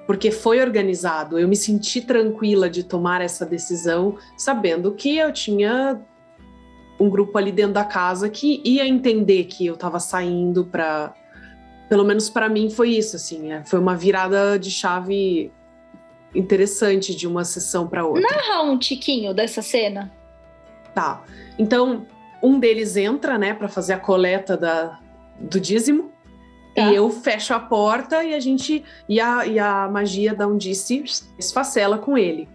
Porque 0.06 0.30
foi 0.30 0.60
organizado, 0.60 1.36
eu 1.36 1.48
me 1.48 1.56
senti 1.56 2.00
tranquila 2.00 2.70
de 2.70 2.84
tomar 2.84 3.20
essa 3.20 3.44
decisão, 3.44 4.16
sabendo 4.36 4.92
que 4.92 5.16
eu 5.16 5.32
tinha 5.32 6.00
um 6.98 7.10
grupo 7.10 7.36
ali 7.36 7.50
dentro 7.50 7.72
da 7.72 7.84
casa 7.84 8.28
que 8.28 8.62
ia 8.64 8.86
entender 8.86 9.44
que 9.44 9.66
eu 9.66 9.74
estava 9.74 9.98
saindo 9.98 10.64
para 10.64 11.12
pelo 11.88 12.04
menos 12.04 12.28
para 12.28 12.48
mim 12.48 12.70
foi 12.70 12.90
isso 12.90 13.16
assim, 13.16 13.52
é, 13.52 13.64
foi 13.64 13.78
uma 13.78 13.96
virada 13.96 14.58
de 14.58 14.70
chave 14.70 15.52
interessante 16.34 17.14
de 17.14 17.26
uma 17.26 17.44
sessão 17.44 17.86
para 17.86 18.04
outra. 18.04 18.22
Narra 18.22 18.62
um 18.62 18.78
tiquinho 18.78 19.32
dessa 19.32 19.62
cena. 19.62 20.12
Tá. 20.94 21.22
Então, 21.58 22.06
um 22.42 22.58
deles 22.58 22.96
entra, 22.96 23.38
né, 23.38 23.54
para 23.54 23.68
fazer 23.68 23.94
a 23.94 23.98
coleta 23.98 24.56
da, 24.56 24.98
do 25.38 25.58
dízimo. 25.58 26.12
Tá. 26.74 26.90
E 26.90 26.94
eu 26.94 27.08
fecho 27.10 27.54
a 27.54 27.60
porta 27.60 28.22
e 28.22 28.34
a 28.34 28.40
gente 28.40 28.84
e 29.08 29.18
a, 29.18 29.46
e 29.46 29.58
a 29.58 29.88
magia 29.88 30.34
da 30.34 30.46
Undice 30.46 31.04
esfacela 31.38 31.96
com 31.96 32.18
ele. 32.18 32.48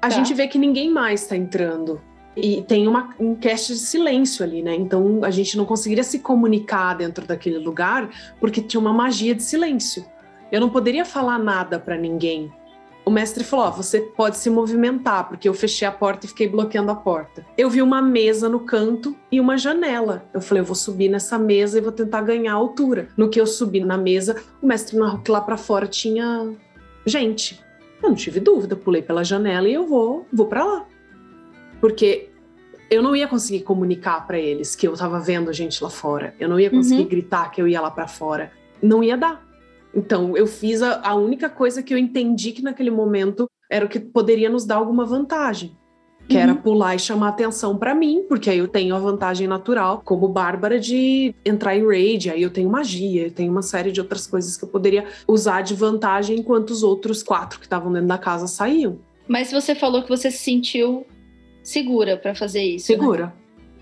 A 0.00 0.08
tá. 0.08 0.10
gente 0.10 0.32
vê 0.32 0.48
que 0.48 0.58
ninguém 0.58 0.90
mais 0.90 1.22
está 1.22 1.36
entrando. 1.36 2.00
E 2.36 2.62
tem 2.62 2.86
uma, 2.86 3.14
um 3.18 3.34
cast 3.34 3.72
de 3.72 3.78
silêncio 3.78 4.44
ali, 4.44 4.62
né? 4.62 4.74
Então 4.74 5.20
a 5.24 5.30
gente 5.30 5.56
não 5.56 5.64
conseguiria 5.64 6.04
se 6.04 6.18
comunicar 6.18 6.94
dentro 6.94 7.26
daquele 7.26 7.58
lugar 7.58 8.10
porque 8.38 8.60
tinha 8.60 8.78
uma 8.80 8.92
magia 8.92 9.34
de 9.34 9.42
silêncio. 9.42 10.04
Eu 10.52 10.60
não 10.60 10.68
poderia 10.68 11.04
falar 11.04 11.38
nada 11.38 11.78
para 11.78 11.96
ninguém. 11.96 12.52
O 13.06 13.10
mestre 13.10 13.42
falou: 13.42 13.68
oh, 13.68 13.72
você 13.72 14.00
pode 14.00 14.36
se 14.36 14.50
movimentar, 14.50 15.28
porque 15.28 15.48
eu 15.48 15.54
fechei 15.54 15.88
a 15.88 15.92
porta 15.92 16.26
e 16.26 16.28
fiquei 16.28 16.46
bloqueando 16.46 16.90
a 16.90 16.94
porta. 16.94 17.46
Eu 17.56 17.70
vi 17.70 17.80
uma 17.80 18.02
mesa 18.02 18.48
no 18.48 18.60
canto 18.60 19.16
e 19.32 19.40
uma 19.40 19.56
janela. 19.56 20.24
Eu 20.34 20.40
falei: 20.40 20.60
eu 20.60 20.66
vou 20.66 20.74
subir 20.74 21.08
nessa 21.08 21.38
mesa 21.38 21.78
e 21.78 21.80
vou 21.80 21.92
tentar 21.92 22.20
ganhar 22.20 22.52
altura. 22.52 23.08
No 23.16 23.30
que 23.30 23.40
eu 23.40 23.46
subi 23.46 23.80
na 23.80 23.96
mesa, 23.96 24.36
o 24.60 24.66
mestre 24.66 24.98
narrou 24.98 25.20
que 25.20 25.30
lá 25.30 25.40
para 25.40 25.56
fora 25.56 25.86
tinha 25.86 26.52
gente. 27.06 27.64
Eu 28.02 28.10
não 28.10 28.16
tive 28.16 28.40
dúvida, 28.40 28.76
pulei 28.76 29.00
pela 29.00 29.24
janela 29.24 29.66
e 29.66 29.72
eu 29.72 29.86
vou, 29.86 30.26
vou 30.30 30.46
para 30.46 30.64
lá 30.64 30.86
porque 31.80 32.30
eu 32.90 33.02
não 33.02 33.16
ia 33.16 33.26
conseguir 33.26 33.60
comunicar 33.60 34.26
para 34.26 34.38
eles 34.38 34.74
que 34.74 34.86
eu 34.86 34.92
estava 34.92 35.18
vendo 35.18 35.52
gente 35.52 35.82
lá 35.82 35.90
fora. 35.90 36.34
Eu 36.38 36.48
não 36.48 36.58
ia 36.58 36.70
conseguir 36.70 37.02
uhum. 37.02 37.08
gritar 37.08 37.50
que 37.50 37.60
eu 37.60 37.66
ia 37.66 37.80
lá 37.80 37.90
para 37.90 38.06
fora. 38.06 38.52
Não 38.80 39.02
ia 39.02 39.16
dar. 39.16 39.44
Então 39.94 40.36
eu 40.36 40.46
fiz 40.46 40.82
a, 40.82 41.00
a, 41.02 41.14
única 41.14 41.48
coisa 41.48 41.82
que 41.82 41.92
eu 41.92 41.98
entendi 41.98 42.52
que 42.52 42.62
naquele 42.62 42.90
momento 42.90 43.50
era 43.70 43.84
o 43.84 43.88
que 43.88 43.98
poderia 43.98 44.50
nos 44.50 44.64
dar 44.64 44.76
alguma 44.76 45.06
vantagem, 45.06 45.74
que 46.28 46.36
uhum. 46.36 46.42
era 46.42 46.54
pular 46.54 46.94
e 46.94 46.98
chamar 46.98 47.28
atenção 47.28 47.78
para 47.78 47.94
mim, 47.94 48.24
porque 48.28 48.50
aí 48.50 48.58
eu 48.58 48.68
tenho 48.68 48.94
a 48.94 48.98
vantagem 48.98 49.48
natural 49.48 50.02
como 50.04 50.28
Bárbara 50.28 50.78
de 50.78 51.34
entrar 51.44 51.74
em 51.76 51.84
raid, 51.84 52.30
aí 52.30 52.42
eu 52.42 52.50
tenho 52.50 52.68
magia, 52.68 53.24
eu 53.24 53.30
tenho 53.30 53.50
uma 53.50 53.62
série 53.62 53.90
de 53.90 54.00
outras 54.00 54.26
coisas 54.26 54.56
que 54.56 54.64
eu 54.64 54.68
poderia 54.68 55.06
usar 55.26 55.62
de 55.62 55.74
vantagem 55.74 56.38
enquanto 56.38 56.70
os 56.70 56.82
outros 56.82 57.22
quatro 57.22 57.58
que 57.58 57.64
estavam 57.64 57.90
dentro 57.90 58.08
da 58.08 58.18
casa 58.18 58.46
saíam. 58.46 58.98
Mas 59.26 59.50
você 59.50 59.74
falou 59.74 60.02
que 60.02 60.10
você 60.10 60.30
se 60.30 60.38
sentiu 60.38 61.06
segura 61.66 62.16
para 62.16 62.34
fazer 62.34 62.62
isso. 62.62 62.92
Né? 62.92 62.98
Segura, 62.98 63.26
né? 63.26 63.32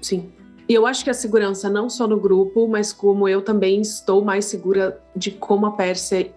sim. 0.00 0.32
E 0.66 0.72
eu 0.72 0.86
acho 0.86 1.04
que 1.04 1.10
a 1.10 1.14
segurança 1.14 1.68
não 1.68 1.90
só 1.90 2.08
no 2.08 2.18
grupo, 2.18 2.66
mas 2.66 2.92
como 2.92 3.28
eu 3.28 3.42
também 3.42 3.82
estou 3.82 4.24
mais 4.24 4.46
segura 4.46 4.98
de 5.14 5.30
como 5.30 5.66
a 5.66 5.72
Pérsia 5.72 6.32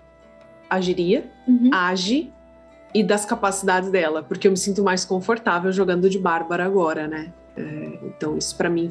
agiria, 0.69 1.31
uhum. 1.47 1.69
age 1.71 2.29
e 2.93 3.01
das 3.03 3.23
capacidades 3.23 3.89
dela, 3.89 4.21
porque 4.21 4.47
eu 4.47 4.51
me 4.51 4.57
sinto 4.57 4.83
mais 4.83 5.05
confortável 5.05 5.71
jogando 5.71 6.09
de 6.09 6.19
Bárbara 6.19 6.65
agora, 6.65 7.07
né? 7.07 7.31
É, 7.55 7.99
então 8.03 8.37
isso 8.37 8.55
para 8.55 8.69
mim 8.69 8.89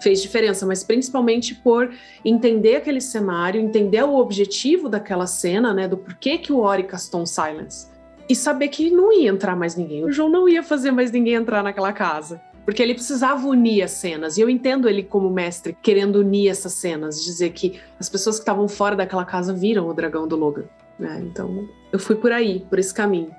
fez 0.00 0.22
diferença, 0.22 0.64
mas 0.64 0.84
principalmente 0.84 1.54
por 1.54 1.92
entender 2.24 2.76
aquele 2.76 3.00
cenário, 3.00 3.60
entender 3.60 4.04
o 4.04 4.16
objetivo 4.16 4.88
daquela 4.88 5.26
cena, 5.26 5.74
né? 5.74 5.88
Do 5.88 5.96
porquê 5.96 6.38
que 6.38 6.52
o 6.52 6.60
Ori 6.60 6.84
castou 6.84 7.26
silence 7.26 7.88
e 8.28 8.34
saber 8.34 8.68
que 8.68 8.90
não 8.90 9.12
ia 9.12 9.30
entrar 9.30 9.56
mais 9.56 9.76
ninguém. 9.76 10.04
O 10.04 10.12
João 10.12 10.28
não 10.28 10.48
ia 10.48 10.62
fazer 10.62 10.90
mais 10.90 11.10
ninguém 11.10 11.34
entrar 11.34 11.62
naquela 11.62 11.92
casa. 11.92 12.40
Porque 12.64 12.82
ele 12.82 12.94
precisava 12.94 13.46
unir 13.46 13.82
as 13.82 13.92
cenas. 13.92 14.36
E 14.36 14.40
eu 14.40 14.50
entendo 14.50 14.88
ele 14.88 15.04
como 15.04 15.30
mestre 15.30 15.76
querendo 15.80 16.16
unir 16.16 16.48
essas 16.48 16.72
cenas, 16.72 17.22
dizer 17.22 17.50
que 17.50 17.80
as 17.98 18.08
pessoas 18.08 18.36
que 18.36 18.42
estavam 18.42 18.66
fora 18.66 18.96
daquela 18.96 19.24
casa 19.24 19.52
viram 19.52 19.88
o 19.88 19.94
dragão 19.94 20.26
do 20.26 20.34
Logan. 20.34 20.64
Né? 20.98 21.22
Então 21.22 21.68
eu 21.92 21.98
fui 21.98 22.16
por 22.16 22.32
aí, 22.32 22.66
por 22.68 22.78
esse 22.78 22.92
caminho. 22.92 23.30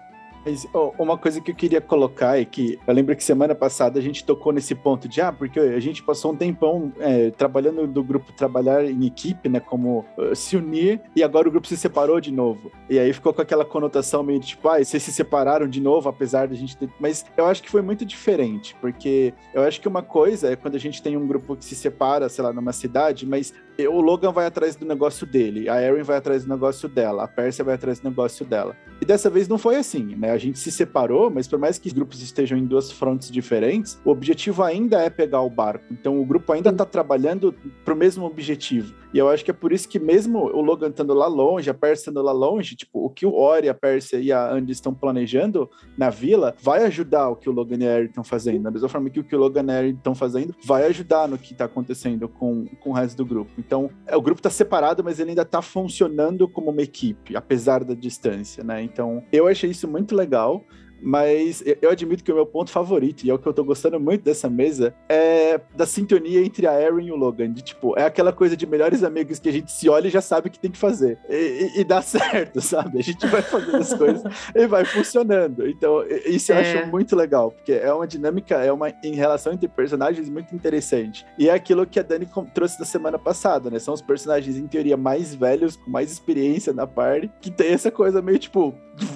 Mas, 0.47 0.65
oh, 0.73 0.93
uma 0.97 1.17
coisa 1.17 1.41
que 1.41 1.51
eu 1.51 1.55
queria 1.55 1.81
colocar 1.81 2.39
é 2.39 2.45
que 2.45 2.79
eu 2.87 2.93
lembro 2.93 3.13
que 3.17 3.21
semana 3.21 3.53
passada 3.53 3.99
a 3.99 4.01
gente 4.01 4.23
tocou 4.23 4.53
nesse 4.53 4.73
ponto 4.73 5.05
de 5.05 5.19
ah, 5.19 5.29
porque 5.29 5.59
a 5.59 5.79
gente 5.81 6.01
passou 6.01 6.31
um 6.31 6.37
tempão 6.37 6.93
é, 7.01 7.31
trabalhando 7.31 7.85
do 7.85 8.01
grupo 8.01 8.31
trabalhar 8.31 8.85
em 8.85 9.05
equipe, 9.05 9.49
né? 9.49 9.59
Como 9.59 10.05
uh, 10.17 10.33
se 10.33 10.55
unir, 10.55 11.01
e 11.13 11.21
agora 11.21 11.49
o 11.49 11.51
grupo 11.51 11.67
se 11.67 11.75
separou 11.75 12.21
de 12.21 12.31
novo. 12.31 12.71
E 12.89 12.97
aí 12.97 13.11
ficou 13.11 13.33
com 13.33 13.41
aquela 13.41 13.65
conotação 13.65 14.23
meio 14.23 14.39
de 14.39 14.47
tipo, 14.47 14.69
ah, 14.69 14.81
vocês 14.81 15.03
se 15.03 15.11
separaram 15.11 15.67
de 15.67 15.81
novo, 15.81 16.07
apesar 16.07 16.47
da 16.47 16.55
gente 16.55 16.77
ter. 16.77 16.89
Mas 16.97 17.25
eu 17.35 17.45
acho 17.45 17.61
que 17.61 17.69
foi 17.69 17.81
muito 17.81 18.05
diferente, 18.05 18.73
porque 18.79 19.33
eu 19.53 19.63
acho 19.63 19.81
que 19.81 19.87
uma 19.89 20.01
coisa 20.01 20.49
é 20.49 20.55
quando 20.55 20.75
a 20.75 20.79
gente 20.79 21.03
tem 21.03 21.17
um 21.17 21.27
grupo 21.27 21.57
que 21.57 21.65
se 21.65 21.75
separa, 21.75 22.29
sei 22.29 22.45
lá, 22.45 22.53
numa 22.53 22.71
cidade, 22.71 23.25
mas 23.25 23.53
o 23.85 24.01
Logan 24.01 24.31
vai 24.31 24.45
atrás 24.45 24.75
do 24.75 24.85
negócio 24.85 25.27
dele, 25.27 25.69
a 25.69 25.81
Erin 25.81 26.03
vai 26.03 26.17
atrás 26.17 26.45
do 26.45 26.49
negócio 26.49 26.87
dela, 26.87 27.23
a 27.23 27.27
Pérsia 27.27 27.63
vai 27.63 27.75
atrás 27.75 27.99
do 27.99 28.09
negócio 28.09 28.45
dela. 28.45 28.75
E 29.01 29.05
dessa 29.05 29.29
vez 29.29 29.47
não 29.47 29.57
foi 29.57 29.75
assim, 29.75 30.15
né? 30.15 30.31
A 30.31 30.37
gente 30.37 30.57
se 30.57 30.71
separou, 30.71 31.29
mas 31.29 31.47
por 31.47 31.59
mais 31.59 31.77
que 31.77 31.87
os 31.87 31.93
grupos 31.93 32.21
estejam 32.21 32.57
em 32.57 32.65
duas 32.65 32.91
frontes 32.91 33.29
diferentes, 33.29 33.99
o 34.03 34.09
objetivo 34.09 34.63
ainda 34.63 35.01
é 35.01 35.09
pegar 35.09 35.41
o 35.41 35.49
barco. 35.49 35.85
Então 35.91 36.19
o 36.19 36.25
grupo 36.25 36.51
ainda 36.53 36.69
está 36.69 36.85
trabalhando 36.85 37.53
para 37.83 37.93
o 37.93 37.97
mesmo 37.97 38.25
objetivo. 38.25 38.95
E 39.13 39.17
eu 39.17 39.29
acho 39.29 39.43
que 39.43 39.51
é 39.51 39.53
por 39.53 39.71
isso 39.71 39.87
que 39.87 39.99
mesmo 39.99 40.39
o 40.39 40.61
Logan 40.61 40.89
estando 40.89 41.13
lá 41.13 41.27
longe, 41.27 41.69
a 41.69 41.73
Pérsia 41.73 42.03
estando 42.03 42.21
lá 42.21 42.31
longe, 42.31 42.75
tipo, 42.75 43.05
o 43.05 43.09
que 43.09 43.25
o 43.25 43.33
Ori, 43.33 43.69
a 43.69 43.73
Pérsia 43.73 44.17
e 44.17 44.31
a 44.31 44.51
Andy 44.51 44.71
estão 44.71 44.93
planejando 44.93 45.69
na 45.97 46.09
vila 46.09 46.55
vai 46.61 46.83
ajudar 46.83 47.29
o 47.29 47.35
que 47.35 47.49
o 47.49 47.53
Logan 47.53 47.77
e 47.79 47.87
a 47.87 47.97
Erin 47.97 48.07
estão 48.07 48.23
fazendo. 48.23 48.63
Da 48.63 48.71
mesma 48.71 48.89
forma 48.89 49.09
que 49.09 49.19
o 49.19 49.23
que 49.23 49.35
o 49.35 49.39
Logan 49.39 49.65
e 49.67 49.71
a 49.71 49.83
Erin 49.83 49.95
estão 49.95 50.13
fazendo 50.13 50.53
vai 50.63 50.85
ajudar 50.85 51.27
no 51.27 51.37
que 51.37 51.53
está 51.53 51.65
acontecendo 51.65 52.27
com, 52.27 52.65
com 52.81 52.89
o 52.89 52.93
resto 52.93 53.17
do 53.17 53.25
grupo. 53.25 53.51
Então, 53.57 53.89
é, 54.05 54.15
o 54.15 54.21
grupo 54.21 54.39
está 54.39 54.49
separado, 54.49 55.03
mas 55.03 55.19
ele 55.19 55.29
ainda 55.29 55.43
está 55.43 55.61
funcionando 55.61 56.47
como 56.47 56.69
uma 56.71 56.81
equipe, 56.81 57.35
apesar 57.35 57.83
da 57.83 57.93
distância, 57.93 58.63
né? 58.63 58.81
Então, 58.81 59.23
eu 59.31 59.47
achei 59.47 59.69
isso 59.69 59.87
muito 59.87 60.15
legal. 60.15 60.63
Mas 61.01 61.63
eu 61.81 61.89
admito 61.89 62.23
que 62.23 62.31
o 62.31 62.35
meu 62.35 62.45
ponto 62.45 62.71
favorito, 62.71 63.23
e 63.23 63.29
é 63.29 63.33
o 63.33 63.39
que 63.39 63.47
eu 63.47 63.53
tô 63.53 63.63
gostando 63.63 63.99
muito 63.99 64.23
dessa 64.23 64.49
mesa, 64.49 64.93
é 65.09 65.59
da 65.75 65.85
sintonia 65.85 66.41
entre 66.41 66.67
a 66.67 66.81
Erin 66.81 67.07
e 67.07 67.11
o 67.11 67.15
Logan. 67.15 67.51
De, 67.51 67.61
tipo, 67.61 67.97
é 67.97 68.03
aquela 68.03 68.33
coisa 68.33 68.57
de 68.57 68.65
melhores 68.65 69.03
amigos 69.03 69.39
que 69.39 69.49
a 69.49 69.51
gente 69.51 69.71
se 69.71 69.89
olha 69.89 70.07
e 70.07 70.11
já 70.11 70.21
sabe 70.21 70.47
o 70.47 70.51
que 70.51 70.59
tem 70.59 70.71
que 70.71 70.77
fazer. 70.77 71.17
E, 71.29 71.35
e, 71.75 71.81
e 71.81 71.83
dá 71.83 72.01
certo, 72.03 72.61
sabe? 72.61 72.99
A 72.99 73.03
gente 73.03 73.25
vai 73.27 73.41
fazendo 73.41 73.77
as 73.77 73.93
coisas 73.93 74.23
e 74.55 74.67
vai 74.67 74.85
funcionando. 74.85 75.67
Então, 75.67 76.03
isso 76.25 76.51
eu 76.51 76.57
é. 76.57 76.61
acho 76.61 76.91
muito 76.91 77.15
legal, 77.15 77.51
porque 77.51 77.73
é 77.73 77.91
uma 77.93 78.07
dinâmica, 78.07 78.55
é 78.55 78.71
uma 78.71 78.89
em 79.03 79.15
relação 79.15 79.53
entre 79.53 79.67
personagens 79.67 80.29
muito 80.29 80.55
interessante. 80.55 81.25
E 81.37 81.49
é 81.49 81.53
aquilo 81.53 81.85
que 81.85 81.99
a 81.99 82.03
Dani 82.03 82.27
trouxe 82.53 82.79
da 82.79 82.85
semana 82.85 83.19
passada, 83.19 83.69
né? 83.69 83.79
São 83.79 83.93
os 83.93 84.01
personagens, 84.01 84.57
em 84.57 84.67
teoria, 84.67 84.97
mais 84.97 85.33
velhos, 85.33 85.75
com 85.75 85.89
mais 85.89 86.11
experiência 86.11 86.73
na 86.73 86.87
party, 86.87 87.31
que 87.41 87.51
tem 87.51 87.73
essa 87.73 87.91
coisa 87.91 88.21
meio 88.21 88.39
tipo, 88.39 88.73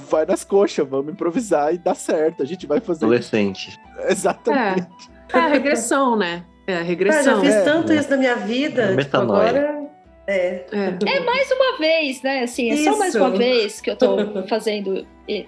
vai 0.10 0.26
nas 0.26 0.44
coxas, 0.44 0.88
vamos 0.88 1.14
improvisar 1.14 1.71
e 1.72 1.78
dá 1.78 1.94
certo. 1.94 2.44
A 2.44 2.46
gente 2.46 2.68
vai 2.68 2.80
fazer. 2.80 3.06
Adolescente. 3.06 3.80
Exatamente. 4.08 4.88
É, 5.34 5.38
é 5.38 5.42
a 5.42 5.48
regressão, 5.48 6.16
né? 6.16 6.44
É 6.68 6.78
a 6.78 6.82
regressão. 6.82 7.34
Ah, 7.34 7.36
já 7.36 7.42
fiz 7.42 7.56
é, 7.56 7.64
tanto 7.64 7.92
é. 7.92 7.96
isso 7.96 8.10
na 8.10 8.18
minha 8.18 8.36
vida. 8.36 8.94
É 8.94 8.98
tipo, 8.98 9.18
agora. 9.18 9.82
É. 10.28 10.66
é. 10.72 10.98
é. 11.06 11.20
mais 11.20 11.52
uma 11.52 11.78
vez, 11.78 12.22
né? 12.22 12.44
Assim, 12.44 12.70
é 12.70 12.76
Isso. 12.76 12.84
só 12.86 12.98
mais 12.98 13.16
uma 13.16 13.32
vez 13.32 13.82
que 13.82 13.90
eu 13.90 13.96
tô 13.96 14.18
fazendo. 14.48 15.06
É, 15.28 15.46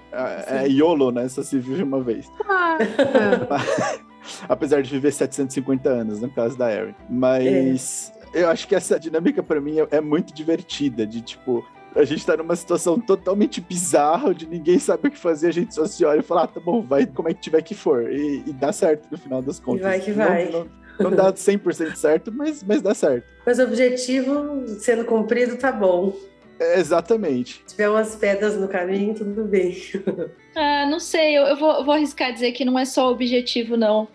é 0.48 0.68
YOLO, 0.68 1.12
né? 1.12 1.28
Só 1.30 1.44
se 1.44 1.58
vive 1.60 1.84
uma 1.84 2.02
vez. 2.02 2.30
Ah, 2.48 2.78
é. 2.82 4.00
Apesar 4.48 4.82
de 4.82 4.90
viver 4.90 5.12
750 5.12 5.90
anos, 5.90 6.22
no 6.22 6.30
caso 6.30 6.58
da 6.58 6.74
Erin. 6.74 6.96
Mas 7.10 8.12
é. 8.34 8.44
eu 8.44 8.50
acho 8.50 8.68
que 8.68 8.76
essa 8.76 9.00
dinâmica 9.00 9.44
para 9.44 9.62
mim 9.62 9.76
é, 9.92 10.02
muito 10.02 10.34
divertida, 10.34 11.06
de 11.06 11.22
tipo, 11.22 11.66
a 11.96 12.04
gente 12.04 12.26
tá 12.26 12.36
numa 12.36 12.56
situação 12.56 13.00
totalmente 13.00 13.62
bizarra, 13.62 14.30
onde 14.30 14.48
ninguém 14.48 14.80
sabe 14.80 15.08
o 15.08 15.12
que 15.12 15.18
fazer, 15.18 15.48
a 15.48 15.54
gente 15.54 15.74
só 15.74 15.86
se 15.86 16.04
olha 16.04 16.20
e 16.20 16.24
fala, 16.24 16.44
ah, 16.44 16.48
tá 16.48 16.60
bom, 16.60 16.82
vai 16.82 17.06
como 17.06 17.30
é 17.30 17.34
que 17.34 17.42
tiver 17.42 17.62
que 17.62 17.76
for. 17.76 18.12
E, 18.12 18.44
e 18.48 18.54
dá 18.54 18.72
certo 18.72 19.08
no 19.12 19.18
final 19.18 19.42
das 19.42 19.60
contas. 19.60 19.82
E 19.82 19.84
vai 19.84 20.00
que 20.00 20.12
vai. 20.12 20.50
Não, 20.50 20.66
não, 21.00 21.10
não 21.10 21.12
dá 21.12 21.32
100% 21.32 21.96
certo, 21.96 22.32
mas, 22.32 22.64
mas 22.64 22.82
dá 22.82 22.94
certo. 22.94 23.26
Mas 23.46 23.60
o 23.60 23.64
objetivo 23.64 24.68
sendo 24.80 25.06
cumprido 25.06 25.58
tá 25.58 25.72
bom. 25.72 26.14
É, 26.60 26.80
exatamente. 26.80 27.64
Se 27.66 27.76
tiver 27.76 27.90
umas 27.90 28.16
pedras 28.16 28.56
no 28.56 28.68
caminho, 28.68 29.14
tudo 29.14 29.44
bem. 29.46 29.78
Ah, 30.56 30.86
não 30.86 31.00
sei, 31.00 31.36
eu, 31.36 31.46
eu 31.46 31.58
vou, 31.58 31.72
eu 31.80 31.84
vou 31.84 31.96
arriscar 31.96 32.32
dizer 32.32 32.52
que 32.52 32.64
não 32.64 32.78
é 32.78 32.86
só 32.86 33.08
o 33.08 33.12
objetivo, 33.12 33.76
não. 33.76 34.08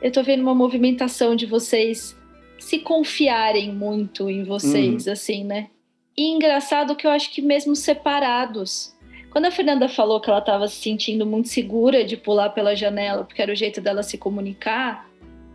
Eu 0.00 0.12
tô 0.12 0.22
vendo 0.22 0.40
uma 0.40 0.54
movimentação 0.54 1.34
de 1.34 1.46
vocês 1.46 2.16
se 2.60 2.78
confiarem 2.78 3.74
muito 3.74 4.30
em 4.30 4.44
vocês, 4.44 5.08
assim, 5.08 5.42
né? 5.42 5.70
E 6.16 6.30
engraçado 6.30 6.94
que 6.94 7.06
eu 7.06 7.10
acho 7.10 7.30
que 7.30 7.42
mesmo 7.42 7.74
separados. 7.74 8.94
Quando 9.30 9.46
a 9.46 9.50
Fernanda 9.50 9.88
falou 9.88 10.20
que 10.20 10.30
ela 10.30 10.38
estava 10.38 10.68
se 10.68 10.76
sentindo 10.76 11.26
muito 11.26 11.48
segura 11.48 12.04
de 12.04 12.16
pular 12.16 12.50
pela 12.50 12.76
janela, 12.76 13.24
porque 13.24 13.42
era 13.42 13.52
o 13.52 13.56
jeito 13.56 13.80
dela 13.80 14.02
se 14.02 14.16
comunicar, 14.16 15.08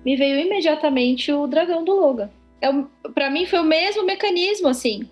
me 0.03 0.17
veio 0.17 0.37
imediatamente 0.39 1.31
o 1.31 1.47
dragão 1.47 1.83
do 1.83 1.93
Logan. 1.93 2.29
É, 2.61 2.67
para 3.13 3.29
mim 3.29 3.45
foi 3.45 3.59
o 3.59 3.63
mesmo 3.63 4.03
mecanismo, 4.03 4.67
assim. 4.67 5.09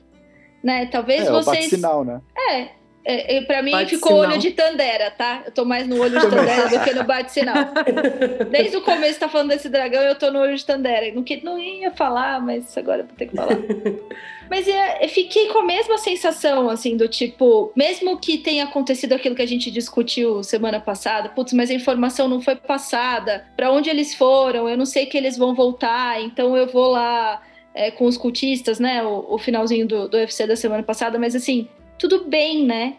Né? 0.62 0.86
Talvez 0.88 1.26
É, 1.28 1.32
o 1.32 1.36
vocês. 1.36 1.46
bate-sinal, 1.46 2.04
né? 2.04 2.22
É, 2.38 2.70
é, 3.10 3.38
é, 3.38 3.42
pra 3.42 3.64
mim 3.64 3.72
Bate 3.72 3.96
ficou 3.96 4.18
sinal. 4.18 4.32
olho 4.32 4.38
de 4.40 4.52
Tandera, 4.52 5.10
tá? 5.10 5.44
Eu 5.46 5.52
tô 5.54 5.64
mais 5.64 5.88
no 5.88 5.98
olho 6.02 6.20
de 6.20 6.30
Tandera 6.30 6.68
do 6.68 6.84
que 6.84 6.94
no 6.94 7.04
bate-sinal. 7.06 7.56
Desde 8.52 8.76
o 8.76 8.82
começo 8.82 9.18
tá 9.18 9.30
falando 9.30 9.48
desse 9.50 9.70
dragão 9.70 10.04
e 10.04 10.08
eu 10.08 10.16
tô 10.16 10.30
no 10.30 10.40
olho 10.40 10.56
de 10.58 10.66
Tandera. 10.66 11.10
Não, 11.14 11.24
que- 11.24 11.42
não 11.44 11.58
ia 11.58 11.92
falar, 11.92 12.42
mas 12.42 12.78
agora 12.78 13.04
eu 13.04 13.08
vou 13.08 13.16
ter 13.16 13.28
que 13.28 13.36
falar. 13.36 13.58
Mas 14.50 14.66
é, 14.66 15.04
eu 15.04 15.10
fiquei 15.10 15.48
com 15.50 15.60
a 15.60 15.66
mesma 15.66 15.98
sensação, 15.98 16.70
assim, 16.70 16.96
do 16.96 17.06
tipo, 17.10 17.70
mesmo 17.76 18.18
que 18.18 18.38
tenha 18.38 18.64
acontecido 18.64 19.12
aquilo 19.12 19.36
que 19.36 19.42
a 19.42 19.46
gente 19.46 19.70
discutiu 19.70 20.42
semana 20.42 20.80
passada, 20.80 21.28
putz, 21.28 21.52
mas 21.52 21.70
a 21.70 21.74
informação 21.74 22.30
não 22.30 22.40
foi 22.40 22.56
passada, 22.56 23.46
pra 23.58 23.70
onde 23.74 23.90
eles 23.90 24.16
foram, 24.16 24.70
eu 24.70 24.78
não 24.78 24.86
sei 24.86 25.06
que 25.06 25.18
eles 25.18 25.38
vão 25.38 25.54
voltar, 25.54 26.22
então 26.22 26.56
eu 26.56 26.66
vou 26.66 26.88
lá 26.92 27.42
é, 27.76 27.92
com 27.92 28.06
os 28.06 28.16
cultistas, 28.16 28.80
né? 28.80 29.04
O, 29.04 29.34
o 29.34 29.38
finalzinho 29.38 29.86
do, 29.86 30.08
do 30.08 30.16
UFC 30.16 30.48
da 30.48 30.56
semana 30.56 30.82
passada, 30.82 31.20
mas 31.20 31.36
assim, 31.36 31.68
tudo 31.98 32.26
bem, 32.26 32.66
né? 32.66 32.98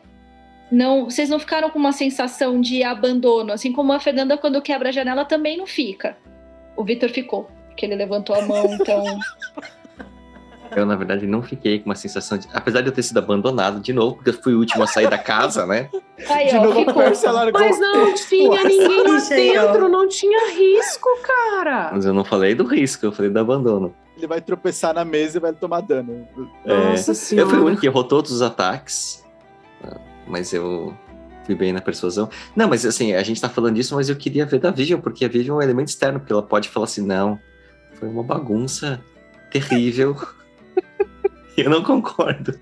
Não, 0.71 1.07
vocês 1.07 1.29
não 1.29 1.39
ficaram 1.39 1.71
com 1.71 1.79
uma 1.79 1.93
sensação 1.93 2.61
de 2.61 2.83
abandono, 2.83 3.53
assim 3.53 3.73
como 3.73 3.93
a 3.93 4.01
Fernanda 4.01 4.37
quando 4.37 4.61
quebra 4.61 4.91
a 4.91 4.93
janela 4.93 5.25
também 5.25 5.57
não 5.57 5.67
fica. 5.67 6.17
O 6.77 6.85
Vitor 6.85 7.09
ficou, 7.09 7.49
porque 7.69 7.87
ele 7.87 7.95
levantou 7.95 8.37
a 8.37 8.43
mão, 8.43 8.75
então 8.75 9.05
Eu, 10.77 10.85
na 10.85 10.97
verdade, 10.97 11.27
não 11.27 11.43
fiquei 11.43 11.79
com 11.79 11.87
uma 11.87 11.95
sensação 11.95 12.37
de. 12.37 12.49
Apesar 12.53 12.83
de 12.83 12.89
eu 12.89 12.93
ter 12.93 13.03
sido 13.03 13.19
abandonado 13.19 13.81
de 13.81 13.93
novo, 13.93 14.17
porque 14.17 14.31
eu 14.31 14.35
fui 14.35 14.55
o 14.55 14.59
último 14.59 14.83
a 14.83 14.87
sair 14.87 15.09
da 15.09 15.19
casa, 15.19 15.67
né? 15.67 15.89
aí 16.29 16.49
De 16.49 16.57
ó, 16.57 16.65
novo 16.65 16.81
ficou. 16.81 17.03
Mas 17.53 17.81
não 17.81 18.15
tinha 18.15 18.65
ninguém 18.65 19.03
lá 19.03 19.19
dentro, 19.19 19.89
não 19.89 20.09
tinha 20.09 20.53
risco, 20.53 21.09
cara. 21.23 21.91
Mas 21.93 22.05
eu 22.05 22.13
não 22.13 22.25
falei 22.25 22.55
do 22.55 22.65
risco, 22.65 23.07
eu 23.07 23.13
falei 23.13 23.31
do 23.31 23.39
abandono. 23.39 23.95
Ele 24.19 24.27
vai 24.27 24.41
tropeçar 24.41 24.93
na 24.93 25.05
mesa 25.05 25.39
e 25.39 25.41
vai 25.41 25.53
tomar 25.53 25.81
dano. 25.81 26.27
É, 26.65 26.91
Nossa 26.91 27.13
eu 27.13 27.15
senhora. 27.15 27.49
fui 27.49 27.59
o 27.61 27.65
único 27.65 27.81
que 27.81 27.87
errou 27.87 28.03
todos 28.03 28.33
os 28.33 28.43
ataques, 28.43 29.25
mas 30.27 30.53
eu 30.53 30.93
fui 31.45 31.55
bem 31.55 31.73
na 31.73 31.81
persuasão. 31.81 32.29
Não, 32.55 32.69
mas 32.69 32.85
assim, 32.85 33.15
a 33.15 33.23
gente 33.23 33.41
tá 33.41 33.49
falando 33.49 33.77
disso, 33.77 33.95
mas 33.95 34.09
eu 34.09 34.17
queria 34.17 34.45
ver 34.45 34.59
da 34.59 34.73
Vivian, 34.73 35.01
porque 35.01 35.25
a 35.25 35.29
Vivian 35.29 35.53
é 35.53 35.57
um 35.57 35.63
elemento 35.63 35.89
externo, 35.89 36.19
porque 36.19 36.33
ela 36.33 36.43
pode 36.43 36.69
falar 36.69 36.85
assim, 36.85 37.07
não, 37.07 37.39
foi 37.95 38.09
uma 38.09 38.25
bagunça 38.25 39.01
terrível. 39.51 40.17
eu 41.57 41.71
não 41.71 41.83
concordo. 41.83 42.59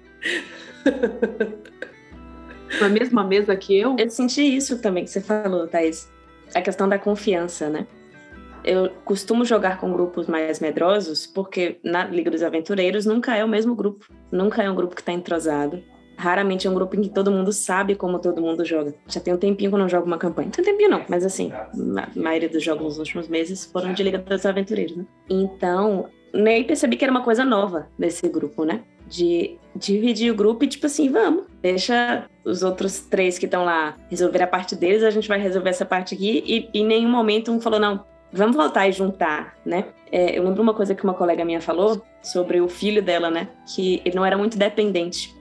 Na 2.81 2.89
mesma 2.89 3.25
mesa 3.25 3.57
que 3.57 3.77
eu? 3.77 3.97
Eu 3.99 4.11
senti 4.11 4.43
isso 4.43 4.79
também 4.79 5.05
que 5.05 5.11
você 5.11 5.21
falou, 5.21 5.67
Thaís. 5.67 6.09
A 6.55 6.61
questão 6.61 6.89
da 6.89 6.99
confiança, 6.99 7.69
né? 7.69 7.87
Eu 8.67 8.91
costumo 9.05 9.45
jogar 9.45 9.79
com 9.79 9.93
grupos 9.93 10.27
mais 10.27 10.59
medrosos, 10.59 11.25
porque 11.25 11.79
na 11.85 12.05
Liga 12.05 12.33
dos 12.33 12.43
Aventureiros 12.43 13.07
nunca 13.07 13.37
é 13.37 13.45
o 13.45 13.49
mesmo 13.49 13.77
grupo. 13.77 14.07
Nunca 14.31 14.61
é 14.61 14.69
um 14.69 14.75
grupo 14.75 14.97
que 14.97 15.01
está 15.01 15.13
entrosado. 15.13 15.81
Raramente 16.19 16.67
é 16.67 16.71
um 16.71 16.75
grupo 16.75 16.97
em 16.97 17.03
que 17.03 17.11
todo 17.11 17.31
mundo 17.31 17.53
sabe 17.53 17.95
como 17.95 18.19
todo 18.19 18.43
mundo 18.43 18.65
joga. 18.65 18.93
Já 19.07 19.21
tem 19.21 19.33
um 19.33 19.37
tempinho 19.37 19.71
que 19.71 19.75
eu 19.77 19.79
não 19.79 19.89
jogo 19.89 20.05
uma 20.05 20.19
campanha. 20.19 20.51
Tem 20.51 20.65
um 20.65 20.67
tempinho 20.67 20.91
não, 20.91 21.05
mas 21.09 21.25
assim, 21.25 21.53
a 21.53 22.09
maioria 22.17 22.49
dos 22.49 22.63
jogos 22.63 22.83
nos 22.83 22.99
últimos 22.99 23.29
meses 23.29 23.67
foram 23.67 23.93
de 23.93 24.03
Liga 24.03 24.19
dos 24.19 24.45
Aventureiros, 24.45 24.97
né? 24.97 25.07
Então, 25.31 26.09
nem 26.35 26.65
percebi 26.65 26.97
que 26.97 27.05
era 27.05 27.13
uma 27.13 27.23
coisa 27.23 27.45
nova 27.45 27.87
desse 27.97 28.29
grupo, 28.29 28.65
né? 28.65 28.83
De 29.07 29.59
dividir 29.77 30.33
o 30.33 30.35
grupo 30.35 30.65
e 30.65 30.69
tipo 30.69 30.87
assim, 30.87 31.09
vamos, 31.09 31.45
deixa 31.63 32.25
os 32.45 32.65
outros 32.65 32.99
três 32.99 33.39
que 33.39 33.45
estão 33.45 33.65
lá 33.65 33.97
resolver 34.11 34.43
a 34.43 34.47
parte 34.47 34.75
deles, 34.75 35.05
a 35.05 35.11
gente 35.11 35.29
vai 35.29 35.39
resolver 35.39 35.71
essa 35.71 35.85
parte 35.85 36.17
aqui. 36.17 36.43
E 36.45 36.81
em 36.81 36.85
nenhum 36.85 37.11
momento 37.11 37.53
um 37.53 37.61
falou, 37.61 37.79
não, 37.79 38.05
vamos 38.39 38.57
voltar 38.57 38.89
e 38.89 38.93
juntar, 38.93 39.55
né? 39.65 39.87
É, 40.11 40.39
eu 40.39 40.45
lembro 40.45 40.63
uma 40.63 40.75
coisa 40.75 40.95
que 40.95 41.05
uma 41.05 41.15
colega 41.15 41.45
minha 41.45 41.61
falou 41.61 42.03
sobre 42.23 42.61
o 42.61 42.69
filho 42.69 43.03
dela, 43.03 43.31
né? 43.31 43.49
Que 43.75 44.01
ele 44.05 44.15
não 44.15 44.25
era 44.25 44.37
muito 44.37 44.57
dependente. 44.57 45.35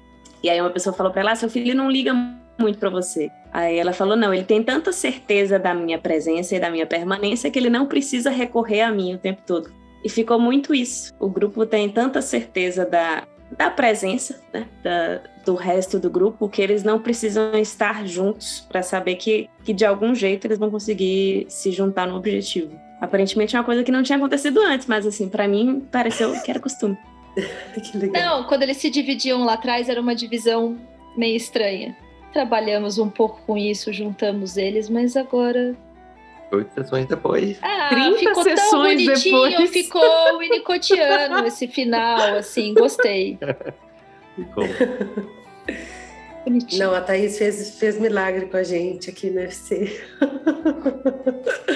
E 0.43 0.49
aí 0.49 0.59
uma 0.59 0.69
pessoa 0.69 0.95
falou 0.95 1.11
pra 1.11 1.21
ela, 1.21 1.31
ah, 1.31 1.35
seu 1.35 1.49
filho 1.49 1.75
não 1.75 1.89
liga 1.89 2.13
muito 2.59 2.79
pra 2.79 2.89
você. 2.89 3.29
Aí 3.51 3.77
ela 3.77 3.93
falou, 3.93 4.15
não, 4.15 4.33
ele 4.33 4.43
tem 4.43 4.63
tanta 4.63 4.91
certeza 4.91 5.57
da 5.57 5.73
minha 5.73 5.97
presença 5.97 6.55
e 6.55 6.59
da 6.59 6.69
minha 6.69 6.85
permanência 6.85 7.49
que 7.49 7.57
ele 7.59 7.69
não 7.69 7.85
precisa 7.85 8.29
recorrer 8.29 8.81
a 8.81 8.91
mim 8.91 9.15
o 9.15 9.17
tempo 9.17 9.41
todo. 9.45 9.71
E 10.03 10.09
ficou 10.09 10.39
muito 10.39 10.73
isso. 10.73 11.13
O 11.19 11.29
grupo 11.29 11.65
tem 11.65 11.89
tanta 11.89 12.21
certeza 12.21 12.85
da, 12.85 13.23
da 13.57 13.69
presença 13.69 14.39
né, 14.53 14.67
da, 14.83 15.21
do 15.45 15.55
resto 15.55 15.99
do 15.99 16.09
grupo 16.09 16.49
que 16.49 16.61
eles 16.61 16.83
não 16.83 16.99
precisam 16.99 17.53
estar 17.55 18.05
juntos 18.05 18.65
para 18.69 18.83
saber 18.83 19.15
que, 19.15 19.49
que 19.63 19.73
de 19.73 19.85
algum 19.85 20.13
jeito 20.13 20.45
eles 20.45 20.57
vão 20.57 20.69
conseguir 20.69 21.45
se 21.49 21.71
juntar 21.71 22.07
no 22.07 22.15
objetivo. 22.15 22.79
Aparentemente 22.99 23.55
é 23.55 23.59
uma 23.59 23.65
coisa 23.65 23.83
que 23.83 23.91
não 23.91 24.03
tinha 24.03 24.17
acontecido 24.17 24.61
antes, 24.61 24.87
mas 24.87 25.05
assim, 25.05 25.27
para 25.29 25.47
mim 25.47 25.85
pareceu 25.91 26.33
que 26.41 26.49
era 26.49 26.59
costume. 26.59 26.97
que 27.35 27.97
legal. 27.97 28.41
Não, 28.41 28.47
quando 28.47 28.63
eles 28.63 28.77
se 28.77 28.89
dividiam 28.89 29.43
lá 29.43 29.53
atrás 29.53 29.89
era 29.89 29.99
uma 29.99 30.15
divisão 30.15 30.77
meio 31.17 31.35
estranha. 31.35 31.95
Trabalhamos 32.31 32.97
um 32.97 33.09
pouco 33.09 33.41
com 33.45 33.57
isso, 33.57 33.93
juntamos 33.93 34.57
eles, 34.57 34.89
mas 34.89 35.15
agora. 35.15 35.75
Oito 36.51 36.73
sessões 36.73 37.05
depois. 37.07 37.57
Ah, 37.61 37.89
30 37.89 38.17
ficou 38.19 38.33
tão 38.33 38.43
sessões 38.43 39.03
bonitinho, 39.03 39.49
depois. 39.49 39.69
ficou 39.71 40.37
winnicottiano 40.39 41.47
esse 41.47 41.67
final, 41.67 42.35
assim, 42.35 42.73
gostei. 42.73 43.37
Ficou. 44.35 44.65
Bonitinho. 46.43 46.83
Não, 46.83 46.93
a 46.93 46.99
Thaís 46.99 47.37
fez, 47.37 47.79
fez 47.79 47.97
milagre 47.97 48.47
com 48.47 48.57
a 48.57 48.63
gente 48.63 49.09
aqui 49.09 49.29
no 49.29 49.39
UFC. 49.39 49.85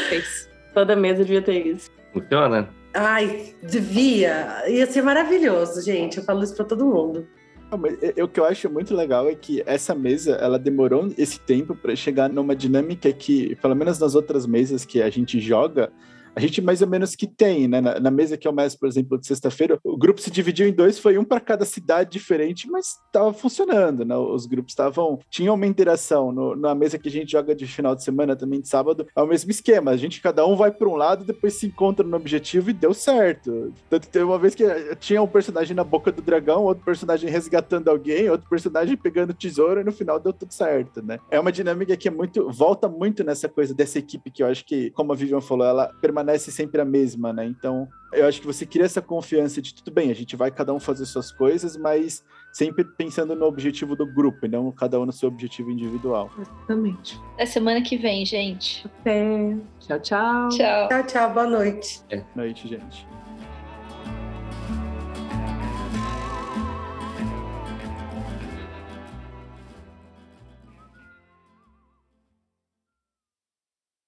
Fez. 0.10 0.49
Toda 0.74 0.96
mesa 0.96 1.24
devia 1.24 1.42
ter 1.42 1.66
isso. 1.66 1.90
Funciona? 2.14 2.70
Ai, 2.94 3.54
devia. 3.62 4.64
Ia 4.68 4.86
ser 4.88 5.02
maravilhoso, 5.02 5.82
gente. 5.82 6.18
Eu 6.18 6.24
falo 6.24 6.44
isso 6.44 6.56
pra 6.56 6.66
todo 6.66 6.86
mundo. 6.86 7.28
Não, 7.72 7.80
é- 7.86 8.14
é 8.18 8.24
o 8.24 8.28
que 8.28 8.40
eu 8.40 8.46
acho 8.46 8.68
muito 8.70 8.96
legal 8.96 9.30
é 9.30 9.36
que 9.36 9.62
essa 9.66 9.94
mesa, 9.94 10.34
ela 10.36 10.58
demorou 10.58 11.08
esse 11.18 11.40
tempo 11.40 11.76
para 11.76 11.96
chegar 11.96 12.28
numa 12.30 12.56
dinâmica 12.56 13.12
que, 13.14 13.56
pelo 13.58 13.76
menos 13.76 14.00
nas 14.00 14.16
outras 14.16 14.48
mesas 14.48 14.86
que 14.86 15.02
a 15.02 15.10
gente 15.10 15.40
joga, 15.40 15.92
a 16.40 16.42
gente 16.42 16.62
mais 16.62 16.82
ou 16.82 16.88
menos 16.88 17.16
que 17.16 17.28
tem, 17.28 17.68
né? 17.68 17.82
Na, 17.82 18.00
na 18.00 18.10
mesa 18.10 18.38
que 18.38 18.48
eu 18.48 18.54
meço, 18.54 18.80
por 18.80 18.88
exemplo, 18.88 19.20
de 19.20 19.28
sexta-feira, 19.28 19.78
o 19.84 19.98
grupo 19.98 20.22
se 20.22 20.32
dividiu 20.32 20.68
em 20.68 20.72
dois, 20.72 20.98
foi 20.98 21.18
um 21.18 21.24
para 21.26 21.42
cada 21.42 21.66
cidade 21.66 22.12
diferente, 22.12 22.70
mas 22.70 22.98
estava 23.06 23.34
funcionando, 23.34 24.06
né? 24.06 24.16
Os 24.16 24.46
grupos 24.46 24.72
estavam, 24.72 25.20
tinham 25.30 25.56
uma 25.56 25.68
interação. 25.68 26.32
No, 26.32 26.56
na 26.56 26.74
mesa 26.74 26.98
que 26.98 27.10
a 27.10 27.12
gente 27.12 27.34
joga 27.34 27.54
de 27.54 27.68
final 27.68 27.94
de 27.94 28.06
semana, 28.06 28.38
também 28.38 28.62
de 28.62 28.70
sábado, 28.70 29.06
é 29.14 29.22
o 29.22 29.28
mesmo 29.28 29.52
esquema. 29.52 29.92
A 29.92 29.98
gente, 29.98 30.22
cada 30.22 30.46
um 30.46 30.56
vai 30.56 30.72
para 30.72 30.88
um 30.88 30.96
lado, 30.96 31.26
depois 31.26 31.56
se 31.56 31.68
encontra 31.68 32.06
no 32.06 32.16
objetivo 32.16 32.70
e 32.70 32.74
deu 32.74 32.94
certo. 32.94 33.74
Tanto 33.90 34.08
que 34.08 34.14
teve 34.14 34.24
uma 34.24 34.40
vez 34.40 34.56
que 34.56 34.64
tinha 34.96 35.22
um 35.22 35.28
personagem 35.28 35.76
na 35.76 35.84
boca 35.84 36.10
do 36.10 36.22
dragão, 36.22 36.64
outro 36.64 36.86
personagem 36.86 37.30
resgatando 37.30 37.90
alguém, 37.90 38.30
outro 38.30 38.50
personagem 38.50 38.96
pegando 38.96 39.34
tesouro 39.34 39.82
e 39.82 39.84
no 39.84 39.92
final 39.92 40.18
deu 40.22 40.32
tudo 40.32 40.54
certo, 40.54 41.02
né? 41.02 41.20
É 41.30 41.38
uma 41.38 41.52
dinâmica 41.52 41.98
que 41.98 42.08
é 42.08 42.12
muito, 42.12 42.50
volta 42.50 42.88
muito 42.88 43.26
nessa 43.26 43.50
coisa 43.50 43.74
dessa 43.74 44.00
equipe 44.00 44.32
que 44.32 44.42
eu 44.42 44.48
acho 44.48 44.66
que, 44.66 44.90
como 44.92 45.12
a 45.12 45.16
Vivian 45.16 45.42
falou, 45.42 45.68
ela 45.68 45.88
permanece 46.00 46.29
sempre 46.38 46.80
a 46.82 46.86
mesma, 46.86 47.34
né? 47.34 47.46
Então, 47.46 47.88
eu 48.14 48.28
acho 48.28 48.40
que 48.42 48.48
você 48.48 48.66
cria 48.66 48.86
essa 48.86 49.02
confiança 49.02 49.62
de 49.62 49.74
tudo 49.74 49.92
bem, 49.92 50.12
a 50.12 50.16
gente 50.16 50.36
vai 50.36 50.52
cada 50.52 50.74
um 50.74 50.80
fazer 50.80 51.06
suas 51.06 51.32
coisas, 51.32 51.78
mas 51.78 52.24
sempre 52.52 52.84
pensando 52.84 53.36
no 53.36 53.46
objetivo 53.46 53.96
do 53.96 54.06
grupo, 54.06 54.46
e 54.46 54.50
não 54.50 54.72
cada 54.72 55.00
um 55.00 55.06
no 55.06 55.12
seu 55.12 55.30
objetivo 55.30 55.72
individual. 55.72 56.30
Exatamente. 56.40 57.20
Até 57.34 57.46
semana 57.46 57.82
que 57.82 57.98
vem, 57.98 58.26
gente. 58.26 58.86
Até. 58.86 59.58
Tchau, 59.80 60.00
tchau. 60.00 60.50
Tchau. 60.50 60.88
Tchau, 60.88 61.04
tchau. 61.06 61.34
Boa 61.34 61.48
noite. 61.48 62.02
Noite, 62.36 62.68
gente. 62.68 63.08